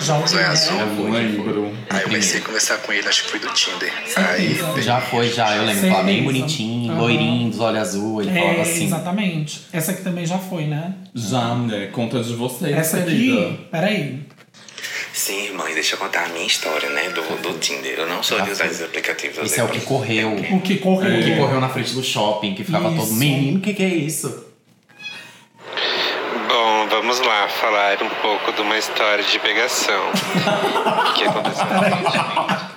Já 0.00 0.16
ouvi, 0.16 0.28
Zóio 0.28 0.42
né? 0.42 0.48
azul. 0.52 1.10
Lembro. 1.10 1.74
Aí 1.90 2.00
eu 2.02 2.04
comecei 2.04 2.40
a 2.40 2.42
conversar 2.44 2.76
com 2.78 2.92
ele, 2.92 3.08
acho 3.08 3.24
que 3.24 3.30
foi 3.30 3.40
do 3.40 3.48
Tinder. 3.52 3.92
Aí 4.16 4.60
Já 4.82 5.00
foi, 5.00 5.28
já, 5.30 5.56
eu 5.56 5.64
lembro. 5.64 5.88
Falava 5.88 6.04
bem 6.04 6.22
bonitinho, 6.24 6.94
loirinho, 6.96 7.50
dos 7.50 7.58
olhos 7.60 7.80
azul, 7.80 8.20
ele 8.22 8.32
falava 8.38 8.58
É, 8.58 8.62
assim. 8.62 8.84
exatamente. 8.84 9.66
Essa 9.72 9.92
aqui 9.92 10.02
também 10.02 10.26
já 10.26 10.38
foi, 10.38 10.64
né? 10.66 10.92
Já, 11.14 11.54
mulher, 11.54 11.90
conta 11.90 12.22
de 12.22 12.34
vocês, 12.34 12.76
Essa 12.76 13.02
querida. 13.02 13.40
aqui, 13.40 13.58
peraí. 13.70 14.27
Sim, 15.18 15.46
irmãs, 15.46 15.74
deixa 15.74 15.96
eu 15.96 15.98
contar 15.98 16.26
a 16.26 16.28
minha 16.28 16.46
história, 16.46 16.88
né, 16.90 17.08
do, 17.08 17.22
do 17.42 17.58
Tinder. 17.58 17.98
Eu 17.98 18.06
não 18.06 18.22
sou 18.22 18.40
de 18.40 18.52
usar 18.52 18.66
esses 18.66 18.80
aplicativos. 18.80 19.36
usei 19.38 19.58
é 19.58 19.64
o 19.64 19.68
que 19.68 19.80
correu. 19.80 20.32
O 20.32 20.60
que 20.60 20.78
correu. 20.78 21.18
O 21.18 21.24
que 21.24 21.36
correu 21.36 21.60
na 21.60 21.68
frente 21.68 21.92
do 21.92 22.04
shopping, 22.04 22.54
que 22.54 22.62
ficava 22.62 22.84
todo 22.84 23.02
Isso. 23.02 23.14
menino, 23.14 23.58
o 23.58 23.60
que, 23.60 23.74
que 23.74 23.82
é 23.82 23.88
isso? 23.88 24.46
Bom, 26.46 26.86
vamos 26.88 27.18
lá 27.18 27.48
falar 27.48 28.00
um 28.00 28.08
pouco 28.22 28.52
de 28.52 28.60
uma 28.60 28.78
história 28.78 29.24
de 29.24 29.40
pegação. 29.40 30.08
o 30.08 31.12
que 31.18 31.24
aconteceu 31.24 31.66
recentemente. 31.66 32.68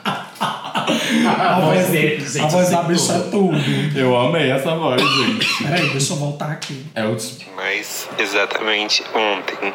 A 1.38 1.60
voz, 1.60 1.90
dele, 1.90 2.28
gente, 2.28 2.44
a 2.44 2.48
voz 2.48 2.72
eu 2.72 2.78
da 2.78 2.84
bicha 2.84 3.14
é 3.14 3.20
tudo. 3.30 3.56
Eu 3.96 4.18
amei 4.18 4.50
essa 4.50 4.74
voz, 4.74 5.00
gente. 5.00 5.64
Peraí, 5.64 5.90
deixa 5.92 6.14
eu 6.14 6.18
voltar 6.18 6.50
aqui. 6.50 6.88
É 6.96 7.06
o. 7.06 7.16
Mas 7.56 8.10
exatamente 8.18 9.04
ontem. 9.14 9.72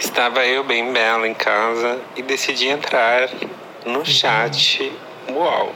Estava 0.00 0.46
eu 0.46 0.64
bem 0.64 0.94
bela 0.94 1.28
em 1.28 1.34
casa 1.34 2.00
e 2.16 2.22
decidi 2.22 2.68
entrar 2.68 3.28
no 3.84 4.04
chat 4.04 4.90
UOL. 5.28 5.74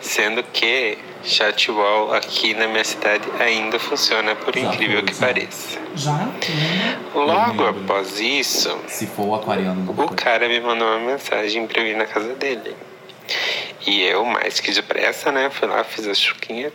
Sendo 0.00 0.44
que 0.44 0.96
chat 1.24 1.72
UOL 1.72 2.14
aqui 2.14 2.54
na 2.54 2.68
minha 2.68 2.84
cidade 2.84 3.24
ainda 3.40 3.80
funciona, 3.80 4.36
por 4.36 4.54
Já 4.54 4.60
incrível 4.60 5.02
que 5.02 5.12
pareça. 5.16 5.80
Já? 5.96 6.28
Logo 7.12 7.66
após 7.66 8.20
isso, 8.20 8.78
Se 8.86 9.08
for 9.08 9.26
o 9.26 9.34
aquariano, 9.34 9.92
O 9.98 10.14
cara 10.14 10.48
me 10.48 10.60
mandou 10.60 10.86
uma 10.86 11.10
mensagem 11.12 11.66
pra 11.66 11.82
eu 11.82 11.88
ir 11.88 11.96
na 11.96 12.06
casa 12.06 12.32
dele. 12.36 12.76
E 13.88 14.02
eu, 14.02 14.24
mais 14.24 14.60
que 14.60 14.70
depressa, 14.70 15.32
né? 15.32 15.50
Fui 15.50 15.66
lá, 15.66 15.82
fiz 15.82 16.06
a 16.06 16.14
chuquinha. 16.14 16.72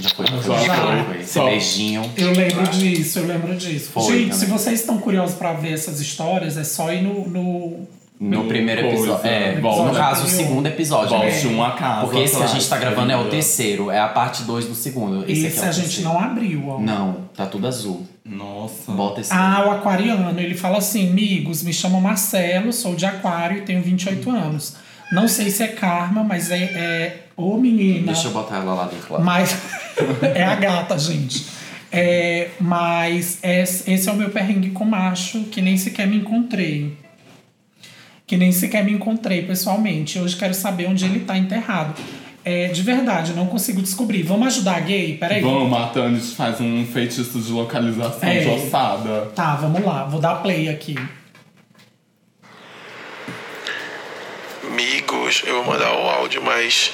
Já 0.00 0.08
foi, 0.10 1.24
Só. 1.24 1.44
beijinho. 1.46 2.10
Eu 2.16 2.32
lembro 2.32 2.66
disso, 2.68 3.18
eu 3.20 3.26
lembro 3.26 3.54
disso. 3.54 3.90
Foi 3.92 4.02
Gente, 4.04 4.22
também. 4.30 4.38
se 4.38 4.46
vocês 4.46 4.80
estão 4.80 4.98
curiosos 4.98 5.36
pra 5.36 5.52
ver 5.52 5.72
essas 5.72 6.00
histórias, 6.00 6.56
é 6.56 6.64
só 6.64 6.92
ir 6.92 7.02
no, 7.02 7.28
no 7.28 7.86
No 8.18 8.42
No 8.42 8.44
primeiro 8.48 8.82
coisa. 8.82 8.96
episódio. 8.96 9.26
É, 9.28 9.54
no 9.60 9.94
caso, 9.94 10.26
o 10.26 10.28
segundo 10.28 10.66
episódio. 10.66 11.10
Volte 11.16 11.46
né? 11.46 11.54
um 11.54 11.62
a 11.64 11.72
casa 11.72 12.00
Porque 12.02 12.18
esse 12.20 12.36
que 12.36 12.42
a 12.42 12.46
gente 12.46 12.68
tá 12.68 12.76
gravando 12.78 13.12
é 13.12 13.16
o 13.16 13.28
terceiro, 13.28 13.90
é 13.90 13.98
a 14.00 14.08
parte 14.08 14.42
2 14.42 14.66
do 14.66 14.74
segundo. 14.74 15.22
Esse, 15.30 15.46
Esse 15.46 15.58
aqui 15.58 15.58
é 15.58 15.62
o 15.62 15.68
a 15.68 15.72
gente 15.72 15.84
terceiro. 15.84 16.08
não 16.10 16.18
abriu, 16.20 16.68
ó. 16.68 16.78
Não, 16.80 17.16
tá 17.36 17.46
tudo 17.46 17.66
azul. 17.66 18.06
Nossa. 18.24 18.90
Bota 18.92 19.20
esse. 19.20 19.32
Ah, 19.32 19.64
o 19.66 19.70
aquariano, 19.72 20.38
ele 20.40 20.54
fala 20.54 20.78
assim: 20.78 21.08
amigos, 21.10 21.62
me 21.62 21.72
chamo 21.72 22.00
Marcelo, 22.00 22.72
sou 22.72 22.94
de 22.94 23.04
aquário 23.06 23.58
e 23.58 23.62
tenho 23.62 23.82
28 23.82 24.30
anos. 24.30 24.76
Não 25.12 25.28
sei 25.28 25.50
se 25.50 25.62
é 25.62 25.68
karma, 25.68 26.24
mas 26.24 26.50
é. 26.50 26.62
é... 26.62 27.20
Ô, 27.36 27.56
menina. 27.56 28.12
Deixa 28.12 28.28
eu 28.28 28.32
botar 28.32 28.56
ela 28.56 28.74
lá 28.74 28.86
dentro. 28.86 29.14
Lá. 29.14 29.20
Mas. 29.20 29.56
é 30.34 30.42
a 30.44 30.54
gata, 30.54 30.98
gente. 30.98 31.46
É, 31.96 32.48
mas 32.60 33.38
esse 33.40 33.88
esse 33.88 34.08
é 34.08 34.12
o 34.12 34.16
meu 34.16 34.30
perrengue 34.30 34.70
com 34.70 34.84
macho, 34.84 35.44
que 35.44 35.62
nem 35.62 35.76
sequer 35.76 36.08
me 36.08 36.16
encontrei. 36.16 36.96
Que 38.26 38.36
nem 38.36 38.50
sequer 38.50 38.84
me 38.84 38.92
encontrei 38.92 39.42
pessoalmente. 39.42 40.18
Hoje 40.18 40.34
quero 40.34 40.54
saber 40.54 40.86
onde 40.88 41.04
ele 41.04 41.20
tá 41.20 41.38
enterrado. 41.38 41.94
É, 42.44 42.68
de 42.68 42.82
verdade, 42.82 43.32
não 43.32 43.46
consigo 43.46 43.80
descobrir. 43.80 44.22
Vamos 44.22 44.48
ajudar 44.48 44.76
a 44.76 44.80
gay? 44.80 45.16
Peraí. 45.16 45.40
Vamos, 45.40 45.70
gente 45.94 46.34
faz 46.34 46.60
um 46.60 46.84
feitiço 46.84 47.40
de 47.40 47.52
localização 47.52 48.28
É. 48.28 48.40
de 48.40 48.48
ossada. 48.48 49.26
Tá, 49.34 49.54
vamos 49.54 49.82
lá. 49.82 50.04
Vou 50.04 50.20
dar 50.20 50.36
play 50.36 50.68
aqui. 50.68 50.94
Amigos, 54.74 55.44
eu 55.46 55.62
vou 55.62 55.72
mandar 55.72 55.92
o 55.92 56.08
áudio, 56.08 56.42
mas 56.42 56.90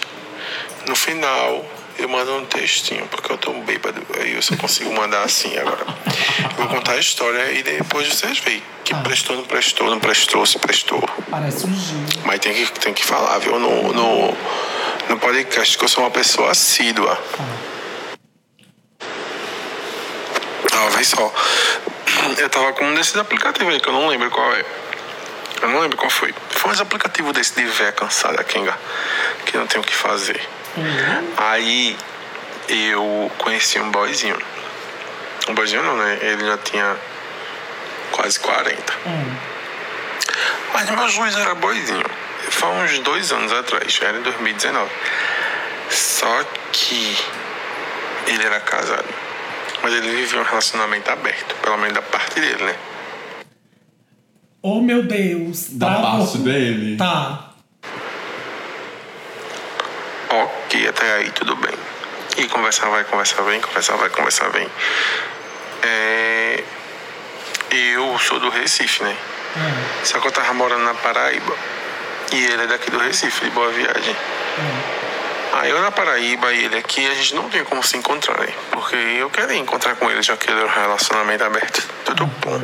no 0.87 0.95
final 0.95 1.65
eu 1.99 2.11
mando 2.11 2.37
um 2.37 2.45
textinho, 2.45 3.07
porque 3.07 3.33
eu 3.33 3.39
tô 3.39 3.55
bêbado. 3.55 4.07
Aí 4.21 4.35
eu 4.35 4.43
só 4.43 4.55
consigo 4.55 4.93
mandar 4.93 5.23
assim 5.23 5.57
agora. 5.57 5.87
Eu 5.87 6.57
vou 6.59 6.69
contar 6.69 6.93
a 6.93 6.99
história 6.99 7.51
e 7.53 7.63
depois 7.63 8.07
vocês 8.07 8.39
veem. 8.41 8.63
Que 8.85 8.95
prestou, 8.97 9.35
não 9.35 9.45
prestou, 9.45 9.89
não 9.89 9.99
prestou, 9.99 10.45
se 10.45 10.59
prestou. 10.59 11.03
Parece 11.31 11.67
um 11.67 11.75
Gil. 11.75 12.23
Mas 12.23 12.41
tem 12.41 12.53
que, 12.53 12.71
tem 12.81 12.93
que 12.93 13.03
falar, 13.03 13.39
viu? 13.39 13.59
No, 13.59 13.95
no, 13.95 14.37
no 15.09 15.19
podcast 15.19 15.79
que 15.79 15.83
eu 15.83 15.89
sou 15.89 16.05
uma 16.05 16.11
pessoa 16.11 16.51
assídua. 16.51 17.19
Ah, 20.71 20.89
vem 20.91 21.05
só. 21.05 21.33
Eu 22.37 22.51
tava 22.51 22.75
com 22.75 22.85
um 22.85 22.95
desses 22.95 23.17
aplicativos 23.17 23.73
aí, 23.73 23.81
que 23.81 23.89
eu 23.89 23.95
não 23.95 24.07
lembro 24.07 24.31
qual 24.31 24.53
é. 24.53 24.67
Eu 25.63 25.69
não 25.71 25.81
lembro 25.81 25.97
qual 25.97 26.11
foi. 26.11 26.35
Foi 26.61 26.73
uns 26.73 26.81
aplicativos 26.83 27.33
desse 27.33 27.55
de 27.55 27.65
véia 27.65 27.91
cansada, 27.91 28.45
Kenga, 28.45 28.79
que 29.47 29.57
não 29.57 29.67
tem 29.67 29.81
o 29.81 29.83
que 29.83 29.95
fazer. 29.95 30.39
Aí 31.39 31.97
eu 32.69 33.33
conheci 33.39 33.79
um 33.79 33.91
boyzinho. 33.91 34.37
Um 35.49 35.55
boyzinho 35.55 35.83
não, 35.83 35.97
né? 35.97 36.19
Ele 36.21 36.45
já 36.45 36.59
tinha 36.59 36.99
quase 38.13 38.39
40. 38.41 38.93
Mas 40.75 40.91
meu 40.91 41.09
juiz 41.09 41.35
era 41.35 41.55
boizinho. 41.55 42.05
Foi 42.51 42.69
uns 42.69 42.99
dois 42.99 43.33
anos 43.33 43.51
atrás, 43.53 43.99
era 44.03 44.19
em 44.19 44.23
2019. 44.23 44.91
Só 45.89 46.45
que 46.73 47.17
ele 48.27 48.45
era 48.45 48.61
casado. 48.61 49.09
Mas 49.83 49.95
ele 49.95 50.11
vivia 50.11 50.41
um 50.41 50.45
relacionamento 50.45 51.11
aberto, 51.11 51.55
pelo 51.63 51.79
menos 51.79 51.95
da 51.95 52.03
parte 52.03 52.39
dele, 52.39 52.63
né? 52.65 52.77
Oh, 54.63 54.81
meu 54.81 55.03
Deus. 55.03 55.71
Da 55.71 55.87
travou. 55.87 56.19
parte 56.19 56.39
dele. 56.39 56.97
Tá. 56.97 57.51
Ok, 60.29 60.89
até 60.89 61.15
aí 61.15 61.31
tudo 61.31 61.57
bem. 61.57 61.75
E 62.37 62.47
conversar 62.47 62.89
vai, 62.89 63.05
conversar 63.05 63.43
vem, 63.43 63.61
conversar 63.61 63.97
vai, 63.97 64.11
conversar 64.11 64.49
vem. 64.51 64.69
É... 65.83 66.63
Eu 67.71 68.19
sou 68.19 68.39
do 68.39 68.51
Recife, 68.51 69.03
né? 69.03 69.17
Só 70.05 70.19
que 70.21 70.27
eu 70.27 70.33
tava 70.33 70.53
morando 70.55 70.85
na 70.85 70.95
Paraíba. 70.95 71.55
E 72.33 72.45
ele 72.45 72.63
é 72.63 72.67
daqui 72.67 72.91
do 72.91 72.99
Recife, 72.99 73.45
de 73.45 73.51
Boa 73.51 73.71
Viagem. 73.71 74.17
Aí 75.53 75.71
eu 75.71 75.81
na 75.81 75.91
Paraíba 75.91 76.53
e 76.53 76.65
ele 76.65 76.77
aqui, 76.77 77.05
a 77.07 77.15
gente 77.15 77.35
não 77.35 77.49
tinha 77.49 77.65
como 77.65 77.83
se 77.83 77.97
encontrar, 77.97 78.39
né? 78.41 78.53
Porque 78.71 78.97
eu 78.97 79.29
queria 79.31 79.57
encontrar 79.57 79.97
com 79.97 80.11
ele, 80.11 80.23
já 80.23 80.37
que 80.37 80.49
ele 80.49 80.61
era 80.61 80.69
um 80.69 80.73
relacionamento 80.73 81.45
aberto. 81.45 81.89
Tudo 82.05 82.27
bom. 82.27 82.61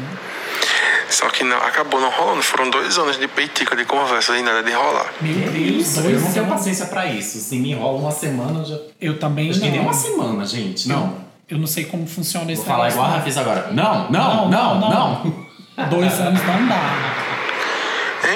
Só 1.08 1.28
que 1.28 1.44
não, 1.44 1.56
acabou 1.58 2.00
não 2.00 2.10
rolando. 2.10 2.42
Foram 2.42 2.68
dois 2.70 2.98
anos 2.98 3.18
de 3.18 3.28
peitica, 3.28 3.76
de 3.76 3.84
conversa 3.84 4.36
e 4.36 4.42
nada 4.42 4.62
de 4.62 4.72
rolar. 4.72 5.12
Meu 5.20 5.50
Deus, 5.50 5.96
eu 5.96 6.02
dois 6.02 6.22
não 6.22 6.32
tenho 6.32 6.46
paciência 6.46 6.86
pra 6.86 7.06
isso. 7.06 7.38
Se 7.38 7.56
me 7.56 7.70
enrola 7.72 7.98
uma 7.98 8.10
semana, 8.10 8.60
eu 8.60 8.64
já. 8.64 8.78
Eu 9.00 9.18
também 9.18 9.50
Acho 9.50 9.60
que 9.60 9.66
não. 9.66 9.72
nem 9.72 9.80
uma 9.80 9.92
semana, 9.94 10.44
gente. 10.44 10.88
Não. 10.88 11.24
Eu 11.48 11.58
não 11.58 11.66
sei 11.66 11.84
como 11.84 12.06
funciona 12.06 12.50
esse 12.50 12.62
Vou 12.62 12.74
falar 12.74 12.90
igual 12.90 13.06
a 13.06 13.10
Rafis 13.10 13.36
agora. 13.36 13.68
Não, 13.70 14.10
não, 14.10 14.48
não, 14.48 14.80
não. 14.80 15.46
Dois 15.90 16.20
anos 16.20 16.40
não 16.42 16.66
dá. 16.68 17.14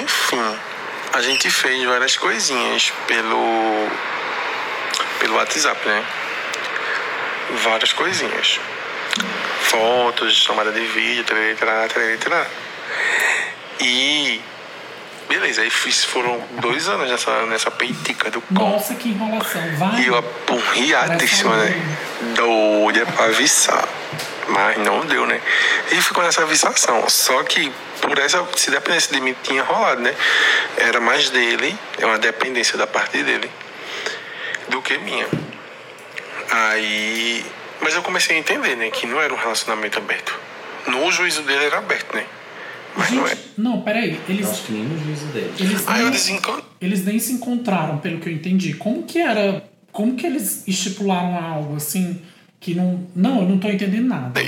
Enfim, 0.01 0.55
a 1.13 1.21
gente 1.21 1.49
fez 1.49 1.83
várias 1.85 2.15
coisinhas 2.15 2.93
pelo 3.07 3.89
pelo 5.19 5.35
WhatsApp, 5.35 5.87
né? 5.87 6.03
Várias 7.63 7.91
coisinhas. 7.93 8.59
Fotos, 9.71 10.35
chamada 10.35 10.69
de 10.69 10.81
vídeo, 10.81 11.23
tarará, 11.23 11.55
tarará, 11.55 11.87
tarará, 11.87 12.17
tarará. 12.17 12.47
E 13.79 14.41
beleza, 15.29 15.61
aí 15.61 15.69
fiz, 15.69 16.03
foram 16.03 16.43
dois 16.59 16.89
anos 16.89 17.09
nessa, 17.09 17.45
nessa 17.45 17.71
peitica 17.71 18.29
do 18.29 18.41
cão. 18.41 18.71
Nossa, 18.71 18.93
que 18.95 19.07
enrolação. 19.07 19.61
Vai. 19.77 20.01
E 20.01 20.07
eu 20.07 20.17
apurriadíssima, 20.17 21.55
né? 21.55 21.97
Doida 22.35 23.05
pra 23.05 23.25
avisar. 23.25 23.87
Mas 24.49 24.77
não 24.79 25.05
deu, 25.05 25.25
né? 25.25 25.39
E 25.93 26.01
ficou 26.01 26.21
nessa 26.21 26.41
avisação. 26.41 27.07
Só 27.07 27.41
que 27.43 27.71
por 28.01 28.19
essa, 28.19 28.45
se 28.57 28.69
dependesse 28.71 29.13
de 29.13 29.21
mim, 29.21 29.33
tinha 29.41 29.63
rolado, 29.63 30.01
né? 30.01 30.13
Era 30.75 30.99
mais 30.99 31.29
dele, 31.29 31.77
é 31.97 32.05
uma 32.05 32.17
dependência 32.17 32.77
da 32.77 32.85
parte 32.85 33.23
dele, 33.23 33.49
do 34.67 34.81
que 34.81 34.97
minha. 34.97 35.27
Aí. 36.49 37.45
Mas 37.81 37.95
eu 37.95 38.01
comecei 38.01 38.35
a 38.35 38.39
entender, 38.39 38.75
né? 38.75 38.89
Que 38.91 39.07
não 39.07 39.19
era 39.21 39.33
um 39.33 39.37
relacionamento 39.37 39.97
aberto. 39.97 40.37
No 40.87 41.11
juízo 41.11 41.41
dele 41.43 41.65
era 41.65 41.77
aberto, 41.79 42.15
né? 42.15 42.25
Mas 42.95 43.09
não 43.11 43.27
é. 43.27 43.37
Não, 43.57 43.81
peraí. 43.81 44.19
Eles, 44.27 44.49
Acho 44.49 44.63
que 44.63 44.73
nem 44.73 44.83
no 44.83 45.03
juízo 45.03 45.25
dele. 45.27 45.53
eles, 45.59 45.87
Aí 45.87 45.99
eu 45.99 46.03
nem, 46.05 46.11
desencanto. 46.11 46.65
eles 46.79 47.05
nem 47.05 47.19
se 47.19 47.33
encontraram, 47.33 47.97
pelo 47.99 48.19
que 48.19 48.27
eu 48.29 48.33
entendi. 48.33 48.73
Como 48.73 49.03
que 49.03 49.19
era. 49.19 49.63
Como 49.91 50.15
que 50.15 50.25
eles 50.25 50.63
estipularam 50.67 51.37
algo 51.37 51.75
assim 51.75 52.21
que 52.59 52.73
não. 52.75 53.07
Não, 53.15 53.41
eu 53.41 53.47
não 53.49 53.57
tô 53.59 53.69
entendendo 53.69 54.07
nada. 54.07 54.39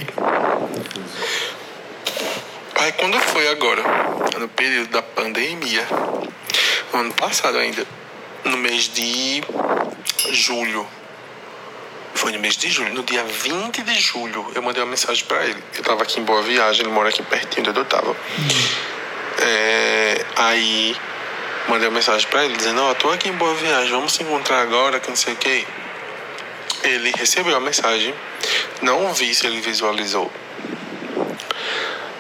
Aí 2.75 2.91
quando 2.93 3.17
foi 3.19 3.47
agora, 3.47 3.81
no 4.39 4.47
período 4.49 4.89
da 4.89 5.01
pandemia, 5.01 5.85
no 6.91 6.99
ano 6.99 7.13
passado 7.13 7.57
ainda, 7.57 7.85
no 8.43 8.57
mês 8.57 8.89
de 8.93 9.41
julho, 10.31 10.85
foi 12.23 12.31
no 12.31 12.39
mês 12.39 12.55
de 12.55 12.69
julho, 12.69 12.93
no 12.93 13.03
dia 13.03 13.21
20 13.21 13.81
de 13.81 13.99
julho, 13.99 14.49
eu 14.55 14.61
mandei 14.61 14.81
uma 14.81 14.89
mensagem 14.89 15.25
pra 15.25 15.45
ele. 15.45 15.61
Eu 15.75 15.83
tava 15.83 16.03
aqui 16.03 16.21
em 16.21 16.23
Boa 16.23 16.41
Viagem, 16.41 16.83
ele 16.83 16.89
mora 16.89 17.09
aqui 17.09 17.21
pertinho 17.21 17.63
de 17.63 17.71
onde 17.71 17.79
eu 17.79 17.85
tava. 17.85 18.15
É, 19.41 20.25
aí 20.37 20.95
mandei 21.67 21.89
uma 21.89 21.95
mensagem 21.95 22.25
pra 22.29 22.45
ele 22.45 22.55
dizendo, 22.55 22.81
ó, 22.81 22.91
eu 22.91 22.95
tô 22.95 23.09
aqui 23.09 23.27
em 23.27 23.33
Boa 23.33 23.53
Viagem, 23.55 23.91
vamos 23.91 24.13
se 24.13 24.23
encontrar 24.23 24.61
agora, 24.61 25.01
que 25.01 25.09
não 25.09 25.17
sei 25.17 25.33
o 25.33 25.35
que. 25.35 25.67
Ele 26.83 27.11
recebeu 27.17 27.57
a 27.57 27.59
mensagem, 27.59 28.15
não 28.81 29.13
vi 29.13 29.35
se 29.35 29.45
ele 29.45 29.59
visualizou 29.59 30.31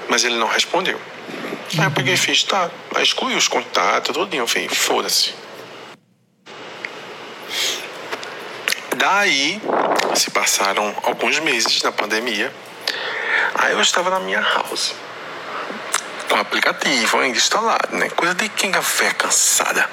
mas 0.09 0.25
ele 0.25 0.35
não 0.35 0.47
respondeu. 0.47 0.99
Aí 1.77 1.85
eu 1.85 1.91
peguei 1.91 2.13
e 2.13 2.17
fiz, 2.17 2.43
tá, 2.43 2.69
aí 2.93 3.03
excluí 3.03 3.35
os 3.35 3.47
contatos, 3.47 4.13
tudinho, 4.13 4.43
eu 4.43 4.47
falei, 4.47 4.67
foda-se. 4.67 5.33
Daí, 8.97 9.61
se 10.15 10.29
passaram 10.31 10.93
alguns 11.03 11.39
meses 11.39 11.81
na 11.81 11.91
pandemia, 11.91 12.51
aí 13.55 13.73
eu 13.73 13.81
estava 13.81 14.09
na 14.09 14.19
minha 14.19 14.41
house, 14.41 14.93
com 16.29 16.35
o 16.35 16.39
aplicativo 16.39 17.19
ainda 17.19 17.37
instalado, 17.37 17.95
né? 17.95 18.09
Coisa 18.09 18.35
de 18.35 18.49
quem 18.49 18.71
café 18.71 19.11
cansada. 19.11 19.89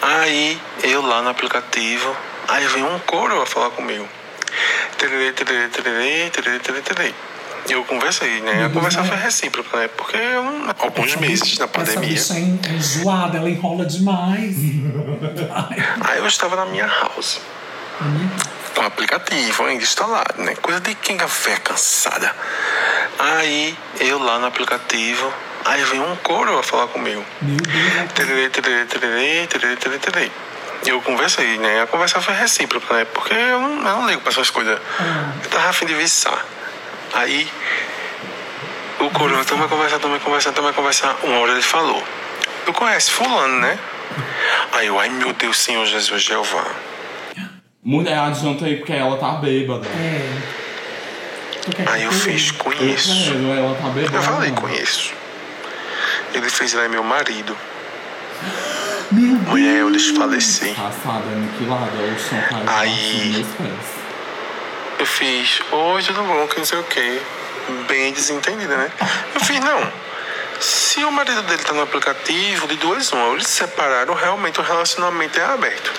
Aí, 0.00 0.60
eu 0.82 1.02
lá 1.02 1.22
no 1.22 1.30
aplicativo, 1.30 2.16
aí 2.48 2.66
vem 2.68 2.84
um 2.84 2.98
coro 3.00 3.40
a 3.40 3.46
falar 3.46 3.70
comigo. 3.70 4.08
Tererê, 4.98 5.32
tererê, 5.32 5.68
tererê, 5.68 6.30
tererê, 6.30 6.58
tererê, 6.58 6.82
tererê. 6.82 7.14
Eu 7.68 7.84
conversei, 7.84 8.40
né? 8.40 8.66
A 8.66 8.70
conversa 8.70 9.04
foi 9.04 9.16
recíproca, 9.16 9.76
né? 9.76 9.88
Porque 9.88 10.16
eu, 10.16 10.44
alguns 10.78 11.14
meses 11.16 11.58
na 11.58 11.64
Essa 11.64 11.68
pandemia. 11.68 12.08
bicha 12.08 12.34
é 12.34 12.38
é 12.38 12.72
enjoada, 12.72 13.38
ela 13.38 13.48
enrola 13.48 13.86
demais. 13.86 14.56
Aí 16.00 16.18
eu 16.18 16.26
estava 16.26 16.56
na 16.56 16.66
minha 16.66 16.86
house. 16.86 17.40
Com 18.74 18.82
o 18.82 18.86
aplicativo 18.86 19.64
ainda 19.64 19.82
instalado, 19.82 20.42
né? 20.42 20.54
Coisa 20.56 20.80
de 20.80 20.94
quem 20.94 21.16
café 21.16 21.56
cansada. 21.58 22.34
Aí 23.18 23.76
eu 24.00 24.18
lá 24.18 24.38
no 24.38 24.46
aplicativo, 24.46 25.32
aí 25.64 25.82
vem 25.84 26.00
um 26.00 26.16
coro 26.16 26.58
a 26.58 26.62
falar 26.62 26.86
comigo. 26.88 27.24
Deus. 27.40 28.12
Tererê, 28.14 28.48
tererê, 28.48 28.84
tererê, 28.86 29.46
tererê, 29.46 29.76
tererê, 29.76 29.98
tererê. 29.98 30.30
Eu 30.86 31.00
conversei, 31.00 31.58
né? 31.58 31.82
A 31.82 31.86
conversa 31.86 32.20
foi 32.20 32.34
recíproca, 32.34 32.94
né? 32.94 33.04
Porque 33.04 33.32
eu 33.32 33.60
não, 33.60 33.76
eu 33.76 33.82
não 33.82 34.08
ligo 34.08 34.20
pra 34.20 34.32
essas 34.32 34.50
coisas. 34.50 34.78
Eu 35.44 35.50
tava 35.50 35.68
afim 35.68 35.86
de 35.86 35.94
viçar. 35.94 36.44
Aí 37.12 37.48
o 38.98 39.10
coroa 39.10 39.44
toma 39.44 39.68
conversar, 39.68 39.98
toma 39.98 40.18
conversar, 40.18 40.52
toma 40.52 40.72
conversar. 40.72 41.16
Uma 41.22 41.38
hora 41.38 41.52
ele 41.52 41.62
falou. 41.62 42.02
Tu 42.64 42.72
conhece 42.72 43.10
fulano, 43.10 43.60
né? 43.60 43.78
Aí 44.72 44.86
eu, 44.86 44.98
ai 44.98 45.08
meu 45.08 45.32
Deus, 45.32 45.58
Senhor 45.58 45.84
Jesus 45.86 46.22
Jeová. 46.22 46.64
Mulher, 47.84 48.16
adianta 48.16 48.64
aí 48.64 48.76
porque 48.76 48.92
ela 48.92 49.16
tá 49.16 49.32
bêbada. 49.32 49.88
É. 49.88 50.38
Aí 51.84 52.04
eu 52.04 52.12
fiz, 52.12 52.52
conheço. 52.52 53.32
ela 53.32 53.74
tá 53.74 53.88
bêbada. 53.88 54.18
Eu 54.18 54.22
falei, 54.22 54.52
conheço. 54.52 55.12
Ele 56.32 56.48
fez, 56.48 56.74
ele 56.74 56.84
é 56.84 56.88
meu 56.88 57.02
marido. 57.02 57.56
Meu 59.10 59.34
Mulher, 59.34 59.80
eu 59.80 59.90
desfaleci. 59.90 60.72
Passada, 60.74 61.26
aniquilada, 61.26 61.90
o 61.90 62.18
chão 62.18 62.40
caiu 62.48 62.64
Aí. 62.66 63.46
Eu 64.98 65.04
fiz, 65.04 65.60
oi, 65.70 66.02
tudo 66.02 66.22
bom, 66.22 66.46
que 66.46 66.58
não 66.58 66.64
sei 66.64 66.78
o 66.78 66.84
quê. 66.84 67.20
Bem 67.88 68.12
desentendida, 68.12 68.74
né? 68.74 68.90
Eu 69.34 69.40
fiz, 69.40 69.60
não. 69.60 69.92
Se 70.60 71.04
o 71.04 71.10
marido 71.10 71.42
dele 71.42 71.62
tá 71.62 71.74
no 71.74 71.82
aplicativo, 71.82 72.68
de 72.68 72.76
duas 72.76 73.12
uma, 73.12 73.24
ou 73.24 73.34
eles 73.34 73.48
se 73.48 73.58
separaram, 73.58 74.14
realmente 74.14 74.60
o 74.60 74.62
relacionamento 74.62 75.38
é 75.38 75.44
aberto. 75.44 75.92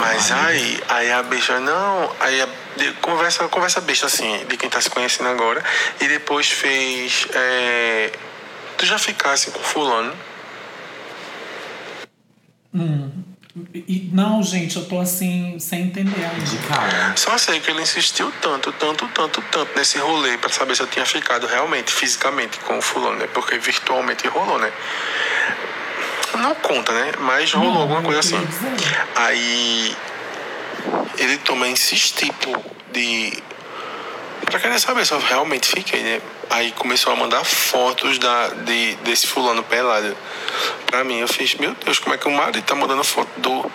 Mas 0.00 0.30
aí, 0.30 0.80
aí 0.88 1.12
a 1.12 1.22
bicha, 1.22 1.58
não, 1.60 2.12
aí 2.20 2.40
a, 2.42 2.48
de- 2.76 2.92
conversa, 3.00 3.48
conversa 3.48 3.80
besta 3.80 4.06
assim, 4.06 4.44
de 4.48 4.56
quem 4.56 4.68
tá 4.68 4.80
se 4.80 4.90
conhecendo 4.90 5.28
agora, 5.28 5.62
e 6.00 6.06
depois 6.08 6.50
fez. 6.50 7.26
é, 7.32 8.12
tu 8.76 8.84
já 8.86 8.98
ficasse 8.98 9.50
com 9.50 9.60
fulano? 9.60 10.12
E, 13.74 14.10
não, 14.12 14.42
gente, 14.42 14.76
eu 14.76 14.84
tô 14.84 15.00
assim, 15.00 15.58
sem 15.58 15.84
entender 15.84 16.22
ainda. 16.22 16.44
De 16.44 16.58
cara. 16.68 17.16
Só 17.16 17.38
sei 17.38 17.58
que 17.58 17.70
ele 17.70 17.80
insistiu 17.80 18.30
tanto, 18.42 18.70
tanto, 18.72 19.08
tanto, 19.08 19.40
tanto 19.50 19.78
nesse 19.78 19.96
rolê 19.98 20.36
pra 20.36 20.50
saber 20.50 20.76
se 20.76 20.82
eu 20.82 20.86
tinha 20.86 21.06
ficado 21.06 21.46
realmente, 21.46 21.90
fisicamente 21.90 22.58
com 22.60 22.76
o 22.76 22.82
fulano, 22.82 23.16
né? 23.16 23.26
Porque 23.32 23.56
virtualmente 23.58 24.28
rolou, 24.28 24.58
né? 24.58 24.70
Não 26.36 26.54
conta, 26.56 26.92
né? 26.92 27.12
Mas 27.20 27.52
rolou 27.52 27.82
alguma 27.82 28.02
coisa 28.02 28.20
assim. 28.20 28.38
dizer. 28.44 29.06
Aí 29.14 29.96
ele 31.18 31.38
também 31.38 31.72
insistiu 31.72 32.32
pô, 32.34 32.56
de. 32.92 33.32
Pra 34.46 34.60
querer 34.60 34.78
saber 34.78 35.04
se 35.04 35.12
eu 35.12 35.18
realmente 35.18 35.68
fiquei, 35.68 36.02
né? 36.02 36.20
Aí 36.50 36.70
começou 36.72 37.12
a 37.12 37.16
mandar 37.16 37.42
fotos 37.44 38.18
da, 38.18 38.48
de, 38.48 38.94
desse 38.96 39.26
fulano 39.26 39.62
pelado 39.64 40.16
pra 40.86 41.02
mim. 41.02 41.18
Eu 41.18 41.26
fiz, 41.28 41.56
meu 41.56 41.74
Deus, 41.84 41.98
como 41.98 42.14
é 42.14 42.18
que 42.18 42.28
o 42.28 42.30
marido 42.30 42.62
tá 42.62 42.74
mandando 42.74 43.02
foto 43.02 43.28
do, 43.38 43.70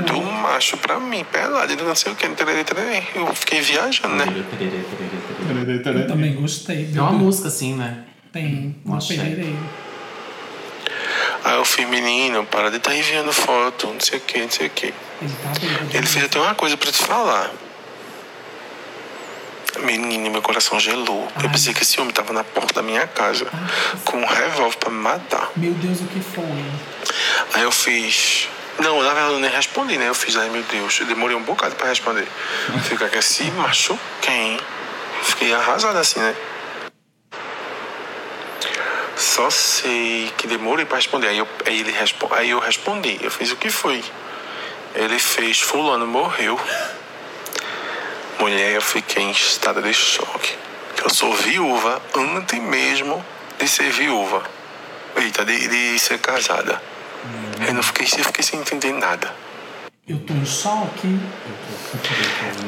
do 0.00 0.22
macho 0.22 0.78
pra 0.78 0.98
mim, 0.98 1.24
pelado, 1.30 1.76
não 1.84 1.94
sei 1.94 2.12
o 2.12 2.16
que. 2.16 2.26
Eu 2.26 3.34
fiquei 3.34 3.60
viajando, 3.60 4.14
né? 4.14 4.24
Eu 5.84 6.06
também 6.06 6.34
gostei. 6.34 6.90
É 6.94 7.00
uma 7.00 7.12
música 7.12 7.48
assim, 7.48 7.74
né? 7.74 8.04
Tem, 8.32 8.76
Um 8.84 8.88
uma 8.88 8.96
axé. 8.98 9.16
pereireira. 9.16 9.85
Aí 11.44 11.56
eu 11.56 11.64
fiz, 11.64 11.88
menino, 11.88 12.44
para 12.46 12.70
de 12.70 12.76
estar 12.76 12.90
tá 12.90 12.96
enviando 12.96 13.32
foto, 13.32 13.86
não 13.88 14.00
sei 14.00 14.18
o 14.18 14.20
que, 14.22 14.38
não 14.38 14.50
sei 14.50 14.66
o 14.66 14.70
que. 14.70 14.92
Ele 15.92 16.06
fez 16.06 16.24
até 16.24 16.38
uma 16.38 16.54
coisa 16.54 16.76
pra 16.76 16.90
te 16.90 17.02
falar. 17.02 17.50
Menino, 19.80 20.30
meu 20.30 20.42
coração 20.42 20.80
gelou. 20.80 21.28
Eu 21.42 21.50
pensei 21.50 21.74
que 21.74 21.82
esse 21.82 22.00
homem 22.00 22.12
tava 22.12 22.32
na 22.32 22.42
porta 22.42 22.74
da 22.74 22.82
minha 22.82 23.06
casa 23.06 23.46
com 24.04 24.18
um 24.18 24.26
revólver 24.26 24.76
pra 24.76 24.90
me 24.90 24.98
matar. 24.98 25.50
Meu 25.56 25.72
Deus, 25.74 26.00
o 26.00 26.04
que 26.06 26.20
foi? 26.20 26.44
Aí 27.54 27.62
eu 27.62 27.70
fiz. 27.70 28.48
Não, 28.78 29.02
na 29.02 29.12
verdade 29.12 29.34
eu 29.34 29.40
nem 29.40 29.50
respondi, 29.50 29.96
né? 29.98 30.08
Eu 30.08 30.14
fiz, 30.14 30.36
ai 30.36 30.48
meu 30.48 30.62
Deus, 30.62 31.00
eu 31.00 31.06
demorei 31.06 31.36
um 31.36 31.42
bocado 31.42 31.74
pra 31.76 31.88
responder. 31.88 32.26
Fica 32.84 33.08
que 33.08 33.22
se 33.22 33.44
machuquei. 33.52 34.60
Fiquei 35.22 35.52
arrasado 35.52 35.98
assim, 35.98 36.20
né? 36.20 36.34
Só 39.36 39.50
sei 39.50 40.32
que 40.38 40.46
demorei 40.46 40.86
pra 40.86 40.96
responder. 40.96 41.28
Aí 41.28 41.36
eu, 41.36 41.46
aí 41.66 41.80
ele 41.80 41.92
respo... 41.92 42.26
aí 42.32 42.48
eu 42.48 42.58
respondi. 42.58 43.18
Eu 43.20 43.30
fiz 43.30 43.52
o 43.52 43.56
que 43.56 43.68
foi? 43.68 44.02
Ele 44.94 45.18
fez, 45.18 45.60
fulano 45.60 46.06
morreu. 46.06 46.58
Mulher, 48.38 48.72
eu 48.72 48.80
fiquei 48.80 49.22
em 49.22 49.30
estado 49.30 49.82
de 49.82 49.92
choque. 49.92 50.56
Eu 51.04 51.10
sou 51.10 51.34
viúva 51.34 52.00
antes 52.16 52.58
mesmo 52.58 53.22
de 53.58 53.68
ser 53.68 53.90
viúva. 53.90 54.42
Eita, 55.16 55.44
de, 55.44 55.68
de 55.68 55.98
ser 55.98 56.18
casada. 56.18 56.80
Eu 57.68 57.74
não 57.74 57.82
fiquei, 57.82 58.06
eu 58.18 58.24
fiquei 58.24 58.42
sem 58.42 58.58
entender 58.58 58.94
nada. 58.94 59.36
Eu 60.08 60.18
tô 60.20 60.32
em 60.32 60.46
choque. 60.46 61.20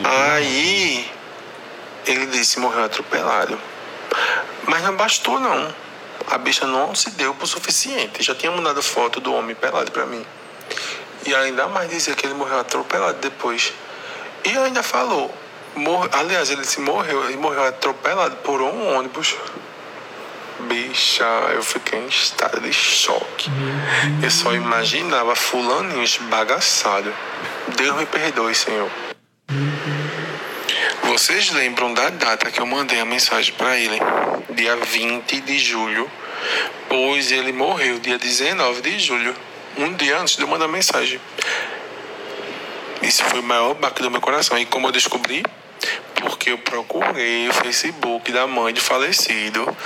Aí 0.04 1.10
ele 2.04 2.26
disse 2.26 2.60
morreu 2.60 2.84
atropelado. 2.84 3.58
Mas 4.66 4.82
não 4.82 4.94
bastou 4.96 5.40
não. 5.40 5.87
A 6.30 6.38
bicha 6.38 6.66
não 6.66 6.94
se 6.94 7.10
deu 7.10 7.34
por 7.34 7.46
suficiente. 7.46 8.22
Já 8.22 8.34
tinha 8.34 8.52
mandado 8.52 8.82
foto 8.82 9.20
do 9.20 9.32
homem 9.32 9.54
pelado 9.54 9.90
pra 9.90 10.04
mim. 10.06 10.24
E 11.26 11.34
ainda 11.34 11.66
mais 11.68 11.88
dizia 11.90 12.14
que 12.14 12.26
ele 12.26 12.34
morreu 12.34 12.60
atropelado 12.60 13.18
depois. 13.18 13.72
E 14.44 14.56
ainda 14.56 14.82
falou. 14.82 15.34
Mor... 15.74 16.08
Aliás, 16.12 16.50
ele 16.50 16.64
se 16.64 16.80
morreu, 16.80 17.24
ele 17.24 17.36
morreu 17.36 17.64
atropelado 17.64 18.36
por 18.36 18.60
um 18.60 18.96
ônibus. 18.96 19.36
Bicha, 20.60 21.24
eu 21.54 21.62
fiquei 21.62 21.98
em 22.00 22.08
estado 22.08 22.60
de 22.60 22.72
choque. 22.72 23.50
Eu 24.22 24.30
só 24.30 24.52
imaginava 24.52 25.34
fulaninho 25.34 26.02
esbagaçado. 26.02 27.14
Deus 27.76 27.96
me 27.96 28.06
perdoe, 28.06 28.54
Senhor. 28.54 28.90
Vocês 31.18 31.50
lembram 31.50 31.92
da 31.92 32.10
data 32.10 32.48
que 32.48 32.60
eu 32.60 32.64
mandei 32.64 33.00
a 33.00 33.04
mensagem 33.04 33.52
para 33.54 33.76
ele? 33.76 33.98
Dia 34.54 34.76
20 34.76 35.40
de 35.40 35.58
julho. 35.58 36.08
Pois 36.88 37.32
ele 37.32 37.50
morreu 37.50 37.98
dia 37.98 38.16
19 38.16 38.80
de 38.82 39.00
julho. 39.00 39.34
Um 39.76 39.94
dia 39.94 40.20
antes 40.20 40.36
de 40.36 40.42
eu 40.42 40.46
mandar 40.46 40.66
a 40.66 40.68
mensagem. 40.68 41.20
Isso 43.02 43.24
foi 43.24 43.40
o 43.40 43.42
maior 43.42 43.74
baque 43.74 44.00
do 44.00 44.08
meu 44.12 44.20
coração. 44.20 44.56
E 44.56 44.64
como 44.64 44.86
eu 44.86 44.92
descobri? 44.92 45.42
Porque 46.14 46.52
eu 46.52 46.58
procurei 46.58 47.48
o 47.48 47.52
Facebook 47.52 48.30
da 48.30 48.46
mãe 48.46 48.72
de 48.72 48.80
falecido. 48.80 49.76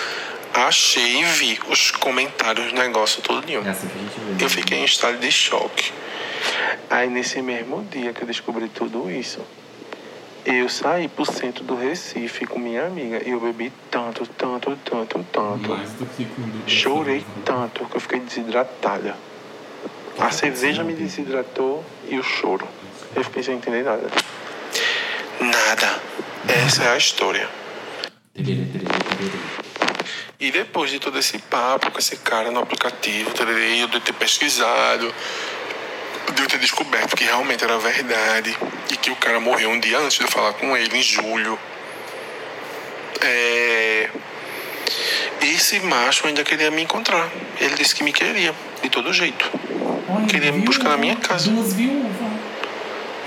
Achei 0.52 1.22
e 1.22 1.24
vi 1.24 1.58
os 1.66 1.92
comentários 1.92 2.70
do 2.70 2.78
negócio 2.78 3.22
todinho. 3.22 3.66
É 3.66 3.70
assim 3.70 3.88
vê. 3.88 4.44
Eu 4.44 4.50
fiquei 4.50 4.80
em 4.80 4.84
estado 4.84 5.16
de 5.16 5.32
choque. 5.32 5.92
Aí 6.90 7.08
nesse 7.08 7.40
mesmo 7.40 7.82
dia 7.90 8.12
que 8.12 8.20
eu 8.20 8.26
descobri 8.26 8.68
tudo 8.68 9.10
isso, 9.10 9.42
eu 10.44 10.68
saí 10.68 11.08
pro 11.08 11.24
centro 11.24 11.62
do 11.64 11.76
Recife 11.76 12.46
com 12.46 12.58
minha 12.58 12.86
amiga 12.86 13.22
e 13.24 13.30
eu 13.30 13.40
bebi 13.40 13.72
tanto, 13.90 14.26
tanto, 14.26 14.76
tanto, 14.84 15.24
tanto. 15.30 15.68
Mais 15.70 15.90
do 15.92 16.06
que 16.06 16.24
quando. 16.24 16.68
Chorei 16.68 17.24
tanto 17.44 17.84
que 17.86 17.96
eu 17.96 18.00
fiquei 18.00 18.20
desidratada. 18.20 19.16
A 20.18 20.30
cerveja 20.30 20.82
me 20.82 20.94
desidratou 20.94 21.84
e 22.08 22.18
o 22.18 22.22
choro. 22.22 22.66
Eu 23.14 23.24
fiquei 23.24 23.42
sem 23.42 23.56
entender 23.56 23.84
nada. 23.84 24.08
Nada. 25.40 26.00
Essa 26.48 26.84
é 26.84 26.88
a 26.90 26.96
história. 26.96 27.48
E 30.40 30.50
depois 30.50 30.90
de 30.90 30.98
todo 30.98 31.18
esse 31.18 31.38
papo 31.38 31.90
com 31.90 31.98
esse 31.98 32.16
cara 32.16 32.50
no 32.50 32.60
aplicativo, 32.60 33.30
eu 33.78 33.86
de 33.86 34.00
ter 34.00 34.12
pesquisado, 34.12 35.14
de 36.34 36.42
eu 36.42 36.48
ter 36.48 36.58
descoberto 36.58 37.16
que 37.16 37.24
realmente 37.24 37.64
era 37.64 37.78
verdade 37.78 38.56
e 38.90 38.96
que 38.96 39.10
o 39.10 39.16
cara 39.16 39.40
morreu 39.40 39.70
um 39.70 39.80
dia 39.80 39.98
antes 39.98 40.16
de 40.18 40.22
eu 40.24 40.28
falar 40.30 40.52
com 40.54 40.76
ele, 40.76 40.96
em 40.96 41.02
julho. 41.02 41.58
É... 43.20 44.08
Esse 45.40 45.80
macho 45.80 46.26
ainda 46.26 46.44
queria 46.44 46.70
me 46.70 46.82
encontrar. 46.82 47.28
Ele 47.60 47.74
disse 47.74 47.94
que 47.94 48.02
me 48.04 48.12
queria, 48.12 48.54
de 48.82 48.88
todo 48.88 49.12
jeito. 49.12 49.50
Olha, 50.08 50.26
Queria 50.26 50.52
me 50.52 50.60
buscar 50.62 50.90
na 50.90 50.96
minha 50.96 51.16
casa. 51.16 51.50
Duas 51.50 51.72
viúvas. 51.72 52.12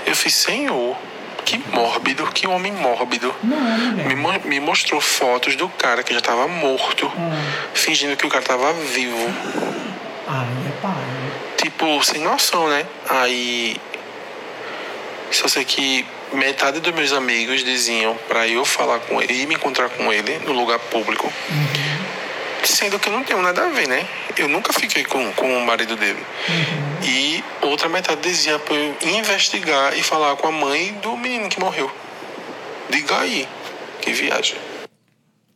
Eu 0.06 0.14
fiz, 0.14 0.34
Senhor, 0.34 0.96
que 1.44 1.58
mórbido, 1.72 2.24
que 2.32 2.46
homem 2.46 2.72
mórbido. 2.72 3.34
Não, 3.42 3.56
mulher. 3.58 4.06
Me, 4.06 4.14
mo- 4.14 4.40
me 4.44 4.60
mostrou 4.60 5.00
fotos 5.00 5.56
do 5.56 5.68
cara 5.68 6.02
que 6.02 6.14
já 6.14 6.20
tava 6.20 6.46
morto, 6.48 7.10
fingindo 7.74 8.16
que 8.16 8.24
o 8.26 8.28
cara 8.28 8.44
tava 8.44 8.72
vivo. 8.72 9.16
Ai, 10.28 10.46
é 10.68 10.80
pai. 10.80 10.92
Tipo, 11.66 12.00
sem 12.04 12.22
noção, 12.22 12.68
né? 12.68 12.86
Aí. 13.08 13.76
Só 15.32 15.48
sei 15.48 15.64
que 15.64 16.06
metade 16.32 16.78
dos 16.78 16.94
meus 16.94 17.12
amigos 17.12 17.64
diziam 17.64 18.16
pra 18.28 18.46
eu 18.46 18.64
falar 18.64 19.00
com 19.00 19.20
ele, 19.20 19.32
ir 19.32 19.48
me 19.48 19.56
encontrar 19.56 19.88
com 19.88 20.12
ele 20.12 20.38
no 20.46 20.52
lugar 20.52 20.78
público. 20.78 21.30
Sendo 22.62 23.00
que 23.00 23.08
eu 23.08 23.12
não 23.12 23.24
tenho 23.24 23.42
nada 23.42 23.64
a 23.64 23.68
ver, 23.70 23.88
né? 23.88 24.06
Eu 24.36 24.46
nunca 24.46 24.72
fiquei 24.72 25.04
com, 25.04 25.32
com 25.32 25.58
o 25.58 25.66
marido 25.66 25.96
dele. 25.96 26.24
E 27.02 27.42
outra 27.62 27.88
metade 27.88 28.20
dizia 28.20 28.60
pra 28.60 28.76
eu 28.76 28.96
investigar 29.02 29.98
e 29.98 30.04
falar 30.04 30.36
com 30.36 30.46
a 30.46 30.52
mãe 30.52 30.92
do 31.02 31.16
menino 31.16 31.48
que 31.48 31.58
morreu. 31.58 31.90
Diga 32.88 33.18
aí, 33.18 33.48
que 34.00 34.12
viagem. 34.12 34.56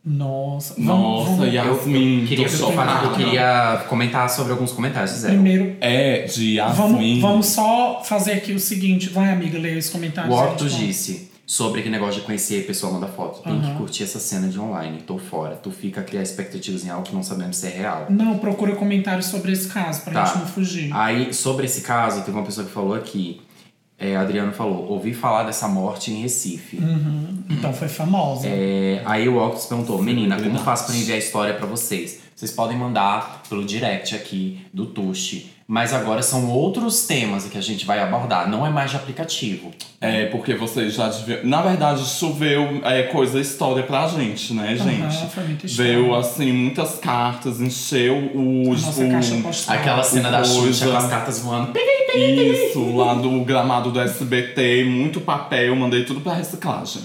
Nossa. 0.05 0.80
Nossa, 0.80 1.30
vamos, 1.32 1.53
Yasmin. 1.53 2.24
Queria, 2.26 2.48
tô 2.48 2.70
falar, 2.72 3.05
eu 3.05 3.11
chocada. 3.11 3.16
queria 3.24 3.84
comentar 3.88 4.30
sobre 4.30 4.53
alguns 4.53 4.72
comentários, 4.72 5.11
Zé. 5.12 5.28
Primeiro, 5.28 5.76
É, 5.80 6.22
de 6.22 6.57
vamos, 6.59 6.78
Yasmin. 6.92 7.20
vamos 7.20 7.46
só 7.46 8.03
fazer 8.03 8.32
aqui 8.32 8.53
o 8.53 8.59
seguinte. 8.59 9.11
Vai, 9.11 9.30
amiga, 9.30 9.59
ler 9.59 9.76
os 9.76 9.90
comentários. 9.90 10.34
O 10.34 10.38
Hortus 10.38 10.72
gente. 10.72 10.86
disse: 10.86 11.30
sobre 11.46 11.80
aquele 11.80 11.94
negócio 11.96 12.20
de 12.20 12.26
conhecer 12.26 12.62
a 12.62 12.66
pessoa 12.66 12.92
manda 12.94 13.09
foto. 13.09 13.42
Tem 13.42 13.61
que 13.61 13.66
Aham. 13.66 13.76
curtir 13.76 14.05
essa 14.05 14.18
cena 14.18 14.48
de 14.48 14.59
online, 14.59 15.03
tô 15.03 15.18
fora. 15.18 15.57
Tu 15.57 15.70
fica 15.70 16.01
a 16.01 16.05
criar 16.05 16.22
expectativas 16.22 16.82
em 16.84 16.88
algo 16.88 17.05
que 17.05 17.14
não 17.14 17.22
sabemos 17.22 17.57
se 17.59 17.66
é 17.66 17.70
real. 17.70 18.07
Não, 18.09 18.38
procura 18.38 18.74
comentários 18.76 19.26
sobre 19.26 19.53
esse 19.53 19.68
caso, 19.68 20.01
pra 20.03 20.12
Tá. 20.14 20.24
gente 20.24 20.38
não 20.38 20.46
fugir. 20.46 20.90
Aí, 20.94 21.34
sobre 21.34 21.66
esse 21.66 21.82
caso, 21.82 22.22
teve 22.22 22.36
uma 22.36 22.44
pessoa 22.46 22.66
que 22.66 22.72
falou 22.72 22.94
aqui. 22.94 23.42
É, 24.01 24.16
Adriano 24.16 24.51
falou, 24.51 24.88
ouvi 24.88 25.12
falar 25.12 25.42
dessa 25.42 25.68
morte 25.68 26.11
em 26.11 26.22
Recife. 26.22 26.78
Uhum. 26.78 27.44
Então 27.51 27.70
foi 27.74 27.86
famosa. 27.86 28.48
É, 28.48 29.03
aí 29.05 29.28
o 29.28 29.36
Octus 29.36 29.66
perguntou, 29.66 30.03
menina, 30.03 30.40
como 30.40 30.59
faço 30.61 30.86
pra 30.86 30.96
enviar 30.96 31.16
a 31.16 31.18
história 31.18 31.53
pra 31.53 31.66
vocês? 31.66 32.18
Vocês 32.34 32.51
podem 32.51 32.78
mandar 32.78 33.42
pelo 33.51 33.62
direct 33.62 34.14
aqui 34.14 34.66
do 34.72 34.86
Tushi. 34.86 35.53
Mas 35.73 35.93
agora 35.95 36.21
são 36.21 36.51
outros 36.51 37.07
temas 37.07 37.45
que 37.45 37.57
a 37.57 37.61
gente 37.61 37.87
vai 37.87 38.01
abordar, 38.01 38.51
não 38.51 38.66
é 38.66 38.71
mais 38.71 38.91
de 38.91 38.97
aplicativo. 38.97 39.71
É, 40.01 40.27
porque 40.27 40.53
vocês 40.55 40.95
já 40.95 41.09
deviam. 41.09 41.45
Na 41.45 41.62
verdade, 41.62 42.05
choveu 42.09 42.81
é, 42.83 43.05
coisa 43.05 43.39
história 43.39 43.85
pra 43.85 44.09
gente, 44.09 44.53
né, 44.53 44.75
gente? 44.75 45.01
Aham, 45.01 45.29
foi 45.29 45.45
muita 45.45 45.66
história. 45.66 45.93
Veio, 45.93 46.12
assim, 46.16 46.51
muitas 46.53 46.99
cartas, 46.99 47.61
encheu 47.61 48.16
o. 48.35 48.73
Nossa 48.73 49.05
o- 49.05 49.11
caixa 49.12 49.37
postal. 49.37 49.77
Aquela 49.77 50.03
cena 50.03 50.29
da 50.33 50.43
Xuxa 50.43 50.91
com 50.91 50.97
as 50.97 51.07
cartas 51.07 51.39
voando. 51.39 51.73
Isso, 52.16 52.97
lá 52.97 53.14
do 53.14 53.41
gramado 53.45 53.93
do 53.93 54.01
SBT, 54.01 54.83
muito 54.83 55.21
papel, 55.21 55.77
mandei 55.77 56.05
tudo 56.05 56.21
pra 56.21 56.35
reciclagem. 56.35 57.03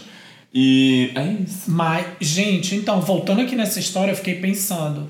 E 0.52 1.12
é 1.14 1.24
isso. 1.44 1.70
Mas, 1.70 2.08
gente, 2.20 2.74
então, 2.76 3.00
voltando 3.00 3.42
aqui 3.42 3.56
nessa 3.56 3.80
história, 3.80 4.12
eu 4.12 4.16
fiquei 4.16 4.36
pensando. 4.40 5.08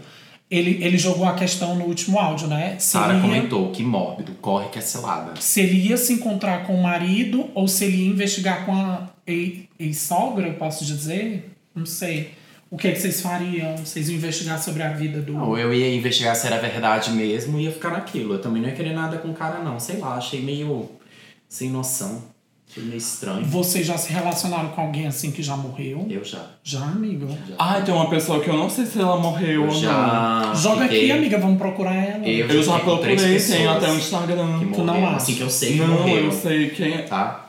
Ele, 0.50 0.84
ele 0.84 0.98
jogou 0.98 1.26
a 1.26 1.34
questão 1.34 1.76
no 1.76 1.86
último 1.86 2.20
áudio, 2.20 2.48
né? 2.48 2.76
Se 2.78 2.92
Sara 2.92 3.20
comentou, 3.20 3.72
que 3.72 3.84
mórbido, 3.84 4.34
corre 4.42 4.70
que 4.70 4.78
é 4.78 4.82
selada. 4.82 5.34
se 5.42 5.60
ele 5.60 5.88
ia 5.88 5.98
se 5.98 6.14
encontrar 6.14 6.68
com 6.68 6.76
o 6.76 6.84
marido 6.84 7.50
ou 7.56 7.68
se 7.68 7.86
ele 7.86 7.98
ia 7.98 8.10
investigar 8.12 8.66
com 8.66 8.76
a 8.76 9.10
ex-sogra, 9.26 10.48
eu 10.48 10.54
posso 10.54 10.86
dizer? 10.86 11.52
Não 11.74 11.86
sei. 11.86 12.32
O 12.70 12.78
que, 12.78 12.88
é 12.88 12.92
que 12.92 13.00
vocês 13.00 13.22
fariam? 13.22 13.78
Vocês 13.78 14.10
iam 14.10 14.18
investigar 14.18 14.62
sobre 14.62 14.84
a 14.84 14.90
vida 14.90 15.22
do. 15.22 15.38
Ou 15.38 15.58
eu 15.58 15.74
ia 15.74 15.94
investigar 15.96 16.36
se 16.36 16.46
era 16.46 16.60
verdade 16.60 17.12
mesmo 17.12 17.60
e 17.60 17.64
ia 17.64 17.72
ficar 17.72 17.92
naquilo. 17.92 18.34
Eu 18.34 18.42
também 18.42 18.62
não 18.62 18.70
ia 18.70 18.76
querer 18.76 18.94
nada 18.94 19.18
com 19.18 19.30
o 19.30 19.34
cara, 19.34 19.64
não. 19.64 19.80
Sei 19.80 19.98
lá, 19.98 20.16
achei 20.16 20.42
meio 20.42 20.90
sem 21.48 21.70
noção. 21.70 22.35
Achei 22.76 22.84
meio 22.84 22.98
estranho. 22.98 23.46
Vocês 23.46 23.86
já 23.88 23.98
se 23.98 24.12
relacionaram 24.12 24.68
com 24.70 24.82
alguém 24.82 25.08
assim 25.08 25.32
que 25.32 25.42
já 25.42 25.56
morreu? 25.56 26.06
Eu 26.10 26.24
já. 26.26 26.40
Já, 26.62 26.82
amigo? 26.82 27.28
Ai, 27.58 27.84
tem 27.86 27.94
uma 27.94 28.10
pessoa 28.10 28.42
que 28.42 28.50
eu 28.50 28.58
não 28.58 28.70
sei 28.70 28.86
se 28.86 29.00
ela 29.00 29.16
morreu 29.18 29.62
Eu 29.64 29.68
ou 29.70 29.72
já 29.72 30.44
não. 30.48 30.56
Joga 30.56 30.82
fiquei- 30.84 31.04
aqui, 31.04 31.12
amiga, 31.14 31.38
vamos 31.40 31.58
procurar 31.58 31.96
ela. 31.96 32.28
Eu, 32.28 32.48
Eu 32.50 32.62
já 32.64 32.80
procurei, 32.80 33.16
tem 33.16 33.68
até 33.68 33.90
um 33.90 33.96
Instagram. 33.98 34.60
que 34.60 34.74
Tu 34.74 34.84
não 34.84 35.08
acha? 35.08 35.16
Assim 35.16 35.36
que 35.36 35.42
eu 35.42 35.50
sei 35.50 35.74
que 35.74 35.80
Não, 35.80 35.88
morreram. 35.88 36.26
eu 36.26 36.32
sei 36.34 36.70
quem 36.72 36.94
é. 36.94 37.02
Tá? 37.04 37.45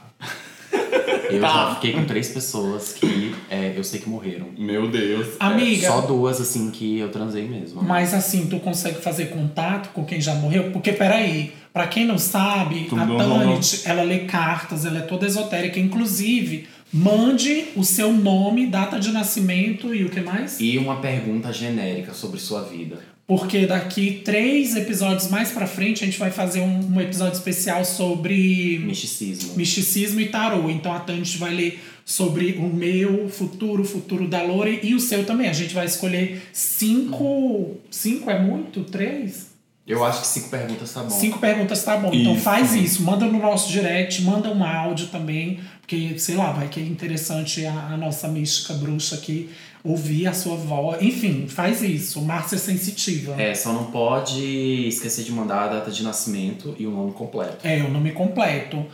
Eu 1.30 1.40
Tá. 1.40 1.48
já 1.48 1.74
fiquei 1.76 1.92
com 1.92 2.04
três 2.04 2.28
pessoas 2.28 2.92
que 2.92 3.34
é, 3.50 3.72
eu 3.76 3.84
sei 3.84 4.00
que 4.00 4.08
morreram. 4.08 4.46
Meu 4.58 4.88
Deus. 4.88 5.28
Amiga, 5.40 5.86
Só 5.88 6.00
duas, 6.02 6.40
assim, 6.40 6.70
que 6.70 6.98
eu 6.98 7.08
transei 7.10 7.46
mesmo. 7.48 7.82
mas 7.82 8.12
assim, 8.14 8.46
tu 8.46 8.58
consegue 8.60 9.00
fazer 9.00 9.26
contato 9.26 9.90
com 9.92 10.04
quem 10.04 10.20
já 10.20 10.34
morreu? 10.34 10.70
Porque, 10.72 10.92
peraí, 10.92 11.52
pra 11.72 11.86
quem 11.86 12.06
não 12.06 12.18
sabe, 12.18 12.86
Tudo 12.88 13.02
a 13.02 13.06
Tanit, 13.18 13.82
ela 13.84 14.02
lê 14.02 14.20
cartas, 14.20 14.84
ela 14.84 14.98
é 14.98 15.02
toda 15.02 15.26
esotérica. 15.26 15.78
Inclusive, 15.80 16.66
mande 16.92 17.66
o 17.76 17.84
seu 17.84 18.12
nome, 18.12 18.66
data 18.66 18.98
de 18.98 19.10
nascimento 19.12 19.94
e 19.94 20.04
o 20.04 20.08
que 20.08 20.20
mais? 20.20 20.58
E 20.60 20.78
uma 20.78 20.96
pergunta 20.96 21.52
genérica 21.52 22.12
sobre 22.14 22.38
sua 22.40 22.62
vida. 22.62 22.98
Porque 23.26 23.66
daqui 23.66 24.22
três 24.24 24.76
episódios 24.76 25.28
mais 25.28 25.50
pra 25.50 25.66
frente, 25.66 26.04
a 26.04 26.06
gente 26.06 26.18
vai 26.18 26.30
fazer 26.30 26.60
um, 26.60 26.94
um 26.94 27.00
episódio 27.00 27.36
especial 27.36 27.84
sobre 27.84 28.78
Misticismo. 28.78 29.56
misticismo 29.56 30.20
e 30.20 30.28
tarô. 30.28 30.70
Então 30.70 30.92
a 30.92 31.00
Tanit 31.00 31.36
vai 31.36 31.52
ler 31.52 31.82
sobre 32.04 32.52
o 32.52 32.68
meu 32.68 33.28
futuro, 33.28 33.82
o 33.82 33.84
futuro 33.84 34.28
da 34.28 34.42
Lore 34.42 34.78
e 34.80 34.94
o 34.94 35.00
seu 35.00 35.24
também. 35.24 35.48
A 35.48 35.52
gente 35.52 35.74
vai 35.74 35.86
escolher 35.86 36.40
cinco. 36.52 37.76
Cinco 37.90 38.30
é 38.30 38.38
muito? 38.38 38.84
Três? 38.84 39.56
Eu 39.84 40.04
acho 40.04 40.20
que 40.20 40.26
cinco 40.28 40.48
perguntas 40.48 40.92
tá 40.92 41.02
bom. 41.02 41.10
Cinco 41.10 41.38
perguntas 41.38 41.84
tá 41.84 41.96
bom. 41.96 42.10
Então 42.12 42.34
Isso. 42.34 42.42
faz 42.42 42.74
isso. 42.74 43.02
Manda 43.02 43.26
no 43.26 43.38
nosso 43.40 43.70
direct, 43.70 44.22
manda 44.22 44.50
um 44.50 44.64
áudio 44.64 45.08
também. 45.08 45.60
Porque, 45.80 46.18
sei 46.18 46.34
lá, 46.34 46.50
vai 46.50 46.68
que 46.68 46.80
é 46.80 46.82
interessante 46.82 47.64
a, 47.64 47.72
a 47.72 47.96
nossa 47.96 48.26
mística 48.26 48.74
bruxa 48.74 49.14
aqui 49.14 49.48
ouvir 49.86 50.26
a 50.26 50.32
sua 50.32 50.56
voz. 50.56 51.00
Enfim, 51.02 51.46
faz 51.48 51.82
isso. 51.82 52.20
Márcia 52.22 52.58
Sensitiva. 52.58 53.40
É, 53.40 53.54
só 53.54 53.72
não 53.72 53.84
pode 53.86 54.40
esquecer 54.88 55.24
de 55.24 55.32
mandar 55.32 55.62
a 55.64 55.68
data 55.68 55.90
de 55.90 56.02
nascimento 56.02 56.74
e 56.78 56.86
o 56.86 56.90
nome 56.90 57.12
completo. 57.12 57.58
É, 57.66 57.82
o 57.82 57.90
nome 57.90 58.12
completo. 58.12 58.84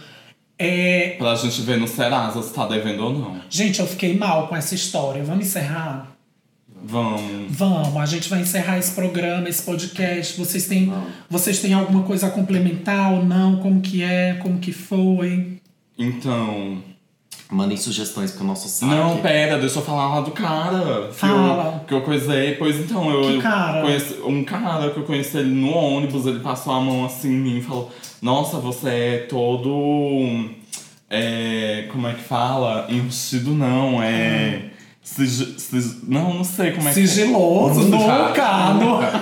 É, 0.58 1.16
Pra 1.18 1.34
gente 1.34 1.60
ver 1.62 1.78
no 1.78 1.88
Serasa 1.88 2.40
se 2.42 2.52
tá 2.54 2.66
devendo 2.68 3.04
ou 3.04 3.12
não. 3.12 3.40
gente, 3.50 3.80
eu 3.80 3.86
fiquei 3.86 4.16
mal 4.16 4.46
com 4.48 4.54
essa 4.54 4.74
história. 4.74 5.24
Vamos 5.24 5.46
encerrar? 5.46 6.12
Vamos. 6.84 7.22
Vamos, 7.48 7.96
a 7.96 8.06
gente 8.06 8.28
vai 8.28 8.40
encerrar 8.40 8.76
esse 8.78 8.92
programa, 8.92 9.48
esse 9.48 9.62
podcast. 9.62 10.36
Vocês 10.38 10.66
têm, 10.66 10.92
vocês 11.30 11.60
têm 11.60 11.72
alguma 11.72 12.02
coisa 12.02 12.26
a 12.26 12.30
complementar 12.30 13.12
ou 13.12 13.24
não? 13.24 13.56
Como 13.60 13.80
que 13.80 14.02
é? 14.02 14.34
Como 14.42 14.58
que 14.58 14.72
foi? 14.72 15.58
Então. 15.98 16.82
Mandem 17.52 17.76
sugestões 17.76 18.30
pro 18.30 18.44
nosso 18.44 18.66
site. 18.66 18.90
Não, 18.90 19.18
pera, 19.18 19.58
deixa 19.58 19.78
eu 19.78 19.84
falar 19.84 20.08
lá 20.14 20.20
do 20.22 20.30
cara. 20.30 21.08
Que 21.08 21.14
Fala. 21.14 21.74
Eu, 21.82 21.86
que 21.86 21.92
eu 21.92 22.00
coisei. 22.00 22.52
Pois 22.54 22.80
então, 22.80 23.10
eu. 23.10 23.20
Que 23.36 23.42
cara? 23.42 23.82
Conheci, 23.82 24.14
um 24.24 24.42
cara 24.42 24.88
que 24.88 24.96
eu 24.96 25.02
conheci 25.04 25.36
ele 25.36 25.54
no 25.54 25.70
ônibus, 25.70 26.24
ele 26.24 26.40
passou 26.40 26.72
a 26.72 26.80
mão 26.80 27.04
assim 27.04 27.28
em 27.28 27.36
mim 27.38 27.58
e 27.58 27.62
falou: 27.62 27.92
Nossa, 28.22 28.56
você 28.56 28.88
é 28.88 29.26
todo. 29.28 30.48
É, 31.10 31.88
como 31.92 32.08
é 32.08 32.14
que 32.14 32.22
fala? 32.22 32.86
Enrustido 32.88 33.50
não, 33.52 34.02
é. 34.02 34.70
Sig, 35.02 35.28
sig- 35.28 35.98
não, 36.08 36.32
não 36.32 36.44
sei 36.44 36.70
como 36.70 36.88
é 36.88 36.94
que 36.94 37.06
Sigiloso, 37.06 37.82
nunca, 37.82 38.72
nunca. 38.72 39.12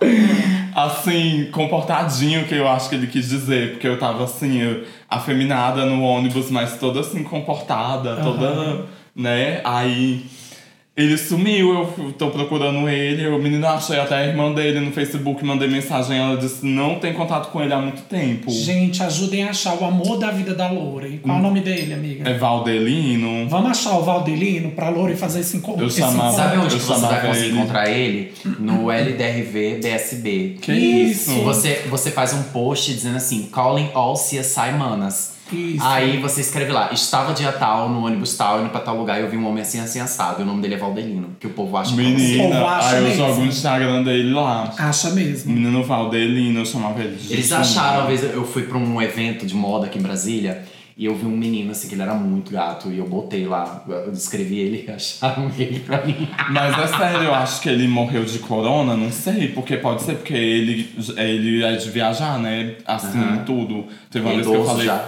assim, 0.74 1.48
comportadinho, 1.52 2.44
que 2.46 2.54
eu 2.54 2.68
acho 2.68 2.88
que 2.88 2.94
ele 2.94 3.06
quis 3.06 3.28
dizer, 3.28 3.72
porque 3.72 3.86
eu 3.88 3.98
tava 3.98 4.24
assim, 4.24 4.60
eu- 4.60 4.84
afeminada 5.08 5.84
no 5.84 6.02
ônibus, 6.02 6.50
mas 6.50 6.78
toda 6.78 7.00
assim, 7.00 7.22
comportada, 7.24 8.16
toda, 8.16 8.84
né? 9.14 9.60
Aí 9.64 10.24
ele 11.00 11.16
sumiu, 11.16 11.72
eu 11.98 12.12
tô 12.18 12.28
procurando 12.30 12.88
ele, 12.88 13.26
o 13.28 13.38
menino 13.38 13.66
achei 13.66 13.98
até 13.98 14.16
a 14.16 14.26
irmã 14.26 14.52
dele 14.52 14.80
no 14.80 14.92
Facebook, 14.92 15.44
mandei 15.44 15.68
mensagem, 15.68 16.18
ela 16.18 16.36
disse 16.36 16.64
não 16.66 16.96
tem 16.98 17.12
contato 17.12 17.50
com 17.50 17.62
ele 17.62 17.72
há 17.72 17.78
muito 17.78 18.02
tempo. 18.02 18.50
Gente, 18.50 19.02
ajudem 19.02 19.44
a 19.44 19.50
achar 19.50 19.74
o 19.80 19.84
amor 19.84 20.18
da 20.18 20.30
vida 20.30 20.54
da 20.54 20.70
Lore. 20.70 21.18
Qual 21.22 21.36
é 21.36 21.40
o 21.40 21.42
nome 21.42 21.60
dele, 21.60 21.94
amiga? 21.94 22.28
É 22.28 22.34
Valdelino. 22.36 23.48
Vamos 23.48 23.70
achar 23.70 23.96
o 23.98 24.02
Valdelino 24.02 24.70
pra 24.72 24.88
Lore 24.90 25.16
fazer 25.16 25.40
esse 25.40 25.56
encontro. 25.56 25.82
Eu 25.82 25.88
esse 25.88 26.00
chamava- 26.00 26.18
encontro. 26.28 26.36
Sabe 26.36 26.58
onde 26.58 26.74
Eu 26.74 26.80
você 26.80 27.06
vai 27.06 27.26
conseguir 27.26 27.50
encontrar 27.56 27.90
ele? 27.90 28.32
No 28.58 28.90
LDRV 28.90 29.80
BSB. 29.82 30.56
Que 30.60 30.72
isso? 30.72 31.32
Você, 31.42 31.82
você 31.88 32.10
faz 32.10 32.32
um 32.32 32.42
post 32.44 32.92
dizendo 32.92 33.16
assim, 33.16 33.48
calling 33.52 33.88
all 33.94 34.14
CSI 34.14 34.72
manas. 34.78 35.39
Isso. 35.52 35.84
Aí 35.84 36.18
você 36.18 36.40
escreve 36.40 36.72
lá, 36.72 36.90
estava 36.92 37.32
dia 37.32 37.52
tal, 37.52 37.88
no 37.88 38.04
ônibus 38.06 38.36
tal, 38.36 38.60
indo 38.60 38.70
pra 38.70 38.80
tal 38.80 38.96
lugar, 38.96 39.18
e 39.18 39.22
eu 39.22 39.30
vi 39.30 39.36
um 39.36 39.46
homem 39.48 39.62
assim, 39.62 39.80
assim, 39.80 40.00
assado. 40.00 40.40
E 40.40 40.42
o 40.42 40.46
nome 40.46 40.62
dele 40.62 40.74
é 40.74 40.78
Valdelino, 40.78 41.30
que 41.40 41.46
o 41.46 41.50
povo 41.50 41.76
acha 41.76 41.94
que 41.94 42.00
é. 42.00 42.04
O 42.04 42.06
Menina, 42.08 42.64
acha 42.66 42.88
aí 42.90 42.96
eu 42.96 43.02
mesmo. 43.08 43.16
jogo 43.26 43.40
no 43.40 43.46
Instagram 43.46 44.02
dele 44.02 44.32
lá. 44.32 44.72
Acha 44.78 45.10
mesmo. 45.10 45.52
Menino 45.52 45.82
Valdelino, 45.84 46.60
eu 46.60 46.66
chamava 46.66 47.00
ele 47.00 47.16
de 47.16 47.32
Eles 47.32 47.50
acharam, 47.52 48.00
uma 48.00 48.06
vez 48.06 48.22
eu 48.22 48.44
fui 48.46 48.62
pra 48.62 48.78
um 48.78 49.00
evento 49.02 49.46
de 49.46 49.54
moda 49.54 49.86
aqui 49.86 49.98
em 49.98 50.02
Brasília, 50.02 50.62
e 50.96 51.06
eu 51.06 51.14
vi 51.14 51.24
um 51.24 51.30
menino 51.30 51.70
assim, 51.70 51.88
que 51.88 51.94
ele 51.94 52.02
era 52.02 52.12
muito 52.14 52.52
gato, 52.52 52.90
e 52.90 52.98
eu 52.98 53.06
botei 53.08 53.46
lá, 53.46 53.82
eu 53.88 54.10
descrevi 54.10 54.58
ele 54.58 54.84
e 54.86 54.90
acharam 54.92 55.50
ele 55.58 55.80
pra 55.80 56.04
mim. 56.04 56.28
Mas 56.50 56.78
é 56.78 56.86
sério, 56.88 57.22
eu 57.22 57.34
acho 57.34 57.60
que 57.62 57.70
ele 57.70 57.88
morreu 57.88 58.22
de 58.22 58.38
corona, 58.40 58.94
não 58.94 59.10
sei, 59.10 59.48
porque 59.48 59.78
pode 59.78 60.02
ser 60.02 60.16
porque 60.16 60.34
ele, 60.34 60.90
ele 61.16 61.64
é 61.64 61.72
de 61.76 61.88
viajar, 61.88 62.38
né? 62.38 62.74
Assim, 62.86 63.18
tudo. 63.46 63.86
Teve 64.10 64.26
uma 64.26 64.32
É 64.32 64.36
vez 64.36 64.46
que 64.46 64.54
eu 64.54 64.64
falei. 64.64 64.86
já. 64.86 65.04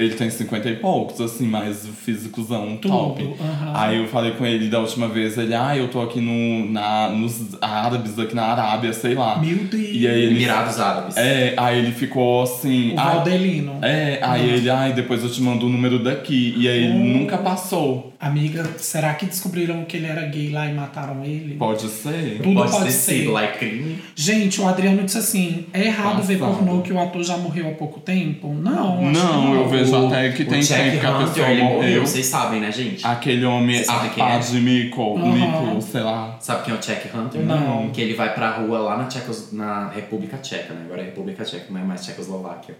Ele 0.00 0.14
tem 0.14 0.30
50 0.30 0.68
e 0.70 0.76
poucos, 0.76 1.20
assim, 1.20 1.46
mas 1.46 1.84
o 1.84 1.92
físicozão 1.92 2.76
Tudo, 2.76 2.92
top. 2.92 3.34
Aí 3.74 3.98
eu 3.98 4.08
falei 4.08 4.32
com 4.32 4.46
ele 4.46 4.68
da 4.68 4.78
última 4.80 5.08
vez, 5.08 5.36
ele, 5.38 5.54
ah, 5.54 5.76
eu 5.76 5.88
tô 5.88 6.00
aqui 6.00 6.20
no, 6.20 6.70
na, 6.70 7.08
nos 7.10 7.56
árabes, 7.60 8.18
aqui 8.18 8.34
na 8.34 8.44
Arábia, 8.44 8.92
sei 8.92 9.14
lá. 9.14 9.38
Meu 9.38 9.56
Deus. 9.58 9.88
E 9.92 10.08
aí 10.08 10.22
ele. 10.22 10.36
Emirados 10.36 10.78
Árabes. 10.80 11.16
É, 11.16 11.54
aí 11.56 11.78
ele 11.78 11.92
ficou 11.92 12.42
assim. 12.42 12.94
O 12.94 12.98
"Ai, 13.00 13.14
Valdelino. 13.16 13.78
É, 13.82 14.18
aí 14.22 14.48
Uhum. 14.48 14.54
ele, 14.54 14.70
ai, 14.70 14.92
depois 14.92 15.22
eu 15.22 15.30
te 15.30 15.42
mando 15.42 15.66
o 15.66 15.68
número 15.68 16.02
daqui. 16.02 16.54
E 16.56 16.68
aí 16.68 16.84
ele 16.84 16.92
Hum. 16.94 17.18
nunca 17.20 17.36
passou. 17.38 18.12
Amiga, 18.18 18.64
será 18.76 19.14
que 19.14 19.24
descobriram 19.24 19.82
que 19.84 19.96
ele 19.96 20.06
era 20.06 20.22
gay 20.26 20.50
lá 20.50 20.66
e 20.66 20.74
mataram 20.74 21.24
ele? 21.24 21.54
Pode 21.54 21.88
ser? 21.88 22.40
Tudo 22.42 22.54
Pode, 22.54 22.70
pode, 22.72 22.92
ser. 22.92 23.28
lá 23.30 23.44
é 23.44 23.46
crime. 23.48 23.96
Gente, 24.14 24.60
o 24.60 24.68
Adriano 24.68 25.02
disse 25.04 25.16
assim: 25.18 25.64
é 25.72 25.84
errado 25.86 26.22
ver 26.22 26.38
Passado. 26.38 26.58
pornô 26.58 26.82
que 26.82 26.92
o 26.92 27.00
ator 27.00 27.22
já 27.22 27.36
morreu 27.38 27.68
há 27.70 27.72
pouco 27.72 27.98
tempo? 28.00 28.52
Não, 28.52 29.08
acho 29.08 29.18
Não, 29.24 29.40
que 29.40 29.46
não. 29.46 29.54
eu 29.54 29.68
vejo 29.68 29.89
O- 29.98 30.06
até 30.08 30.30
que 30.30 30.44
tem 30.44 30.60
que 30.60 31.06
a 31.06 31.18
pessoa 31.18 31.48
ele 31.48 31.62
morreu. 31.62 32.06
Vocês 32.06 32.26
sabem, 32.26 32.60
né, 32.60 32.70
gente? 32.72 33.06
Aquele 33.06 33.44
homem 33.44 33.82
sabe 33.82 34.10
quem 34.10 34.22
é? 34.22 34.26
Arpad 34.26 34.60
Mico, 34.60 35.02
Uhum. 35.02 35.80
Sei 35.80 36.00
lá. 36.02 36.36
Sabe 36.40 36.64
quem 36.64 36.74
é 36.74 36.76
o 36.76 36.80
Czech 36.80 37.08
Hunter? 37.16 37.42
Não. 37.42 37.90
Que 37.90 38.00
ele 38.00 38.14
vai 38.14 38.34
pra 38.34 38.50
rua 38.58 38.78
lá 38.78 38.96
na, 38.96 39.04
Tchecos, 39.04 39.52
na 39.52 39.88
República 39.88 40.36
Tcheca, 40.38 40.74
né? 40.74 40.82
Agora 40.84 41.02
é 41.02 41.04
República 41.06 41.44
Tcheca, 41.44 41.66
não 41.70 41.80
é 41.80 41.84
mais 41.84 42.04
Tchecoslováquia. 42.04 42.76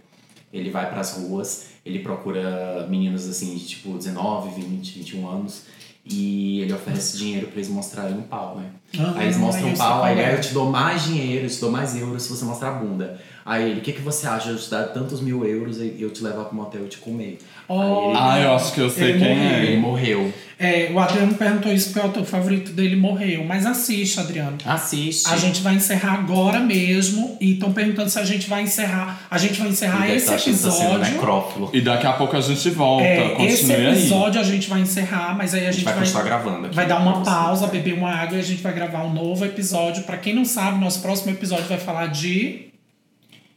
Ele 0.52 0.68
vai 0.70 0.90
pras 0.90 1.16
ruas, 1.16 1.66
ele 1.86 2.00
procura 2.00 2.86
meninos 2.88 3.28
assim, 3.28 3.54
de, 3.54 3.64
tipo 3.66 3.96
19, 3.96 4.60
20, 4.60 4.98
21 4.98 5.28
anos. 5.28 5.62
E 6.04 6.62
ele 6.62 6.72
oferece 6.72 7.18
dinheiro 7.18 7.46
pra 7.48 7.56
eles 7.56 7.68
mostrarem 7.68 8.16
um 8.16 8.22
pau, 8.22 8.56
né? 8.56 8.64
Ah, 8.98 9.12
aí 9.16 9.26
eles 9.26 9.36
mostram 9.36 9.68
eu 9.68 9.74
um 9.74 9.76
pau, 9.76 10.02
aí 10.02 10.18
é. 10.18 10.34
eu 10.34 10.40
te 10.40 10.52
dou 10.54 10.70
mais 10.70 11.04
dinheiro, 11.04 11.44
eu 11.44 11.50
te 11.50 11.60
dou 11.60 11.70
mais 11.70 11.94
euros 11.94 12.22
se 12.22 12.30
você 12.30 12.44
mostrar 12.44 12.68
a 12.70 12.72
bunda. 12.72 13.20
Aí 13.44 13.70
ele, 13.70 13.80
o 13.80 13.82
que, 13.82 13.92
que 13.92 14.00
você 14.02 14.26
acha 14.26 14.46
de 14.48 14.52
eu 14.52 14.58
te 14.58 14.70
dar 14.70 14.84
tantos 14.88 15.20
mil 15.20 15.44
euros 15.44 15.78
e 15.78 15.96
eu 15.98 16.10
te 16.10 16.22
levar 16.22 16.44
pro 16.44 16.54
motel 16.54 16.84
e 16.84 16.88
te 16.88 16.98
comer? 16.98 17.38
Oh, 17.68 17.80
Aí 17.80 17.88
ele, 18.10 18.18
Ah, 18.18 18.40
eu 18.40 18.54
acho 18.54 18.72
que 18.74 18.80
eu 18.80 18.90
sei 18.90 19.10
Ele 19.10 19.18
quem 19.18 19.28
morreu. 19.36 19.56
ele 19.62 19.72
é. 19.74 19.76
morreu. 19.78 20.32
É, 20.58 20.90
o 20.92 20.98
Adriano 21.00 21.34
perguntou 21.34 21.72
isso 21.72 21.90
porque 21.90 22.06
o 22.06 22.10
ator 22.10 22.24
favorito 22.26 22.72
dele 22.72 22.94
morreu. 22.96 23.42
Mas 23.44 23.64
assiste, 23.64 24.20
Adriano. 24.20 24.58
Assiste. 24.66 25.26
A 25.32 25.36
gente 25.38 25.62
vai 25.62 25.74
encerrar 25.76 26.14
agora 26.14 26.60
mesmo. 26.60 27.38
E 27.40 27.52
estão 27.54 27.72
perguntando 27.72 28.10
se 28.10 28.18
a 28.18 28.24
gente 28.24 28.46
vai 28.48 28.62
encerrar. 28.62 29.22
A 29.30 29.38
gente 29.38 29.58
vai 29.58 29.70
encerrar 29.70 30.06
Ele 30.06 30.16
esse 30.18 30.26
tá 30.26 30.32
tá 30.32 30.38
episódio. 30.38 31.70
E 31.72 31.80
daqui 31.80 32.06
a 32.06 32.12
pouco 32.12 32.36
a 32.36 32.40
gente 32.42 32.68
volta. 32.70 33.04
É, 33.04 33.42
esse 33.46 33.62
Continue 33.62 33.86
aí. 33.86 33.98
episódio 33.98 34.40
a 34.40 34.44
gente 34.44 34.68
vai 34.68 34.80
encerrar, 34.80 35.34
mas 35.36 35.54
aí 35.54 35.64
a, 35.64 35.68
A 35.70 35.72
gente 35.72 35.84
vai 35.84 35.94
continuar 35.94 36.22
gravando 36.24 36.66
aqui. 36.66 36.76
vai 36.76 36.86
dar 36.86 37.00
uma 37.00 37.22
pausa, 37.22 37.66
beber 37.68 37.94
uma 37.94 38.10
água 38.10 38.36
e 38.36 38.40
a 38.40 38.44
gente 38.44 38.62
vai 38.62 38.74
gravar 38.74 39.02
um 39.04 39.12
novo 39.14 39.44
episódio. 39.46 40.02
Pra 40.04 40.18
quem 40.18 40.34
não 40.34 40.44
sabe, 40.44 40.78
nosso 40.78 41.00
próximo 41.00 41.30
episódio 41.32 41.64
vai 41.66 41.78
falar 41.78 42.08
de. 42.08 42.69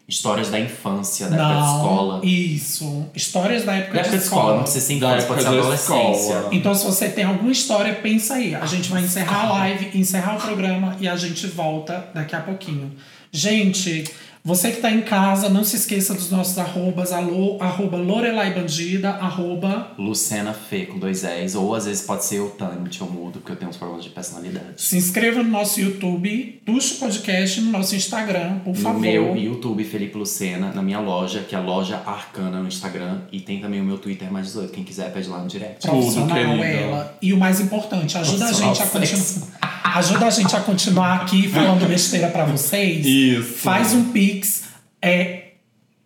Histórias 0.07 0.49
da 0.49 0.59
infância, 0.59 1.29
da 1.29 1.35
época 1.35 1.53
de 1.53 1.75
escola. 1.77 2.25
Isso. 2.25 3.05
Histórias 3.15 3.63
da 3.63 3.73
época, 3.73 3.93
Da 3.93 3.99
época 4.01 4.17
de 4.17 4.23
escola, 4.23 4.55
não 4.55 4.63
precisa 4.63 4.85
ser 4.85 4.99
Da 4.99 5.07
infância, 5.07 5.27
pode 5.27 5.41
ser 5.41 5.47
adolescência. 5.47 6.33
escola. 6.33 6.49
Então, 6.51 6.75
se 6.75 6.85
você 6.85 7.09
tem 7.09 7.23
alguma 7.23 7.51
história, 7.51 7.93
pensa 7.95 8.33
aí. 8.33 8.53
A 8.53 8.65
gente 8.65 8.89
vai 8.89 9.01
encerrar 9.01 9.45
a 9.45 9.51
live, 9.53 9.97
encerrar 9.97 10.35
o 10.35 10.41
programa 10.41 10.97
e 10.99 11.07
a 11.07 11.15
gente 11.15 11.47
volta 11.47 12.05
daqui 12.13 12.35
a 12.35 12.41
pouquinho. 12.41 12.91
Gente, 13.31 14.03
você 14.43 14.71
que 14.71 14.81
tá 14.81 14.91
em 14.91 15.01
casa, 15.01 15.47
não 15.47 15.63
se 15.63 15.77
esqueça 15.77 16.13
dos 16.13 16.29
nossos 16.29 16.57
arrobas, 16.57 17.13
alô, 17.13 17.57
arroba 17.61 17.95
Lorelai 17.97 18.53
Bandida, 18.53 19.11
arroba 19.11 19.91
Lucena 19.97 20.53
Fê 20.53 20.85
com 20.85 20.99
dois 20.99 21.23
S, 21.23 21.55
ou 21.55 21.73
às 21.73 21.85
vezes 21.85 22.01
pode 22.01 22.25
ser 22.25 22.39
eu 22.39 22.49
Tânia, 22.49 22.77
eu 22.99 23.07
mudo, 23.07 23.39
porque 23.39 23.53
eu 23.53 23.55
tenho 23.55 23.69
uns 23.69 23.77
problemas 23.77 24.03
de 24.03 24.09
personalidade. 24.09 24.65
Se 24.77 24.97
inscreva 24.97 25.41
no 25.41 25.49
nosso 25.49 25.79
YouTube, 25.79 26.61
puxa 26.65 26.95
o 26.95 26.97
podcast 26.97 27.61
no 27.61 27.71
nosso 27.71 27.95
Instagram, 27.95 28.59
por 28.59 28.75
No 28.75 28.81
favor. 28.81 28.99
meu 28.99 29.35
YouTube, 29.37 29.83
Felipe 29.83 30.17
Lucena, 30.17 30.71
na 30.73 30.81
minha 30.81 30.99
loja, 30.99 31.39
que 31.47 31.55
é 31.55 31.57
a 31.57 31.61
loja 31.61 32.01
Arcana 32.05 32.59
no 32.59 32.67
Instagram, 32.67 33.21
e 33.31 33.39
tem 33.39 33.61
também 33.61 33.79
o 33.79 33.85
meu 33.85 33.97
Twitter 33.97 34.31
mais 34.31 34.47
18. 34.47 34.73
Quem 34.73 34.83
quiser, 34.83 35.11
pede 35.13 35.29
lá 35.29 35.39
no 35.39 35.47
direct. 35.47 35.87
profissional 35.87 36.35
querida. 36.35 36.65
ela. 36.65 37.17
E 37.21 37.31
o 37.31 37.37
mais 37.37 37.61
importante, 37.61 38.17
ajuda 38.17 38.45
a 38.45 38.51
gente 38.51 38.81
a 38.81 38.87
continuar. 38.87 39.73
Ajuda 39.95 40.25
a 40.25 40.29
gente 40.31 40.55
a 40.55 40.59
continuar 40.59 41.15
aqui 41.21 41.47
falando 41.47 41.87
besteira 41.87 42.27
pra 42.29 42.45
vocês. 42.45 43.05
Isso. 43.05 43.43
Faz 43.59 43.93
um 43.93 44.05
pix. 44.34 44.63
É 45.01 45.49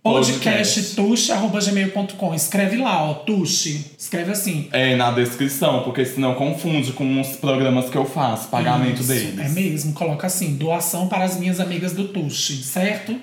Podcast. 0.04 0.96
podcasttuxe.gmail.com. 0.96 2.34
Escreve 2.34 2.78
lá, 2.78 3.04
ó, 3.10 3.14
Tuxe. 3.14 3.92
Escreve 3.98 4.32
assim. 4.32 4.70
É 4.72 4.96
na 4.96 5.12
descrição, 5.12 5.84
porque 5.84 6.06
senão 6.06 6.34
confunde 6.36 6.94
com 6.94 7.20
os 7.20 7.36
programas 7.36 7.90
que 7.90 7.98
eu 7.98 8.06
faço, 8.06 8.48
pagamento 8.48 9.02
Isso, 9.02 9.10
deles. 9.10 9.40
É 9.40 9.50
mesmo, 9.50 9.94
coloca 9.94 10.28
assim, 10.28 10.56
doação 10.56 11.10
para 11.10 11.26
as 11.26 11.38
minhas 11.38 11.60
amigas 11.60 11.92
do 11.92 12.08
Tuxe, 12.08 12.64
certo? 12.64 13.20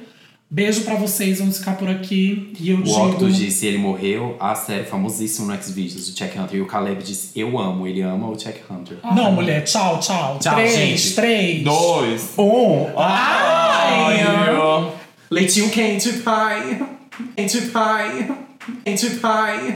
Beijo 0.55 0.83
pra 0.83 0.95
vocês, 0.95 1.41
vamos 1.41 1.59
ficar 1.59 1.73
por 1.77 1.89
aqui. 1.89 2.53
E 2.61 2.71
eu 2.71 2.79
O 2.79 2.83
digo. 2.85 2.97
Octus 2.97 3.37
disse 3.37 3.67
ele 3.67 3.77
morreu, 3.77 4.37
a 4.39 4.55
série 4.55 4.85
famosíssima 4.85 5.53
no 5.53 5.61
Xvideos, 5.61 6.09
o 6.09 6.15
Check 6.15 6.37
Hunter. 6.39 6.59
E 6.59 6.61
o 6.61 6.67
Caleb 6.67 7.03
disse 7.03 7.31
eu 7.35 7.59
amo, 7.59 7.89
ele 7.89 8.03
ama 8.03 8.29
o 8.29 8.37
Check 8.37 8.59
Hunter. 8.71 8.99
Não, 9.17 9.33
mulher, 9.33 9.65
tchau, 9.65 9.99
tchau. 9.99 10.39
Tchau, 10.39 10.55
três, 10.55 10.73
gente. 10.77 11.15
três. 11.17 11.65
Dois. 11.65 12.35
Um. 12.39 12.87
Ai, 12.97 14.23
eu- 14.49 14.93
Leitinho 15.29 15.69
quente, 15.71 16.13
pai. 16.19 16.81
Quente, 17.37 17.61
pai. 17.63 18.31
Quente, 18.85 19.11
pai. 19.17 19.73